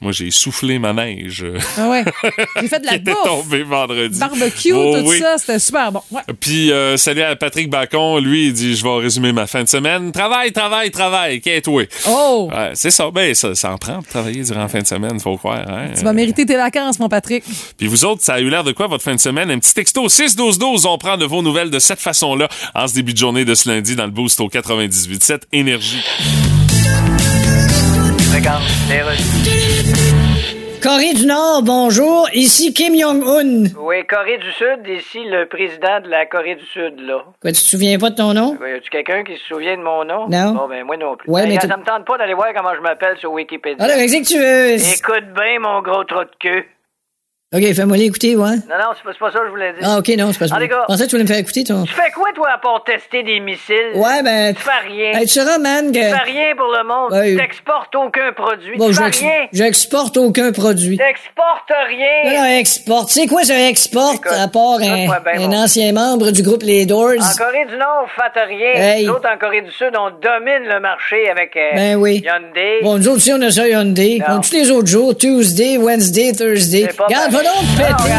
Moi, 0.02 0.12
j'ai 0.12 0.30
soufflé 0.30 0.78
ma 0.78 0.92
neige 0.92 1.44
Ah 1.78 1.88
ouais? 1.88 2.04
J'ai 2.60 2.68
fait 2.68 2.80
de 2.80 2.86
la 2.86 2.98
bouffe. 2.98 3.14
tombée 3.24 3.62
vendredi. 3.62 4.18
Barbecue, 4.18 4.72
Oh, 4.74 4.94
tout 4.98 5.08
oui. 5.08 5.18
ça, 5.20 5.36
c'était 5.38 5.58
super 5.58 5.90
bon. 5.90 6.02
Ouais. 6.10 6.20
Puis, 6.38 6.70
euh, 6.70 6.98
salut 6.98 7.22
à 7.22 7.34
Patrick 7.34 7.70
Bacon. 7.70 8.22
Lui, 8.22 8.48
il 8.48 8.52
dit 8.52 8.76
Je 8.76 8.82
vais 8.84 8.96
résumer 8.98 9.32
ma 9.32 9.46
fin 9.46 9.62
de 9.62 9.68
semaine. 9.68 10.12
Travail, 10.12 10.52
travail, 10.52 10.90
travail. 10.90 11.40
Qu'est-toi? 11.40 11.84
Oh! 12.08 12.50
Ouais, 12.52 12.72
c'est 12.74 12.90
ça. 12.90 13.10
Ben, 13.10 13.34
ça, 13.34 13.54
ça 13.54 13.72
en 13.72 13.78
prend 13.78 13.98
de 14.00 14.04
travailler 14.06 14.42
durant 14.42 14.60
la 14.60 14.68
fin 14.68 14.80
de 14.80 14.86
semaine, 14.86 15.18
faut 15.18 15.38
croire. 15.38 15.64
Hein? 15.68 15.88
Tu 15.96 16.04
vas 16.04 16.12
mériter 16.12 16.44
tes 16.44 16.56
vacances, 16.56 16.98
mon 16.98 17.08
Patrick. 17.08 17.42
Puis 17.78 17.86
vous 17.86 18.04
autres, 18.04 18.22
ça 18.22 18.34
a 18.34 18.40
eu 18.40 18.50
l'air 18.50 18.64
de 18.64 18.72
quoi 18.72 18.88
votre 18.88 19.02
fin 19.02 19.14
de 19.14 19.20
semaine? 19.20 19.50
Un 19.50 19.58
petit 19.58 19.72
texto 19.72 20.06
6-12-12. 20.08 20.86
On 20.86 20.98
prend 20.98 21.16
de 21.16 21.24
vos 21.24 21.40
nouvelles 21.40 21.70
de 21.70 21.78
cette 21.78 22.00
façon-là 22.00 22.48
en 22.74 22.86
ce 22.86 22.92
début 22.94 23.14
de 23.14 23.18
journée 23.18 23.46
de 23.46 23.54
ce 23.54 23.68
lundi 23.70 23.96
dans 23.96 24.04
le 24.04 24.10
boost 24.10 24.40
au 24.40 24.48
98.7 24.48 25.40
Énergie. 25.52 26.02
Regarde, 28.36 28.62
les 28.90 29.02
Russes. 29.02 30.80
Corée 30.82 31.14
du 31.14 31.26
Nord, 31.26 31.62
bonjour. 31.64 32.28
Ici 32.34 32.72
Kim 32.74 32.94
Jong-un. 32.94 33.64
Oui, 33.80 34.06
Corée 34.06 34.38
du 34.38 34.52
Sud, 34.52 34.86
ici 34.86 35.24
le 35.24 35.46
président 35.48 36.00
de 36.04 36.08
la 36.08 36.26
Corée 36.26 36.54
du 36.54 36.64
Sud, 36.66 37.00
là. 37.00 37.24
Quoi, 37.40 37.52
tu 37.52 37.62
te 37.62 37.66
souviens 37.66 37.98
pas 37.98 38.10
de 38.10 38.16
ton 38.16 38.34
nom? 38.34 38.56
Oui, 38.60 38.70
Y 38.70 38.74
a-tu 38.74 38.90
quelqu'un 38.90 39.24
qui 39.24 39.36
se 39.38 39.44
souvient 39.48 39.76
de 39.76 39.82
mon 39.82 40.04
nom? 40.04 40.28
Non. 40.28 40.52
Bon, 40.52 40.68
ben, 40.68 40.84
moi 40.84 40.96
non 40.96 41.16
plus. 41.16 41.28
Ouais, 41.30 41.42
Ben, 41.42 41.48
mais 41.54 41.58
tu- 41.58 41.66
ça 41.66 41.76
me 41.76 41.82
tente 41.82 42.04
pas 42.04 42.18
d'aller 42.18 42.34
voir 42.34 42.48
comment 42.54 42.74
je 42.76 42.80
m'appelle 42.82 43.16
sur 43.18 43.32
Wikipédia. 43.32 43.82
Alors, 43.82 43.96
que 43.96 44.24
tu 44.26 44.38
veux? 44.38 44.74
Écoute 44.74 45.32
bien, 45.34 45.58
mon 45.60 45.80
gros 45.82 46.04
trou 46.04 46.20
de 46.24 46.30
queue. 46.38 46.64
OK, 47.56 47.74
fais-moi 47.74 47.96
l'écouter, 47.96 48.36
ouais. 48.36 48.44
Non, 48.44 48.76
non, 48.78 48.92
c'est 48.94 49.02
pas, 49.02 49.12
c'est 49.12 49.32
ça 49.32 49.38
que 49.40 49.46
je 49.46 49.50
voulais 49.50 49.72
dire. 49.72 49.82
Ah, 49.82 49.98
OK, 49.98 50.08
non, 50.18 50.30
c'est 50.32 50.38
pas 50.38 50.48
ça. 50.48 50.54
Ah, 50.56 50.60
les 50.60 50.68
gars. 50.68 50.82
Je 50.82 50.92
pensais 50.92 51.04
que 51.04 51.10
tu 51.10 51.16
voulais 51.16 51.24
me 51.24 51.28
faire 51.28 51.38
écouter 51.38 51.64
ton. 51.64 51.84
Tu 51.84 51.94
fais 51.94 52.10
quoi, 52.14 52.28
toi, 52.34 52.48
à 52.54 52.58
part 52.58 52.84
tester 52.84 53.22
des 53.22 53.40
missiles? 53.40 53.92
Ouais, 53.94 54.22
ben. 54.22 54.54
Tu 54.54 54.62
fais 54.62 54.88
rien. 54.88 55.18
Hey, 55.18 55.26
tu 55.26 55.32
sauras, 55.32 55.58
man, 55.58 55.90
que. 55.90 55.98
Tu 55.98 56.04
fais 56.04 56.30
rien 56.30 56.54
pour 56.54 56.66
le 56.66 56.84
monde. 56.84 57.12
Ouais. 57.12 57.30
Tu 57.30 57.36
t'exportes 57.38 57.94
aucun 57.94 58.32
produit. 58.32 58.76
Bon, 58.76 58.88
tu 58.88 58.94
fais 58.94 59.24
rien. 59.24 59.46
j'exporte 59.52 60.16
aucun 60.18 60.52
produit. 60.52 60.98
T'exportes 60.98 61.72
rien. 61.88 62.32
Non, 62.32 62.42
non, 62.42 62.58
exporte. 62.58 63.08
Tu 63.08 63.20
sais 63.20 63.26
quoi, 63.26 63.42
ça 63.44 63.68
exporte, 63.68 64.16
Écoute, 64.16 64.32
à 64.32 64.48
part 64.48 64.80
un, 64.82 65.52
ancien 65.52 65.92
membre 65.92 66.32
du 66.32 66.42
groupe 66.42 66.62
Les 66.62 66.84
Doors? 66.84 67.12
En 67.20 67.36
Corée 67.36 67.64
du 67.66 67.76
Nord, 67.76 68.06
faites 68.14 68.44
rien. 68.46 68.74
Hey. 68.74 69.06
Nous 69.06 69.12
autres, 69.12 69.28
en 69.32 69.38
Corée 69.38 69.62
du 69.62 69.70
Sud, 69.70 69.92
on 69.98 70.10
domine 70.10 70.68
le 70.68 70.80
marché 70.80 71.30
avec 71.30 71.56
euh, 71.56 71.74
Ben 71.74 71.96
oui. 71.96 72.22
Hyundai. 72.24 72.80
Bon, 72.82 72.98
nous 72.98 73.08
autres 73.08 73.16
aussi, 73.16 73.32
on 73.32 73.40
a 73.40 73.50
ça 73.50 73.66
Hyundai. 73.66 74.18
Non. 74.28 74.36
On 74.36 74.40
tous 74.40 74.52
les 74.52 74.70
autres 74.70 74.88
jours, 74.88 75.16
Tuesday, 75.16 75.78
Wednesday, 75.78 76.32
Thursday. 76.32 76.88
C'est 76.90 77.00
Regarde. 77.00 77.45
Donc 77.46 77.66
péter. 77.76 78.12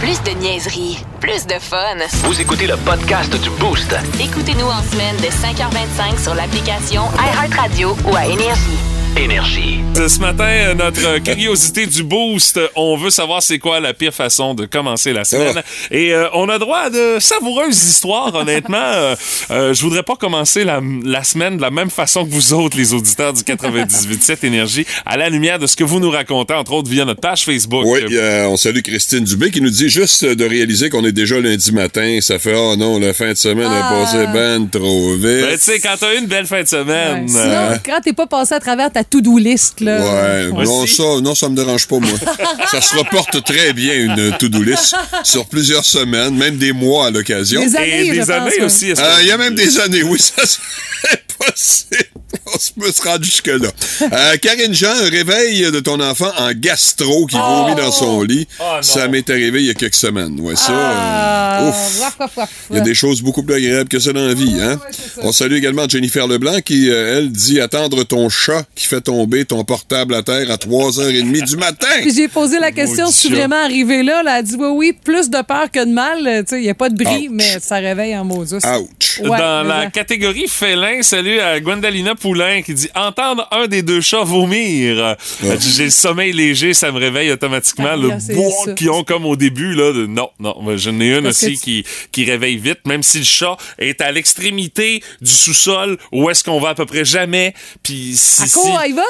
Plus 0.00 0.22
de 0.22 0.30
niaiserie, 0.38 0.98
plus 1.20 1.46
de 1.46 1.58
fun. 1.58 1.98
Vous 2.24 2.40
écoutez 2.40 2.66
le 2.66 2.76
podcast 2.76 3.30
du 3.40 3.50
Boost. 3.50 3.94
Écoutez-nous 4.20 4.66
en 4.66 4.82
semaine 4.82 5.16
de 5.16 5.26
5h25 5.26 6.22
sur 6.22 6.34
l'application 6.34 7.02
iHeartRadio 7.18 7.96
ou 8.10 8.16
à 8.16 8.26
Énergie. 8.26 8.78
Énergie. 9.18 9.80
Ce 10.08 10.20
matin, 10.20 10.44
euh, 10.46 10.74
notre 10.74 11.18
curiosité 11.18 11.86
du 11.86 12.04
boost, 12.04 12.60
on 12.76 12.96
veut 12.96 13.10
savoir 13.10 13.42
c'est 13.42 13.58
quoi 13.58 13.80
la 13.80 13.92
pire 13.92 14.14
façon 14.14 14.54
de 14.54 14.64
commencer 14.64 15.12
la 15.12 15.24
semaine. 15.24 15.60
Et 15.90 16.14
euh, 16.14 16.28
on 16.34 16.48
a 16.48 16.58
droit 16.60 16.78
à 16.78 16.90
de 16.90 17.16
savoureuses 17.18 17.82
histoires, 17.84 18.32
honnêtement. 18.34 18.78
Euh, 18.98 19.14
euh, 19.50 19.74
je 19.74 19.82
voudrais 19.82 20.02
pas 20.02 20.16
commencer 20.16 20.64
la, 20.64 20.80
la 21.04 21.22
semaine 21.22 21.56
de 21.56 21.62
la 21.62 21.70
même 21.70 21.90
façon 21.90 22.24
que 22.24 22.30
vous 22.30 22.52
autres, 22.52 22.76
les 22.76 22.94
auditeurs 22.94 23.32
du 23.32 23.42
98.7 23.42 24.44
Énergie, 24.46 24.86
à 25.06 25.16
la 25.16 25.28
lumière 25.28 25.58
de 25.58 25.66
ce 25.66 25.76
que 25.76 25.84
vous 25.84 26.00
nous 26.00 26.10
racontez, 26.10 26.54
entre 26.54 26.72
autres 26.72 26.90
via 26.90 27.04
notre 27.04 27.20
page 27.20 27.44
Facebook. 27.44 27.84
Oui, 27.86 28.00
euh, 28.12 28.46
on 28.46 28.56
salue 28.56 28.80
Christine 28.80 29.24
Dubé 29.24 29.50
qui 29.50 29.60
nous 29.60 29.70
dit 29.70 29.88
juste 29.88 30.24
de 30.24 30.44
réaliser 30.44 30.90
qu'on 30.90 31.04
est 31.04 31.12
déjà 31.12 31.40
lundi 31.40 31.72
matin. 31.72 32.18
Ça 32.20 32.38
fait, 32.38 32.54
oh 32.56 32.76
non, 32.76 32.98
la 32.98 33.12
fin 33.12 33.30
de 33.32 33.36
semaine 33.36 33.68
Ah. 33.70 33.78
est 33.78 34.04
passée 34.04 34.26
ben 34.32 34.68
trop 34.68 35.12
vite. 35.14 35.22
Ben, 35.22 35.52
tu 35.58 35.58
sais, 35.64 35.80
quand 35.80 35.94
t'as 35.98 36.14
eu 36.14 36.18
une 36.18 36.26
belle 36.26 36.46
fin 36.46 36.62
de 36.62 36.68
semaine. 36.68 37.24
Ouais. 37.28 37.36
euh, 37.36 37.42
Sinon, 37.74 37.80
quand 37.84 38.00
t'es 38.02 38.12
pas 38.14 38.26
passé 38.26 38.54
à 38.54 38.60
travers 38.60 38.90
ta 38.90 39.04
to-do 39.10 39.38
list, 39.38 39.80
là. 39.80 40.00
Ouais, 40.00 40.64
non, 40.64 40.86
ça, 40.86 41.02
non, 41.22 41.34
ça 41.34 41.48
me 41.48 41.56
dérange 41.56 41.86
pas, 41.86 41.98
moi. 41.98 42.10
ça 42.70 42.80
se 42.80 42.94
reporte 42.96 43.42
très 43.44 43.72
bien, 43.72 43.94
une 43.94 44.36
to-do 44.38 44.62
list, 44.62 44.94
sur 45.24 45.46
plusieurs 45.46 45.84
semaines, 45.84 46.34
même 46.36 46.56
des 46.56 46.72
mois 46.72 47.06
à 47.06 47.10
l'occasion. 47.10 47.60
Des 47.60 47.76
années, 47.76 48.00
et 48.02 48.06
je 48.06 48.12
des 48.12 48.18
pense, 48.20 48.30
années 48.30 48.50
ouais. 48.58 48.64
aussi. 48.64 48.90
est-ce 48.90 49.00
que- 49.00 49.06
Euh, 49.06 49.22
Il 49.22 49.26
y 49.26 49.30
a 49.32 49.36
même 49.38 49.54
des 49.54 49.78
années, 49.80 50.02
oui, 50.02 50.18
ça 50.20 50.44
serait 50.46 51.22
possible. 51.38 52.07
On 52.54 52.58
se 52.58 52.72
peut 52.72 52.92
se 52.92 53.02
rendre 53.02 53.24
jusque-là. 53.24 53.68
Euh, 54.02 54.36
Karine 54.36 54.74
Jean, 54.74 54.90
un 54.90 55.08
réveil 55.08 55.62
de 55.70 55.80
ton 55.80 56.00
enfant 56.00 56.30
en 56.38 56.52
gastro 56.52 57.26
qui 57.26 57.36
vomit 57.36 57.74
dans 57.74 57.90
son 57.90 58.22
lit. 58.22 58.46
Oh 58.60 58.62
non. 58.76 58.82
ça 58.82 59.08
m'est 59.08 59.28
arrivé 59.30 59.60
il 59.60 59.66
y 59.66 59.70
a 59.70 59.74
quelques 59.74 59.94
semaines. 59.94 60.38
Ouais, 60.40 60.56
ça, 60.56 60.72
Ah, 60.72 61.62
euh, 61.62 61.68
ouf. 61.70 62.00
waf, 62.00 62.18
waf, 62.18 62.36
waf. 62.36 62.50
Il 62.70 62.76
y 62.76 62.80
a 62.80 62.82
des 62.82 62.94
choses 62.94 63.22
beaucoup 63.22 63.42
plus 63.42 63.54
agréables 63.54 63.88
que 63.88 63.98
ça 63.98 64.12
dans 64.12 64.26
la 64.26 64.34
vie, 64.34 64.54
hein? 64.60 64.78
On 65.22 65.32
salue 65.32 65.54
également 65.54 65.88
Jennifer 65.88 66.26
Leblanc 66.26 66.60
qui, 66.60 66.90
euh, 66.90 67.18
elle, 67.18 67.30
dit 67.32 67.60
attendre 67.60 68.04
ton 68.04 68.28
chat 68.28 68.64
qui 68.74 68.86
fait 68.86 69.00
tomber 69.00 69.44
ton 69.44 69.64
portable 69.64 70.14
à 70.14 70.22
terre 70.22 70.50
à 70.50 70.56
3h30 70.56 71.44
du 71.46 71.56
matin. 71.56 71.88
Puis 72.02 72.14
j'ai 72.14 72.28
posé 72.28 72.58
la 72.58 72.72
question, 72.72 73.06
je 73.06 73.16
suis 73.16 73.30
vraiment 73.30 73.62
arrivé 73.62 74.02
là, 74.02 74.22
là. 74.22 74.32
Elle 74.32 74.38
a 74.38 74.42
dit 74.42 74.56
oui, 74.58 74.68
oui, 74.72 74.92
plus 75.04 75.30
de 75.30 75.40
peur 75.42 75.70
que 75.70 75.84
de 75.84 75.92
mal. 75.92 76.44
Il 76.52 76.58
n'y 76.60 76.68
a 76.70 76.74
pas 76.74 76.88
de 76.90 76.96
bris, 77.02 77.28
Ouch. 77.28 77.32
mais 77.34 77.58
ça 77.60 77.76
réveille 77.76 78.16
en 78.16 78.24
maudit. 78.24 78.54
Ouch. 78.56 79.20
Ouais, 79.20 79.38
Dans 79.38 79.62
la 79.66 79.86
catégorie 79.90 80.46
félin, 80.48 81.02
salut 81.02 81.40
à 81.40 81.58
Gwendalina 81.60 82.14
Poulain 82.18 82.62
qui 82.62 82.74
dit 82.74 82.88
entendre 82.94 83.46
un 83.50 83.66
des 83.66 83.82
deux 83.82 84.00
chats 84.00 84.24
vomir. 84.24 85.16
Dit, 85.42 85.72
J'ai 85.76 85.84
le 85.84 85.90
sommeil 85.90 86.32
léger, 86.32 86.74
ça 86.74 86.92
me 86.92 86.98
réveille 86.98 87.30
automatiquement. 87.30 87.88
Ah, 87.92 87.96
le 87.96 88.08
bois 88.34 88.74
qu'ils 88.74 88.90
ont 88.90 89.04
comme 89.04 89.24
au 89.24 89.36
début 89.36 89.74
là. 89.74 89.92
De, 89.92 90.06
non, 90.06 90.30
non, 90.40 90.54
j'en 90.76 90.98
ai 91.00 91.16
une 91.16 91.24
Parce 91.24 91.42
aussi 91.42 91.54
tu- 91.54 91.60
qui 91.60 91.84
qui 92.12 92.24
réveille 92.24 92.56
vite, 92.56 92.80
même 92.86 93.02
si 93.02 93.18
le 93.18 93.24
chat 93.24 93.56
est 93.78 94.00
à 94.00 94.12
l'extrémité 94.12 95.02
du 95.20 95.30
sous-sol 95.30 95.96
où 96.12 96.28
est-ce 96.30 96.44
qu'on 96.44 96.60
va 96.60 96.70
à 96.70 96.74
peu 96.74 96.86
près 96.86 97.04
jamais. 97.04 97.54
Puis 97.82 98.12
si, 98.14 98.42
À 98.42 98.46
si- 98.46 98.52
quoi 98.52 98.86
elle 98.86 98.94
va? 98.94 99.02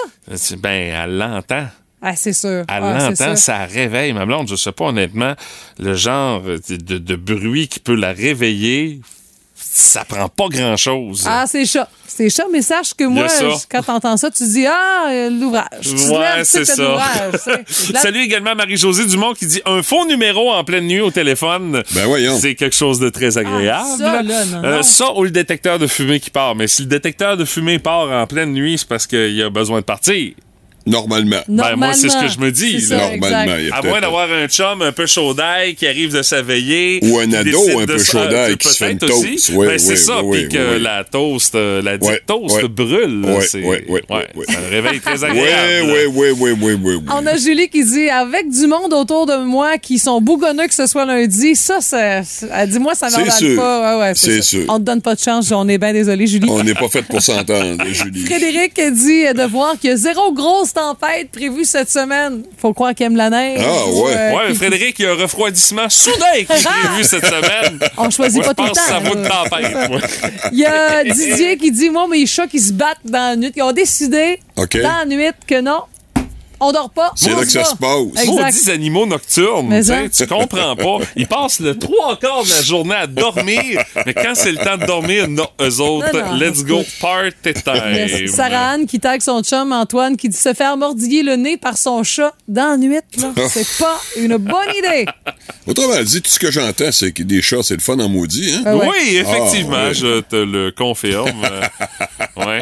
ben 0.59 0.71
elle 1.05 1.17
l'entend. 1.19 1.67
Ah, 2.01 2.15
c'est 2.15 2.33
sûr. 2.33 2.49
Elle 2.61 2.65
Ah, 2.69 2.81
l'entend, 3.09 3.15
ça. 3.17 3.37
ça 3.37 3.65
réveille 3.65 4.13
ma 4.13 4.25
blonde. 4.25 4.49
Je 4.49 4.55
sais 4.55 4.71
pas 4.71 4.85
honnêtement 4.87 5.35
le 5.81 5.95
genre 5.95 6.41
de, 6.43 6.61
de- 6.77 6.99
de 6.99 7.17
bruit 7.17 7.67
qui 7.67 7.81
peut 7.81 7.97
la 7.97 8.13
réveiller. 8.13 9.01
Ça 9.81 10.05
prend 10.05 10.29
pas 10.29 10.49
grand 10.49 10.77
chose. 10.77 11.23
Ah, 11.25 11.45
c'est 11.47 11.65
chat. 11.65 11.89
C'est 12.09 12.29
chat, 12.31 12.47
mais 12.53 12.63
sache 12.63 12.95
que 12.95 13.05
moi, 13.05 13.29
ça. 13.29 13.49
je- 13.49 13.55
quand 13.71 13.83
t'entends 13.83 14.17
ça, 14.17 14.29
tu 14.29 14.43
dis 14.45 14.67
Ah, 14.67 15.05
euh, 15.09 15.31
l'ouvrage. 15.31 15.87
Ouais, 16.11 16.43
c'est 16.43 16.65
ça. 16.65 16.99
Salut 17.69 18.23
également 18.23 18.57
Marie-Josée 18.57 19.07
Dumont 19.07 19.35
qui 19.35 19.47
dit 19.47 19.63
un 19.67 19.85
faux 19.85 20.05
numéro 20.05 20.51
en 20.53 20.65
pleine 20.65 20.87
nuit 20.89 21.01
au 21.01 21.13
téléphone. 21.13 21.81
Ben 21.95 22.07
voyons. 22.07 22.37
C'est 22.41 22.57
quelque 22.57 22.75
chose 22.75 22.99
de 22.99 23.09
très 23.09 23.39
agréable. 23.39 23.87
Ah, 23.89 23.97
ça, 23.99 24.23
là, 24.23 24.45
non, 24.47 24.65
Euh, 24.65 24.77
non. 24.79 24.83
ça 24.83 25.13
ou 25.15 25.23
le 25.23 25.31
détecteur 25.31 25.79
de 25.79 25.87
fumée 25.87 26.19
qui 26.19 26.31
part. 26.31 26.57
Mais 26.57 26.67
si 26.67 26.83
le 26.83 26.89
détecteur 26.89 27.37
de 27.37 27.45
fumée 27.45 27.79
part 27.79 28.11
en 28.11 28.27
pleine 28.27 28.53
nuit, 28.53 28.79
c'est 28.79 28.89
parce 28.89 29.07
qu'il 29.07 29.41
a 29.41 29.49
besoin 29.49 29.79
de 29.79 29.85
partir. 29.85 30.33
Normalement. 30.89 31.41
Ben, 31.49 31.77
moi, 31.77 31.93
c'est 31.95 32.09
ce 32.09 32.17
que 32.21 32.29
je 32.29 32.39
me 32.39 32.51
dis, 32.51 32.81
ça, 32.81 32.97
Normalement. 32.97 33.27
exact. 33.27 33.57
il 33.61 33.69
y 33.69 33.71
a 33.71 33.77
À 33.77 33.83
moins 33.83 34.01
d'avoir 34.01 34.31
un 34.31 34.47
chum 34.49 34.83
un 34.83 34.93
peu 34.93 35.07
chaud 35.07 35.35
d'ail 35.35 35.75
qui 35.75 35.87
arrive 35.87 36.13
de 36.15 36.23
s'éveiller. 36.23 37.01
Ou 37.03 37.19
un 37.19 37.33
ado 37.33 37.81
un 37.81 37.87
peu 37.87 37.99
chaud 37.99 38.27
d'ail 38.27 38.57
qui 38.57 38.69
se 38.69 38.77
fait 38.77 38.93
une 38.93 39.05
aussi. 39.05 39.53
Oui, 39.55 39.67
Ben, 39.67 39.79
c'est 39.79 39.91
oui, 39.93 39.97
ça, 39.97 40.23
oui, 40.23 40.47
puis 40.47 40.47
oui, 40.47 40.49
que 40.65 40.75
oui. 40.77 40.83
la 40.83 41.05
toast, 41.05 41.55
euh, 41.55 41.83
la 41.83 41.99
dite 41.99 42.23
toast 42.27 42.65
brûle. 42.67 43.25
Ouais, 43.25 43.35
ouais. 43.37 43.43
c'est 43.49 44.57
un 44.57 44.69
réveil 44.71 45.01
très 45.01 45.23
Oui, 45.23 45.31
agréable. 45.31 45.91
oui, 45.93 45.99
oui, 46.15 46.29
oui, 46.39 46.51
oui, 46.61 46.73
oui, 46.83 46.95
oui. 46.97 47.05
On 47.15 47.27
a 47.27 47.37
Julie 47.37 47.69
qui 47.69 47.85
dit 47.85 48.09
avec 48.09 48.49
du 48.51 48.67
monde 48.67 48.93
autour 48.93 49.27
de 49.27 49.37
moi 49.45 49.79
qui 49.79 49.99
sont 49.99 50.21
bougonneux 50.21 50.67
que 50.67 50.75
ce 50.75 50.87
soit 50.87 51.05
lundi, 51.05 51.55
ça, 51.55 51.81
ça 51.81 52.21
elle 52.55 52.69
dit 52.71 52.79
moi 52.79 52.95
ça 52.95 53.09
sûr. 53.11 53.57
pas. 53.57 53.97
Ouais, 53.99 54.01
ouais, 54.03 54.13
C'est 54.15 54.43
sûr. 54.43 54.65
On 54.69 54.79
te 54.79 54.85
donne 54.85 55.03
pas 55.03 55.15
de 55.15 55.21
chance, 55.21 55.51
on 55.53 55.69
est 55.69 55.79
bien 55.79 55.93
désolé 55.93 56.27
Julie. 56.27 56.49
On 56.51 56.63
n'est 56.65 56.75
pas 56.75 56.89
fait 56.89 57.03
pour 57.03 57.21
s'entendre, 57.23 57.85
Julie. 57.93 58.25
Frédéric 58.25 58.75
dit 58.93 59.25
de 59.35 59.47
voir 59.51 59.79
qu'il 59.79 59.91
y 59.91 59.93
a 59.93 59.97
zéro 59.97 60.33
grosse 60.33 60.73
tempête 60.79 61.31
prévue 61.31 61.65
cette 61.65 61.91
semaine. 61.91 62.43
Faut 62.61 62.73
croire 62.73 62.95
qu'il 62.95 63.07
aime 63.07 63.17
la 63.17 63.31
neige. 63.31 63.61
Ah, 63.63 63.91
ouais. 63.91 64.17
Euh, 64.17 64.33
Ouais, 64.37 64.49
qui- 64.49 64.55
Frédéric, 64.57 64.99
il 64.99 65.05
y 65.05 65.07
a 65.07 65.13
un 65.13 65.15
refroidissement 65.17 65.89
soudain 65.89 66.17
qui 66.35 66.41
est 66.41 66.45
prévu 66.47 67.05
cette 67.05 67.27
semaine. 67.27 67.79
On 67.97 68.11
choisit 68.11 68.43
Moi, 68.45 68.55
pas 68.55 68.63
tout 68.63 68.69
le 68.69 68.75
que 68.75 68.81
ça 68.81 68.95
temps. 68.95 69.01
vaut 69.03 69.15
une 69.17 69.29
tempête. 69.29 70.13
Il 70.53 70.59
y 70.59 70.67
a 70.67 71.05
Didier 71.05 71.57
qui 71.57 71.71
dit 71.73 71.91
Moi, 71.91 72.07
mes 72.09 72.27
chats 72.27 72.47
qui 72.47 72.61
se 72.61 72.73
battent 72.73 72.99
dans 73.05 73.31
la 73.31 73.37
nuit, 73.37 73.53
ils 73.57 73.63
ont 73.63 73.73
décidé 73.73 74.41
dans 74.57 74.67
la 74.83 75.05
nuit 75.05 75.27
que 75.47 75.61
non, 75.61 75.81
on 76.61 76.73
dort 76.73 76.91
pas. 76.91 77.13
C'est 77.17 77.33
on 77.33 77.37
là 77.39 77.45
que 77.45 77.51
ça 77.51 77.61
va. 77.61 77.65
se 77.67 77.77
passe. 77.77 78.27
Maudits 78.27 78.71
animaux 78.71 79.07
nocturnes, 79.07 79.69
Mais 79.69 79.81
tu 79.81 79.87
sais, 79.89 80.09
ça. 80.11 80.27
tu 80.27 80.33
comprends 80.35 80.77
pas. 80.77 80.99
Ils 81.17 81.27
passent 81.27 81.61
le 81.61 81.79
trois 81.79 82.17
quarts 82.19 82.45
de 82.45 82.51
la 82.51 82.63
journée 82.63 82.95
à 82.95 83.07
dormir, 83.07 83.83
mais 84.07 84.15
quand 84.15 84.33
c'est 84.35 84.53
le 84.53 84.59
temps 84.59 84.77
de 84.77 84.87
dormir, 84.87 85.29
non, 85.29 85.47
eux 85.61 85.81
autres, 85.81 86.13
Non, 86.13 86.33
non, 86.33 86.39
let's 86.39 86.65
go, 86.65 86.83
party 87.01 87.55
time. 87.65 88.29
Sarah 88.29 88.71
Anne 88.71 88.87
qui 88.87 88.99
tague 89.01 89.21
son 89.21 89.43
chum 89.43 89.73
Antoine 89.73 90.17
qui 90.17 90.29
dit 90.29 90.37
se 90.37 90.53
faire 90.55 90.77
mordiller 90.77 91.23
le 91.23 91.37
nez 91.37 91.57
par 91.57 91.77
son 91.79 92.03
chat 92.03 92.35
dans 92.49 92.71
la 92.71 92.77
nuit. 92.77 92.97
là. 93.19 93.33
C'est 93.49 93.67
pas 93.79 94.01
une 94.17 94.37
bonne 94.37 94.69
idée. 94.79 95.07
Autrement 95.67 96.03
dit, 96.03 96.23
tout 96.23 96.31
ce 96.31 96.39
que 96.39 96.51
j'entends, 96.51 96.91
c'est 96.93 97.13
que 97.13 97.23
des 97.23 97.43
chats, 97.43 97.63
c'est 97.63 97.75
le 97.75 97.81
fun 97.81 97.99
en 97.99 98.09
maudit, 98.09 98.55
hein? 98.55 98.63
Ah 98.67 98.77
ouais. 98.77 98.89
Oui, 98.89 99.17
effectivement, 99.17 99.77
Ah, 99.79 99.89
ouais. 99.89 99.95
je 99.95 100.21
te 100.21 100.37
le 100.37 100.71
confirme. 100.77 101.43
Ouais. 102.37 102.61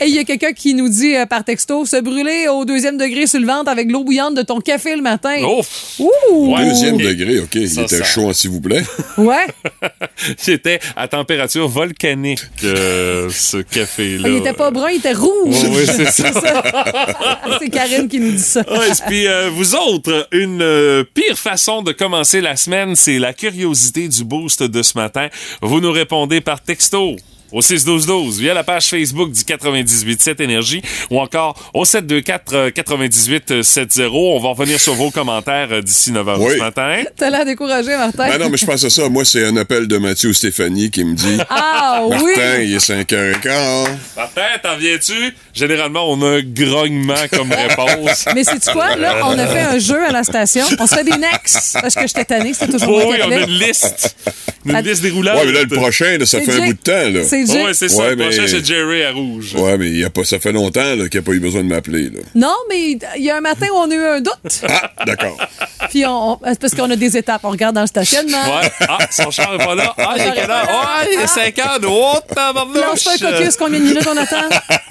Et 0.00 0.06
il 0.06 0.14
y 0.14 0.18
a 0.18 0.24
quelqu'un 0.24 0.52
qui 0.52 0.72
nous 0.72 0.88
dit 0.88 1.14
euh, 1.14 1.26
par 1.26 1.44
texto 1.44 1.84
se 1.84 2.00
brûler 2.00 2.48
au 2.48 2.64
deuxième 2.64 2.96
degré 2.96 3.26
sur 3.30 3.40
le 3.40 3.46
ventre 3.46 3.70
avec 3.70 3.90
l'eau 3.90 4.04
bouillante 4.04 4.34
de 4.34 4.42
ton 4.42 4.60
café 4.60 4.94
le 4.96 5.02
matin. 5.02 5.36
Oh, 5.44 5.62
Ouh! 5.98 6.54
Ouais. 6.54 6.68
Deuxième 6.68 6.96
degré, 6.98 7.38
OK. 7.40 7.54
Il 7.54 7.68
Ça, 7.70 7.82
était 7.82 7.98
ça- 7.98 8.04
chaud, 8.04 8.32
s'il 8.32 8.50
vous 8.50 8.60
plaît. 8.60 8.82
Ouais. 9.16 9.46
j'étais 10.44 10.80
à 10.96 11.06
température 11.08 11.68
volcanique, 11.68 12.40
euh, 12.64 13.28
ce 13.30 13.58
café-là. 13.58 14.28
Il 14.28 14.36
était 14.36 14.52
pas 14.52 14.70
brun, 14.70 14.88
il 14.90 14.96
était 14.98 15.12
rouge. 15.12 15.56
Oui, 15.68 15.84
c'est 15.86 16.06
ça. 16.10 16.30
C'est 17.60 17.68
Karine 17.70 18.08
qui 18.08 18.18
nous 18.20 18.32
dit 18.32 18.38
ça. 18.38 18.60
Ouais, 18.70 18.88
puis 19.06 19.26
euh, 19.26 19.50
vous 19.52 19.74
autres, 19.74 20.26
une 20.32 20.62
euh, 20.62 21.04
pire 21.14 21.36
façon 21.38 21.82
de 21.82 21.92
commencer 21.92 22.40
la 22.40 22.56
semaine, 22.56 22.96
c'est 22.96 23.18
la 23.18 23.32
curiosité 23.32 24.08
du 24.08 24.24
boost 24.24 24.62
de 24.62 24.82
ce 24.82 24.96
matin. 24.96 25.28
Vous 25.60 25.80
nous 25.80 25.92
répondez 25.92 26.40
par 26.40 26.60
texto 26.62 27.16
au 27.52 27.60
6-12-12 27.60 28.38
via 28.40 28.54
la 28.54 28.64
page 28.64 28.86
Facebook 28.86 29.30
du 29.32 29.40
98.7 29.40 30.42
Énergie 30.42 30.82
ou 31.10 31.20
encore 31.20 31.70
au 31.74 31.84
724-9870. 31.84 34.08
On 34.12 34.38
va 34.40 34.48
revenir 34.50 34.80
sur 34.80 34.94
vos 34.94 35.10
commentaires 35.10 35.68
euh, 35.70 35.82
d'ici 35.82 36.12
9h 36.12 36.36
Oui. 36.38 36.54
ce 36.54 36.58
matin. 36.58 37.02
T'as 37.16 37.30
l'air 37.30 37.44
découragé, 37.44 37.96
Martin. 37.96 38.28
Ben 38.28 38.38
non, 38.38 38.48
mais 38.50 38.56
je 38.56 38.66
pense 38.66 38.84
à 38.84 38.90
ça. 38.90 39.08
Moi, 39.08 39.24
c'est 39.24 39.44
un 39.44 39.56
appel 39.56 39.86
de 39.88 39.98
Mathieu 39.98 40.30
ou 40.30 40.32
Stéphanie 40.32 40.90
qui 40.90 41.04
me 41.04 41.14
dit 41.14 41.38
Ah 41.48 42.02
oui! 42.06 42.16
Martin, 42.36 42.60
il 42.62 42.74
est 42.74 42.90
5h15. 42.90 43.88
Martin, 44.16 44.42
t'en 44.62 44.76
viens-tu? 44.76 45.34
Généralement, 45.54 46.10
on 46.10 46.20
a 46.22 46.38
un 46.38 46.42
grognement 46.42 47.14
comme 47.32 47.52
réponse. 47.52 48.26
Mais 48.34 48.44
c'est 48.44 48.64
quoi, 48.72 48.96
là? 48.96 49.20
On 49.24 49.38
a 49.38 49.46
fait 49.46 49.60
un 49.60 49.78
jeu 49.78 50.04
à 50.06 50.12
la 50.12 50.22
station. 50.22 50.64
On 50.78 50.86
se 50.86 50.94
fait 50.94 51.04
des 51.04 51.16
next. 51.16 51.78
Parce 51.80 51.94
que 51.94 52.06
j'étais 52.06 52.24
tannée, 52.24 52.52
c'était 52.54 52.72
toujours 52.72 52.88
Oh 52.90 53.02
moi 53.06 53.14
oui, 53.14 53.18
on 53.26 53.30
a 53.32 53.36
une 53.38 53.58
liste. 53.58 54.16
Une 54.66 54.78
liste 54.82 55.02
déroulante. 55.02 55.36
Ouais, 55.36 55.46
mais 55.46 55.52
là, 55.52 55.62
le 55.62 55.68
prochain, 55.76 56.18
là, 56.18 56.26
ça 56.26 56.40
fait 56.40 56.52
un 56.52 56.66
bout 56.66 56.72
de 56.74 56.78
temps, 56.78 56.92
là. 57.10 57.24
C'est. 57.24 57.44
Ouais, 57.50 57.72
c'est 57.74 57.88
ça. 57.88 58.02
Ouais, 58.02 58.10
le 58.10 58.16
prochain, 58.16 58.42
c'est 58.46 58.64
Jerry 58.64 59.02
à 59.04 59.12
rouge. 59.12 59.54
Ouais, 59.54 59.78
mais 59.78 59.88
il 59.88 59.98
y 59.98 60.04
a 60.04 60.10
pas, 60.10 60.24
ça 60.24 60.38
fait 60.38 60.52
longtemps 60.52 60.94
là, 60.96 61.08
qu'il 61.08 61.18
n'a 61.20 61.24
pas 61.24 61.32
eu 61.32 61.40
besoin 61.40 61.62
de 61.62 61.68
m'appeler. 61.68 62.10
là. 62.10 62.20
Non, 62.34 62.54
mais 62.68 62.98
il 63.16 63.24
y 63.24 63.30
a 63.30 63.36
un 63.36 63.40
matin 63.40 63.66
où 63.72 63.76
on 63.76 63.90
a 63.90 63.94
eu 63.94 64.04
un 64.04 64.20
doute. 64.20 64.60
Ah, 64.68 64.92
d'accord. 65.06 65.38
Puis 65.90 66.06
on, 66.06 66.32
on- 66.32 66.38
c'est 66.46 66.58
parce 66.60 66.74
qu'on 66.74 66.90
a 66.90 66.96
des 66.96 67.16
étapes. 67.16 67.40
On 67.44 67.50
regarde 67.50 67.74
dans 67.74 67.82
le 67.82 67.86
stationnement. 67.86 68.38
Ouais. 68.44 68.70
Ah, 68.88 68.98
son 69.10 69.30
char 69.30 69.54
est 69.54 69.58
pas 69.64 69.74
là. 69.74 69.94
Ah, 69.98 70.14
il 70.16 70.22
est 70.22 70.32
quelle 70.32 70.50
heure? 70.50 70.68
Ah, 70.70 71.02
il 71.12 71.18
est 71.20 71.26
5 71.26 71.58
heures. 71.58 71.78
Oh. 71.86 72.14
Lance 72.36 73.04
pas 73.04 73.12
un 73.12 73.32
caucus, 73.32 73.56
combien 73.58 73.78
de 73.80 73.84
minutes 73.84 74.06
on 74.10 74.16
attend? 74.16 74.36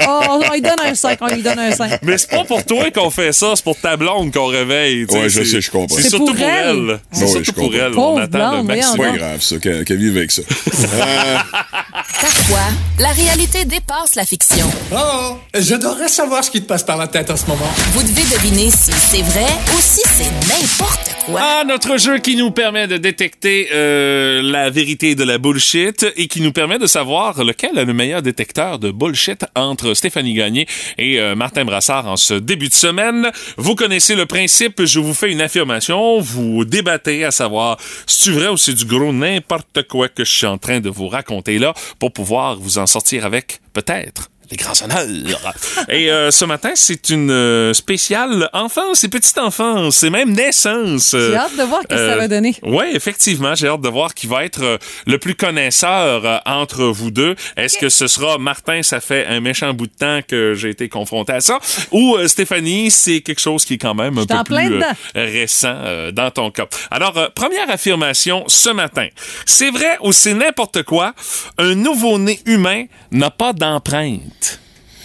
Oh, 0.07 0.19
on, 0.29 0.41
on 0.47 0.53
lui 0.53 0.61
donne 0.61 0.79
un 0.85 0.93
5, 0.93 1.17
on 1.21 1.27
lui 1.27 1.41
donne 1.41 1.59
un 1.59 1.71
5. 1.71 1.99
Mais 2.03 2.17
c'est 2.17 2.29
pas 2.29 2.43
pour 2.43 2.63
toi 2.65 2.91
qu'on 2.91 3.09
fait 3.09 3.31
ça, 3.33 3.53
c'est 3.55 3.63
pour 3.63 3.79
ta 3.79 3.95
blonde 3.97 4.33
qu'on 4.33 4.45
réveille. 4.47 5.05
Ouais, 5.05 5.29
je 5.29 5.43
sais, 5.43 5.61
je 5.61 5.71
comprends. 5.71 5.95
C'est 5.95 6.09
surtout 6.09 6.33
pour 6.33 6.39
elle. 6.45 6.89
elle. 6.89 6.99
C'est 7.11 7.21
Ouais, 7.23 7.27
surtout 7.29 7.43
je 7.45 7.51
pour 7.51 7.63
comprends. 7.65 7.79
elle. 7.85 7.91
Pauvre 7.93 8.13
On 8.15 8.17
attend 8.21 8.37
le 8.57 8.63
blonde, 8.63 8.67
C'est 8.69 8.75
maximum. 8.75 9.11
pas 9.11 9.17
grave, 9.17 9.41
ça, 9.41 9.57
qu'elle 9.57 9.85
qu'elle 9.85 9.97
vive 9.97 10.17
avec 10.17 10.31
ça. 10.31 10.41
Euh, 10.41 11.37
Parfois, 12.21 12.59
la 12.99 13.09
réalité 13.09 13.63
dépasse 13.65 14.15
la 14.15 14.25
fiction. 14.25 14.69
Oh, 14.93 15.37
j'adorerais 15.57 16.09
savoir 16.09 16.43
ce 16.43 16.51
qui 16.51 16.61
te 16.61 16.67
passe 16.67 16.83
par 16.83 16.97
la 16.97 17.07
tête 17.07 17.29
en 17.29 17.37
ce 17.37 17.45
moment. 17.45 17.67
Vous 17.93 18.01
devez 18.03 18.23
deviner 18.35 18.69
si 18.71 18.91
c'est 18.91 19.21
vrai 19.21 19.45
ou 19.73 19.79
si 19.79 20.01
c'est 20.05 20.29
n'importe 20.47 20.88
Ah, 21.37 21.63
notre 21.65 21.97
jeu 21.97 22.17
qui 22.17 22.35
nous 22.35 22.49
permet 22.49 22.87
de 22.87 22.97
détecter 22.97 23.69
euh, 23.71 24.41
la 24.41 24.69
vérité 24.69 25.13
de 25.13 25.23
la 25.23 25.37
bullshit 25.37 26.05
et 26.15 26.27
qui 26.27 26.41
nous 26.41 26.51
permet 26.51 26.79
de 26.79 26.87
savoir 26.87 27.43
lequel 27.43 27.77
est 27.77 27.85
le 27.85 27.93
meilleur 27.93 28.21
détecteur 28.21 28.79
de 28.79 28.89
bullshit 28.89 29.45
entre 29.55 29.93
Stéphanie 29.93 30.33
Gagné 30.33 30.67
et 30.97 31.19
euh, 31.19 31.35
Martin 31.35 31.65
Brassard 31.65 32.07
en 32.07 32.17
ce 32.17 32.33
début 32.33 32.69
de 32.69 32.73
semaine. 32.73 33.31
Vous 33.57 33.75
connaissez 33.75 34.15
le 34.15 34.25
principe, 34.25 34.83
je 34.83 34.99
vous 34.99 35.13
fais 35.13 35.31
une 35.31 35.41
affirmation, 35.41 36.19
vous 36.19 36.65
débattez 36.65 37.23
à 37.25 37.31
savoir 37.31 37.77
si 38.07 38.23
c'est 38.23 38.31
vrai 38.31 38.47
ou 38.47 38.57
c'est 38.57 38.73
du 38.73 38.85
gros 38.85 39.13
n'importe 39.13 39.83
quoi 39.87 40.09
que 40.09 40.23
je 40.23 40.31
suis 40.31 40.47
en 40.47 40.57
train 40.57 40.79
de 40.79 40.89
vous 40.89 41.07
raconter 41.07 41.59
là 41.59 41.73
pour 41.99 42.11
pouvoir 42.11 42.57
vous 42.57 42.79
en 42.79 42.87
sortir 42.87 43.25
avec 43.25 43.59
peut-être 43.73 44.29
les 44.51 44.57
grands 44.57 44.73
honneurs. 44.83 45.05
Et 45.89 46.11
euh, 46.11 46.31
ce 46.31 46.45
matin, 46.45 46.71
c'est 46.75 47.09
une 47.09 47.31
euh, 47.31 47.73
spéciale 47.73 48.49
enfance 48.53 49.03
et 49.03 49.07
petite 49.09 49.37
enfance, 49.37 49.97
c'est 49.97 50.09
même 50.09 50.31
naissance. 50.33 51.11
J'ai 51.11 51.35
hâte 51.35 51.55
de 51.57 51.63
voir 51.63 51.81
ce 51.83 51.87
que 51.87 51.97
ça 51.97 52.15
va 52.17 52.27
donner. 52.27 52.55
Oui, 52.63 52.85
effectivement, 52.93 53.55
j'ai 53.55 53.67
hâte 53.67 53.81
de 53.81 53.89
voir 53.89 54.13
qui 54.13 54.27
va 54.27 54.43
être 54.45 54.63
euh, 54.63 54.77
le 55.05 55.17
plus 55.17 55.35
connaisseur 55.35 56.25
euh, 56.25 56.37
entre 56.45 56.83
vous 56.85 57.11
deux. 57.11 57.35
Est-ce 57.57 57.77
que 57.77 57.89
ce 57.89 58.07
sera 58.07 58.37
Martin, 58.37 58.83
ça 58.83 58.99
fait 58.99 59.25
un 59.25 59.39
méchant 59.39 59.73
bout 59.73 59.87
de 59.87 59.93
temps 59.93 60.19
que 60.27 60.53
j'ai 60.53 60.69
été 60.69 60.89
confronté 60.89 61.33
à 61.33 61.41
ça, 61.41 61.59
ou 61.91 62.15
euh, 62.15 62.27
Stéphanie, 62.27 62.91
c'est 62.91 63.21
quelque 63.21 63.41
chose 63.41 63.65
qui 63.65 63.75
est 63.75 63.77
quand 63.77 63.95
même 63.95 64.17
un 64.17 64.25
peu 64.25 64.43
plus 64.43 64.81
euh, 64.81 64.93
récent 65.15 65.73
euh, 65.75 66.11
dans 66.11 66.31
ton 66.31 66.51
cas. 66.51 66.67
Alors, 66.91 67.17
euh, 67.17 67.27
première 67.33 67.69
affirmation 67.69 68.43
ce 68.47 68.69
matin. 68.69 69.07
C'est 69.45 69.71
vrai 69.71 69.97
ou 70.01 70.11
c'est 70.11 70.33
n'importe 70.33 70.83
quoi, 70.83 71.13
un 71.57 71.75
nouveau-né 71.75 72.39
humain 72.45 72.85
n'a 73.11 73.29
pas 73.31 73.53
d'empreinte. 73.53 74.21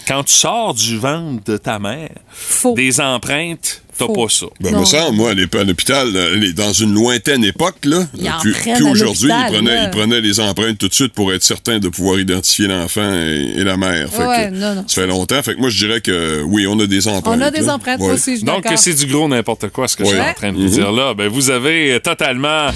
Quand 0.07 0.25
tu 0.25 0.35
sors 0.35 0.75
du 0.75 0.99
ventre 0.99 1.45
de 1.45 1.57
ta 1.57 1.79
mère, 1.79 2.11
Faux. 2.31 2.75
des 2.75 3.01
empreintes, 3.01 3.83
t'as 3.99 4.07
pas 4.07 4.29
ça. 4.29 4.47
Ben, 4.61 4.73
Non. 4.73 4.81
me 4.81 4.85
semble, 4.85 5.17
moi, 5.17 5.31
à 5.31 5.35
l'ép- 5.35 5.55
à 5.55 5.65
l'hôpital, 5.65 6.09
euh, 6.15 6.37
les- 6.37 6.53
dans 6.53 6.73
une 6.73 6.95
lointaine 6.95 7.45
époque, 7.45 7.77
là, 7.85 7.99
en 8.37 8.41
plus, 8.41 8.55
aujourd'hui, 8.91 9.31
ils 9.31 9.53
prenaient, 9.53 9.85
ils 9.85 9.91
prenaient 9.91 10.21
les 10.21 10.41
empreintes 10.41 10.79
tout 10.79 10.89
de 10.89 10.95
suite 10.95 11.13
pour 11.13 11.33
être 11.33 11.43
certain 11.43 11.79
de 11.79 11.89
pouvoir 11.89 12.19
identifier 12.19 12.67
l'enfant 12.67 13.11
et, 13.13 13.55
et 13.57 13.65
la 13.65 13.77
mère. 13.77 14.09
Fait 14.11 14.25
Ouais, 14.27 14.49
que, 14.51 14.55
non, 14.55 14.75
non. 14.75 14.85
Ça 14.87 15.03
fait 15.03 15.07
longtemps. 15.07 15.43
Fait 15.43 15.55
que 15.55 15.61
moi, 15.61 15.71
je 15.71 15.79
dirais 15.87 16.01
que 16.01 16.43
oui, 16.43 16.67
on 16.67 16.79
a 16.81 16.87
des 16.87 17.09
empreintes. 17.09 17.37
On 17.39 17.41
a 17.41 17.51
des 17.51 17.63
là. 17.63 17.75
empreintes, 17.75 18.01
Ouais. 18.01 18.13
aussi, 18.13 18.39
je 18.39 18.45
Donc, 18.45 18.65
c'est 18.77 18.95
du 18.95 19.07
gros 19.07 19.29
n'importe 19.29 19.69
quoi, 19.71 19.89
ce 19.89 19.97
que 19.97 20.05
je 20.05 20.11
suis 20.11 20.21
en 20.21 20.35
train 20.35 20.53
de 20.53 20.59
vous 20.59 20.69
dire 20.69 20.93
là. 20.93 21.15
Ben, 21.15 21.29
vous 21.29 21.51
avez 21.51 21.99
totalement 22.03 22.67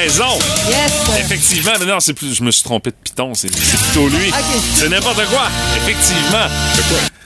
raison. 0.00 0.24
Yes! 0.68 1.20
Effectivement, 1.20 1.72
mais 1.80 1.86
non, 1.86 2.00
c'est 2.00 2.14
plus, 2.14 2.34
je 2.34 2.42
me 2.42 2.50
suis 2.50 2.62
trompé 2.62 2.90
de 2.90 2.96
piton, 3.02 3.34
c'est 3.34 3.48
plutôt 3.50 4.08
lui. 4.08 4.30
C'est 4.74 4.88
n'importe 4.88 5.24
quoi. 5.26 5.48
Effectivement. 5.76 6.46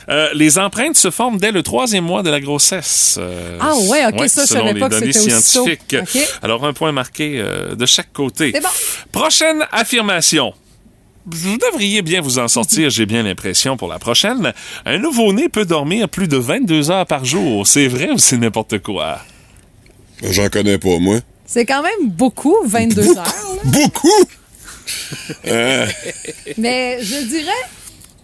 Euh, 0.08 0.28
les 0.34 0.58
empreintes 0.58 0.96
se 0.96 1.10
forment 1.10 1.38
dès 1.38 1.52
le 1.52 1.62
troisième 1.62 2.04
mois 2.04 2.22
de 2.24 2.30
la 2.30 2.40
grossesse. 2.40 3.16
Euh, 3.20 3.31
Ah 3.60 3.74
ouais, 3.88 4.06
ok, 4.06 4.28
ça, 4.28 4.42
je 4.42 4.48
selon 4.48 4.60
savais 4.60 4.72
les 4.74 4.80
pas 4.80 4.88
que 4.88 4.94
données 4.94 5.12
c'était 5.12 5.34
aussi 5.34 5.54
tôt. 5.54 5.64
scientifiques. 5.64 5.96
Alors, 6.42 6.64
un 6.64 6.72
point 6.72 6.92
marqué 6.92 7.34
euh, 7.38 7.74
de 7.74 7.86
chaque 7.86 8.12
côté. 8.12 8.52
Bon. 8.52 8.68
Prochaine 9.12 9.64
affirmation. 9.72 10.52
Vous 11.24 11.56
devriez 11.56 12.02
bien 12.02 12.20
vous 12.20 12.38
en 12.40 12.48
sortir, 12.48 12.90
j'ai 12.90 13.06
bien 13.06 13.22
l'impression, 13.22 13.76
pour 13.76 13.86
la 13.88 13.98
prochaine. 14.00 14.52
Un 14.84 14.98
nouveau-né 14.98 15.48
peut 15.48 15.64
dormir 15.64 16.08
plus 16.08 16.26
de 16.26 16.36
22 16.36 16.90
heures 16.90 17.06
par 17.06 17.24
jour. 17.24 17.64
C'est 17.66 17.86
vrai 17.86 18.10
ou 18.10 18.18
c'est 18.18 18.36
n'importe 18.38 18.78
quoi? 18.80 19.20
J'en 20.22 20.48
connais 20.48 20.78
pas, 20.78 20.98
moi. 20.98 21.20
C'est 21.46 21.64
quand 21.66 21.82
même 21.82 22.08
beaucoup, 22.10 22.56
22 22.64 23.08
heures. 23.10 23.14
là. 23.16 23.24
Beaucoup! 23.64 24.08
Euh, 25.46 25.86
Mais 26.58 26.98
je 27.02 27.24
dirais, 27.28 27.52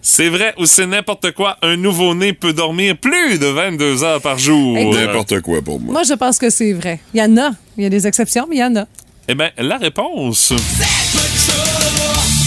C'est 0.01 0.29
vrai 0.29 0.53
ou 0.57 0.65
c'est 0.65 0.85
n'importe 0.87 1.31
quoi? 1.31 1.57
Un 1.61 1.75
nouveau-né 1.75 2.33
peut 2.33 2.53
dormir 2.53 2.97
plus 2.97 3.37
de 3.37 3.47
22 3.47 4.03
heures 4.03 4.21
par 4.21 4.37
jour. 4.37 4.77
N'importe 4.93 5.41
quoi 5.41 5.61
pour 5.61 5.79
moi. 5.79 5.93
moi, 5.93 6.03
je 6.03 6.13
pense 6.13 6.37
que 6.37 6.49
c'est 6.49 6.73
vrai. 6.73 6.99
Il 7.13 7.19
y 7.19 7.23
en 7.23 7.37
a. 7.37 7.51
Il 7.77 7.83
y 7.83 7.85
a 7.85 7.89
des 7.89 8.07
exceptions, 8.07 8.47
mais 8.49 8.57
il 8.57 8.59
y 8.59 8.63
en 8.63 8.75
a. 8.75 8.85
Eh 9.27 9.35
bien, 9.35 9.51
la 9.57 9.77
réponse. 9.77 10.53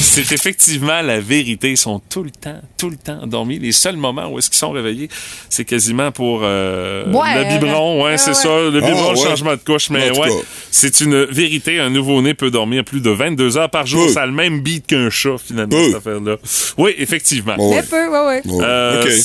C'est 0.13 0.33
effectivement 0.33 1.01
la 1.01 1.21
vérité. 1.21 1.71
Ils 1.71 1.77
sont 1.77 2.01
tout 2.11 2.23
le 2.23 2.31
temps, 2.31 2.61
tout 2.77 2.91
le 2.91 2.97
temps 2.97 3.21
endormis. 3.23 3.59
Les 3.59 3.73
seuls 3.73 3.97
moments 3.97 4.27
où 4.29 4.39
est-ce 4.39 4.51
qu'ils 4.51 4.59
sont 4.59 4.71
réveillés, 4.73 5.09
c'est 5.49 5.65
quasiment 5.65 6.11
pour 6.13 6.41
euh, 6.43 7.11
Ouais, 7.13 7.45
le 7.45 7.59
biberon. 7.59 7.99
Ouais, 8.03 8.11
ouais, 8.13 8.19
c'est 8.19 8.31
ouais. 8.31 8.35
ça. 8.35 8.49
Le 8.49 8.81
Ah, 8.83 8.87
biberon, 8.87 9.11
le 9.13 9.17
changement 9.17 9.53
de 9.53 9.61
couche. 9.65 9.91
Mais 9.91 10.11
ouais, 10.19 10.29
c'est 10.71 11.01
une 11.01 11.25
vérité. 11.25 11.79
Un 11.81 11.91
nouveau-né 11.91 12.35
peut 12.35 12.51
dormir 12.51 12.85
plus 12.85 13.01
de 13.01 13.11
22 13.11 13.57
heures 13.57 13.71
par 13.71 13.87
jour. 13.87 14.07
Peu. 14.07 14.13
Ça 14.13 14.23
a 14.23 14.27
le 14.27 14.33
même 14.33 14.61
beat 14.61 14.87
qu'un 14.87 15.09
chat, 15.09 15.37
finalement, 15.39 15.77
Peu. 15.77 15.87
cette 15.87 15.97
affaire-là. 15.97 16.37
Oui, 16.77 16.95
effectivement. 16.99 17.55
Bon, 17.57 17.71
Mais 17.71 17.77
ouais. 17.77 17.83
peu, 17.83 18.09
ouais, 18.09 18.27
ouais. 18.27 18.43
Euh, 18.61 19.19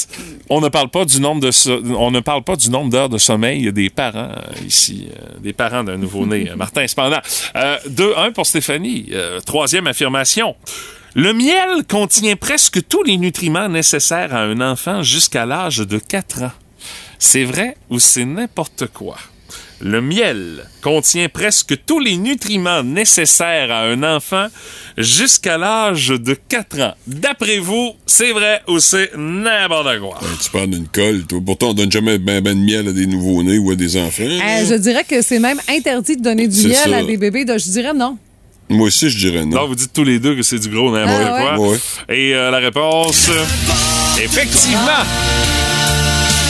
On 0.50 0.62
ne 0.62 0.70
parle 0.70 0.90
pas 0.90 1.04
du 1.06 1.20
nombre 1.20 1.42
de 1.42 1.52
so- 1.52 1.82
on 1.98 2.12
ne 2.12 2.20
parle 2.22 2.44
pas 2.44 2.56
du 2.56 2.70
nombre 2.70 2.90
d'heures 2.90 3.10
de 3.10 3.18
sommeil 3.18 3.72
des 3.74 3.90
parents 3.90 4.30
euh, 4.36 4.66
ici, 4.66 5.10
euh, 5.12 5.40
des 5.40 5.52
parents 5.54 5.84
d'un 5.84 5.98
nouveau-né. 5.98 6.50
Euh, 6.52 6.56
Martin, 6.56 6.88
cependant, 6.88 7.20
euh, 7.56 7.78
2-1 7.90 8.32
pour 8.32 8.46
Stéphanie. 8.46 9.08
Euh, 9.12 9.40
troisième 9.42 9.88
affirmation. 9.88 10.56
Le 11.16 11.34
miel 11.34 11.84
contient 11.90 12.36
presque 12.36 12.88
tous 12.88 13.02
les 13.04 13.18
nutriments 13.18 13.70
nécessaires 13.70 14.36
à 14.36 14.42
un 14.44 14.62
enfant 14.62 15.02
jusqu'à 15.02 15.46
l'âge 15.46 15.78
de 15.80 15.98
4 15.98 16.44
ans. 16.44 16.52
C'est 17.20 17.44
vrai 17.44 17.76
ou 17.90 18.00
c'est 18.00 18.26
n'importe 18.26 18.86
quoi? 18.94 19.18
Le 19.80 20.02
miel 20.02 20.66
contient 20.82 21.30
presque 21.30 21.76
tous 21.86 22.00
les 22.00 22.18
nutriments 22.18 22.82
nécessaires 22.84 23.72
à 23.72 23.82
un 23.84 24.02
enfant 24.04 24.48
jusqu'à 24.98 25.58
l'âge 25.58 26.08
de 26.10 26.34
4 26.36 26.82
ans. 26.82 26.94
D'après 27.06 27.60
vous, 27.60 27.94
c'est 28.08 28.32
vrai 28.32 28.62
ou 28.68 28.80
c'est 28.80 29.12
n'importe 29.16 30.00
quoi? 30.00 30.18
Ben, 30.22 30.28
tu 30.44 30.50
parles 30.52 30.70
d'une 30.72 30.88
colle, 30.88 31.26
toi. 31.28 31.40
Pourtant, 31.46 31.70
on 31.70 31.74
donne 31.74 31.92
jamais 31.92 32.18
ben, 32.18 32.42
ben 32.42 32.56
de 32.60 32.64
miel 32.64 32.88
à 32.88 32.92
des 32.92 33.06
nouveaux-nés 33.06 33.58
ou 33.60 33.72
à 33.72 33.76
des 33.76 33.98
enfants. 33.98 34.24
Euh, 34.24 34.66
je 34.68 34.76
dirais 34.76 35.04
que 35.04 35.22
c'est 35.22 35.40
même 35.40 35.60
interdit 35.70 36.18
de 36.18 36.22
donner 36.24 36.48
du 36.48 36.68
miel 36.68 36.76
ça. 36.76 36.98
à 36.98 37.04
des 37.04 37.18
bébés. 37.18 37.46
de- 37.46 37.58
je 37.58 37.70
dirais 37.70 37.94
non. 37.94 38.18
Moi 38.70 38.88
aussi, 38.88 39.10
je 39.10 39.18
dirais 39.18 39.46
non. 39.46 39.62
Non, 39.62 39.68
vous 39.68 39.76
dites 39.76 39.94
tous 39.94 40.04
les 40.04 40.20
deux 40.20 40.36
que 40.36 40.44
c'est 40.44 40.60
du 40.60 40.70
gros 40.70 40.92
n'importe 40.92 41.22
Ah, 41.26 41.54
quoi. 41.56 41.68
ouais. 41.70 41.78
Et 42.10 42.34
euh, 42.36 42.52
la 42.52 42.58
réponse, 42.58 43.30
effectivement. 44.22 45.04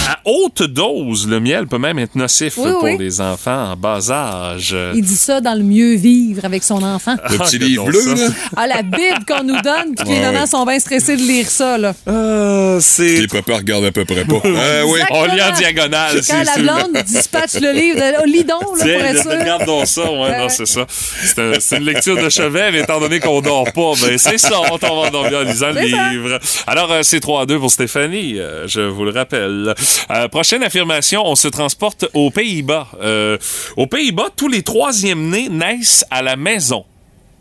À 0.09 0.19
haute 0.23 0.63
dose, 0.63 1.27
le 1.27 1.41
miel 1.41 1.67
peut 1.67 1.77
même 1.79 1.99
être 1.99 2.15
nocif 2.15 2.53
Oui, 2.57 2.71
pour 2.71 2.83
oui. 2.83 2.97
les 2.97 3.19
enfants 3.19 3.71
en 3.71 3.75
bas 3.75 3.99
âge. 4.09 4.73
Il 4.95 5.01
dit 5.01 5.15
ça 5.17 5.41
dans 5.41 5.53
le 5.53 5.63
mieux 5.63 5.95
vivre 5.95 6.45
avec 6.45 6.63
son 6.63 6.81
enfant. 6.81 7.15
Le 7.29 7.37
petit 7.37 7.57
Ah, 7.59 7.65
livre 7.65 7.85
bleu, 7.87 7.99
ça. 8.01 8.15
là. 8.15 8.27
Ah, 8.55 8.67
la 8.67 8.83
Bible 8.83 9.25
qu'on 9.27 9.43
nous 9.43 9.59
donne, 9.61 9.95
puis 9.97 10.07
les 10.07 10.19
mamans 10.21 10.45
sont 10.45 10.65
bien 10.65 10.79
stressés 10.79 11.17
de 11.17 11.21
lire 11.23 11.49
ça, 11.49 11.77
là. 11.77 11.93
Euh, 12.07 12.79
c'est... 12.79 13.19
Les 13.21 13.27
papas 13.27 13.57
regardent 13.57 13.83
à 13.83 13.91
peu 13.91 14.05
près 14.05 14.23
pas. 14.23 14.39
Euh, 14.45 14.83
oui. 14.87 14.99
On 15.11 15.25
lit 15.25 15.41
en 15.41 15.51
diagonale. 15.51 16.15
Quand 16.15 16.21
c'est 16.23 16.43
la 16.45 16.53
sûr. 16.53 16.61
blonde 16.63 17.03
dispatche 17.05 17.53
le 17.59 17.71
livre, 17.73 17.99
oh, 18.21 18.25
lis 18.25 18.45
donc, 18.45 18.61
là, 18.77 18.83
pour 18.85 19.03
être 19.03 19.21
sûr. 19.21 19.31
Tiens, 19.31 19.39
regarde 19.41 19.65
donc 19.65 19.87
ça. 19.87 20.09
Ouais, 20.09 20.37
non, 20.39 20.47
c'est 20.47 20.67
ça. 20.67 20.85
C'est 20.89 21.39
un- 21.39 21.59
c'est 21.59 21.77
une 21.77 21.83
lecture 21.85 22.15
de 22.15 22.29
chevet, 22.29 22.71
mais 22.71 22.79
étant 22.79 23.01
donné 23.01 23.19
qu'on 23.19 23.41
dort 23.41 23.73
pas, 23.73 23.91
ben 24.01 24.17
c'est 24.17 24.37
ça, 24.37 24.61
on 24.71 24.77
t'en 24.77 25.01
va 25.01 25.07
endormir 25.09 25.39
en 25.39 25.43
lisant 25.43 25.67
le 25.71 25.75
ça. 25.89 26.09
livre. 26.11 26.39
Alors, 26.65 26.91
euh, 26.93 26.99
c'est 27.03 27.19
3-2 27.19 27.59
pour 27.59 27.71
Stéphanie, 27.71 28.39
euh, 28.39 28.67
je 28.67 28.79
vous 28.81 29.03
le 29.03 29.11
rappelle. 29.11 29.73
Euh, 30.09 30.27
prochaine 30.27 30.63
affirmation, 30.63 31.23
on 31.25 31.35
se 31.35 31.47
transporte 31.47 32.05
aux 32.13 32.29
Pays-Bas. 32.31 32.87
Euh, 33.01 33.37
aux 33.75 33.87
Pays-Bas, 33.87 34.29
tous 34.35 34.47
les 34.47 34.61
troisièmes 34.63 35.29
nés 35.29 35.49
naissent 35.49 36.05
à 36.11 36.21
la 36.21 36.35
maison. 36.35 36.85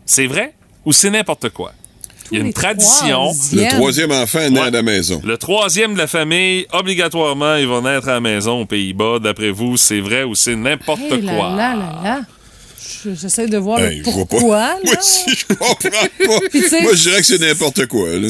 C'est 0.05 0.27
vrai 0.27 0.53
ou 0.85 0.93
c'est 0.93 1.09
n'importe 1.09 1.49
quoi? 1.49 1.73
Il 2.31 2.37
y 2.37 2.41
a 2.41 2.43
une 2.45 2.51
tradition. 2.53 3.31
Le 3.53 3.69
troisième 3.77 4.11
enfant 4.11 4.39
est 4.39 4.49
né 4.49 4.59
Ouais. 4.59 4.67
à 4.67 4.69
la 4.69 4.81
maison. 4.81 5.21
Le 5.23 5.37
troisième 5.37 5.93
de 5.93 5.97
la 5.97 6.07
famille, 6.07 6.65
obligatoirement, 6.73 7.55
il 7.55 7.67
va 7.67 7.79
naître 7.79 8.09
à 8.09 8.13
la 8.15 8.19
maison 8.19 8.61
aux 8.61 8.65
Pays-Bas. 8.65 9.19
D'après 9.19 9.49
vous, 9.51 9.77
c'est 9.77 10.01
vrai 10.01 10.23
ou 10.23 10.35
c'est 10.35 10.55
n'importe 10.57 10.99
Hey 11.09 11.21
quoi? 11.23 11.55
là 11.55 11.73
là 11.75 11.99
là. 12.03 12.21
Je- 13.03 13.13
J'essaie 13.15 13.47
de 13.47 13.57
voir 13.57 13.79
le 13.79 13.91
Hey, 13.91 14.01
je 14.05 14.09
vois 14.09 14.25
pas. 14.25 14.37
pourquoi, 14.37 14.57
là. 14.59 14.77
Moi 14.83 14.93
aussi, 14.99 15.29
je 15.37 15.45
comprends 15.45 15.75
pas. 15.75 15.89
Moi, 16.25 16.39
je 16.95 17.01
dirais 17.01 17.17
que 17.19 17.25
c'est 17.25 17.39
n'importe 17.39 17.85
quoi, 17.87 18.09
là. 18.09 18.27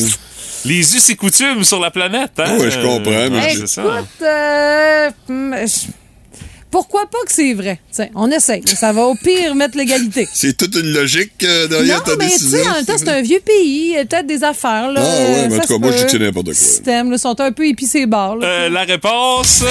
Les 0.65 0.95
us 0.95 1.09
et 1.09 1.15
coutumes 1.15 1.63
sur 1.63 1.79
la 1.79 1.91
planète, 1.91 2.31
hein? 2.37 2.57
Ouais, 2.57 2.69
je 2.71 2.79
comprends, 2.79 3.29
mais 3.29 3.55
c'est 3.55 3.67
ça. 3.67 3.81
Écoute, 3.83 4.07
euh, 4.21 5.09
je- 5.29 5.91
pourquoi 6.69 7.05
pas 7.09 7.19
que 7.25 7.31
c'est 7.31 7.53
vrai? 7.53 7.79
Tiens, 7.91 8.09
on 8.15 8.29
essaye. 8.29 8.61
Ça 8.67 8.91
va 8.91 9.03
au 9.05 9.15
pire 9.15 9.55
mettre 9.55 9.77
l'égalité. 9.77 10.27
C'est 10.33 10.57
toute 10.57 10.75
une 10.75 10.91
logique 10.93 11.31
euh, 11.43 11.67
derrière 11.67 11.99
Non, 11.99 12.03
ta 12.03 12.15
mais 12.17 12.25
tu 12.25 12.31
décision. 12.33 12.57
sais, 12.63 12.69
en 12.69 12.73
même 12.73 12.85
temps, 12.85 12.97
c'est 12.97 13.07
un 13.09 13.21
vieux 13.21 13.39
pays. 13.39 13.87
Il 13.91 13.93
y 13.93 13.97
a 13.97 14.05
peut-être 14.05 14.27
des 14.27 14.43
affaires, 14.43 14.91
là. 14.91 15.01
Ah 15.01 15.31
ouais, 15.31 15.47
mais 15.47 15.55
en 15.55 15.59
tout 15.61 15.67
cas, 15.67 15.77
moi, 15.79 15.91
je 15.97 16.05
dis 16.05 16.19
n'importe 16.19 16.47
quoi. 16.47 16.53
Système, 16.55 17.09
là, 17.11 17.17
sont 17.17 17.39
un 17.39 17.51
peu 17.53 17.65
épicés. 17.65 18.05
Euh, 18.11 18.69
la 18.69 18.83
réponse, 18.83 19.63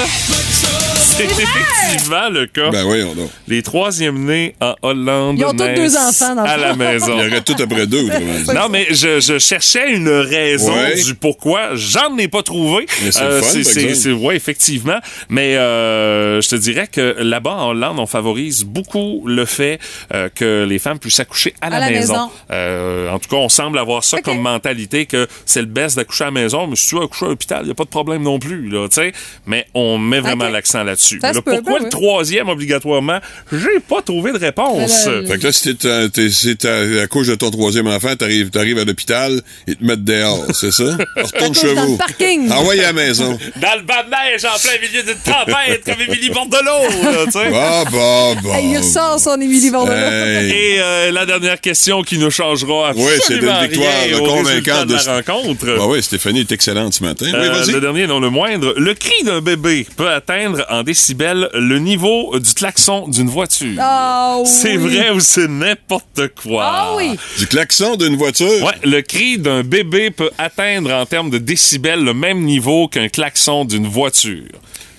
c'est 1.07 1.25
effectivement 1.25 2.29
le 2.31 2.47
cas. 2.47 2.71
Ben 2.71 2.83
voyons 2.85 3.15
donc. 3.15 3.31
Les 3.49 3.63
troisièmes 3.63 4.25
nés 4.25 4.55
en 4.61 4.75
Hollande 4.83 5.37
Ils 5.39 5.45
ont 5.45 5.51
tous 5.53 5.65
deux 5.75 5.97
enfants, 5.97 6.35
dans 6.35 6.43
à 6.43 6.57
la 6.57 6.75
maison. 6.75 7.17
Il 7.19 7.25
y 7.25 7.29
aurait 7.29 7.41
tout 7.43 7.57
après 7.61 7.87
deux. 7.87 8.09
Non, 8.55 8.69
mais 8.71 8.87
je, 8.91 9.21
je 9.21 9.39
cherchais 9.39 9.93
une 9.93 10.09
raison 10.09 10.73
Ouais. 10.75 11.01
du 11.01 11.15
pourquoi. 11.15 11.75
J'en 11.75 12.17
ai 12.19 12.29
pas 12.29 12.43
trouvé. 12.43 12.87
Mais 13.05 13.13
c'est 13.13 14.13
ouais, 14.13 14.37
effectivement. 14.37 14.99
Mais 15.29 15.57
euh, 15.57 16.41
je 16.41 16.49
te 16.49 16.57
dirais 16.57 16.89
que 16.91 17.17
là-bas, 17.21 17.53
en 17.55 17.69
Hollande, 17.71 17.99
on 17.99 18.07
favorise 18.07 18.65
beaucoup 18.65 19.23
le 19.27 19.45
fait 19.45 19.79
euh, 20.13 20.29
que 20.35 20.65
les 20.69 20.79
femmes 20.79 20.99
puissent 20.99 21.21
accoucher 21.21 21.55
à 21.61 21.71
la, 21.71 21.77
À 21.77 21.81
la 21.81 21.91
maison. 21.91 22.13
maison. 22.15 22.31
Euh, 22.51 23.11
en 23.11 23.19
tout 23.19 23.29
cas, 23.29 23.37
on 23.37 23.49
semble 23.49 23.79
avoir 23.79 24.05
ça 24.05 24.21
comme 24.21 24.41
mentalité 24.41 25.07
que 25.07 25.27
c'est 25.45 25.61
le 25.61 25.67
best 25.67 25.97
d'accoucher 25.97 26.25
à 26.25 26.27
la 26.29 26.31
maison, 26.33 26.67
mais 26.67 26.77
si 26.77 26.89
tu 26.89 26.97
veux 26.97 27.03
accoucher 27.03 27.27
à 27.27 27.29
l'hôpital, 27.29 27.59
il 27.63 27.67
n'y 27.67 27.71
a 27.71 27.75
pas 27.75 27.85
de 27.85 27.89
problème 27.89 28.23
non 28.23 28.39
plus. 28.39 28.69
Là, 28.69 28.89
tu 28.89 28.95
sais. 28.97 29.13
mais 29.47 29.67
on 29.75 29.99
met 29.99 30.21
vraiment 30.21 30.49
l'accent 30.49 30.83
là-dessus. 30.97 31.19
Là, 31.23 31.33
pourquoi 31.35 31.79
le 31.79 31.85
oui. 31.85 31.91
troisième 31.91 32.49
obligatoirement? 32.49 33.19
J'ai 33.53 33.81
pas 33.89 34.03
trouvé 34.03 34.33
de 34.33 34.39
réponse. 34.39 35.07
Euh, 35.07 35.27
Fait 35.27 35.39
que 35.39 35.45
là, 35.45 35.53
si 35.53 35.75
t'es, 35.77 36.09
t'es- 36.11 36.31
si 36.31 36.57
t'es 36.57 37.01
à 37.01 37.07
cause 37.07 37.29
de 37.29 37.35
ton 37.35 37.51
troisième 37.51 37.87
enfant, 37.87 38.15
t'arrives, 38.17 38.51
t'arrives 38.51 38.79
à 38.79 38.85
l'hôpital, 38.85 39.41
ils 39.67 39.77
te 39.77 39.85
mettent 39.85 40.05
dehors, 40.05 40.45
c'est 40.55 40.73
ça? 40.73 40.97
Retourne 41.17 41.55
chez 41.55 41.75
dans 41.75 41.85
vous. 41.87 41.93
le 41.93 41.99
parking. 41.99 42.49
Ah 42.51 42.61
à 42.71 42.75
la 42.75 42.93
maison. 42.93 43.39
Dans 43.57 43.75
le 43.79 43.83
bas 43.83 44.03
de 44.03 44.11
neige, 44.11 44.45
en 44.45 44.59
plein 44.59 44.79
milieu 44.81 45.03
d'une 45.03 45.15
tempête, 45.23 45.85
comme 45.85 46.01
Émilie 46.07 46.31
Bordelot, 46.31 47.25
tu 47.27 47.31
sais. 47.33 47.51
Bah, 47.51 47.85
bah, 47.91 48.35
bah. 48.45 48.51
Hey, 48.59 48.71
il 48.73 48.79
ressort 48.79 49.19
son 49.19 49.41
Émilie 49.41 49.71
Bordelot. 49.71 49.95
Hey. 49.97 50.51
Et 50.51 50.77
euh, 50.81 51.11
la 51.13 51.25
dernière 51.27 51.61
question 51.61 52.03
qui 52.03 52.19
ne 52.19 52.29
changera 52.31 52.89
absolument 52.91 53.11
Oui, 53.11 53.21
c'est 53.27 53.35
une 53.35 53.69
victoire 53.69 53.93
rien 54.05 54.19
au 54.19 54.25
convaincante 54.25 54.47
résultat 54.47 54.85
de 54.85 54.89
de- 54.95 55.07
la 55.07 55.15
rencontre. 55.17 55.67
Bah 55.79 55.87
oui, 55.89 56.03
Stéphanie 56.03 56.41
est 56.41 56.53
excellente 56.53 56.95
ce 56.95 57.03
matin. 57.03 57.27
Oui, 57.29 57.33
Euh, 57.35 57.53
vas-y. 57.53 57.73
le 57.73 57.81
dernier, 57.81 58.07
non 58.07 58.21
le 58.21 58.31
moindre. 58.31 58.75
Le 58.77 58.95
cri 58.95 59.25
d'un 59.25 59.41
bébé 59.41 59.87
peut 59.97 60.09
atteindre 60.11 60.65
en 60.69 60.83
décibels 60.87 61.51
le 61.53 61.79
niveau 61.81 62.39
du 62.39 62.55
klaxon 62.55 63.09
d'une 63.09 63.29
voiture. 63.29 63.77
Ah 63.81 64.37
oui. 64.41 64.49
C'est 64.49 64.77
vrai 64.77 65.11
ou 65.11 65.19
c'est 65.21 65.49
n'importe 65.49 66.29
quoi? 66.41 66.63
Ah 66.65 66.95
oui. 66.97 67.19
Du 67.39 67.47
klaxon 67.49 67.97
d'une 67.97 68.15
voiture? 68.17 68.63
Ouais, 68.63 68.73
le 68.85 69.03
cri 69.03 69.37
d'un 69.37 69.65
bébé 69.65 70.13
peut 70.13 70.31
atteindre 70.39 70.93
en 70.93 71.05
termes 71.05 71.29
de 71.31 71.39
décibels 71.39 72.03
le 72.05 72.15
même 72.15 72.43
niveau 72.43 72.87
qu'un 72.87 73.09
klaxon 73.09 73.65
d'une 73.65 73.89
voiture. 73.89 74.45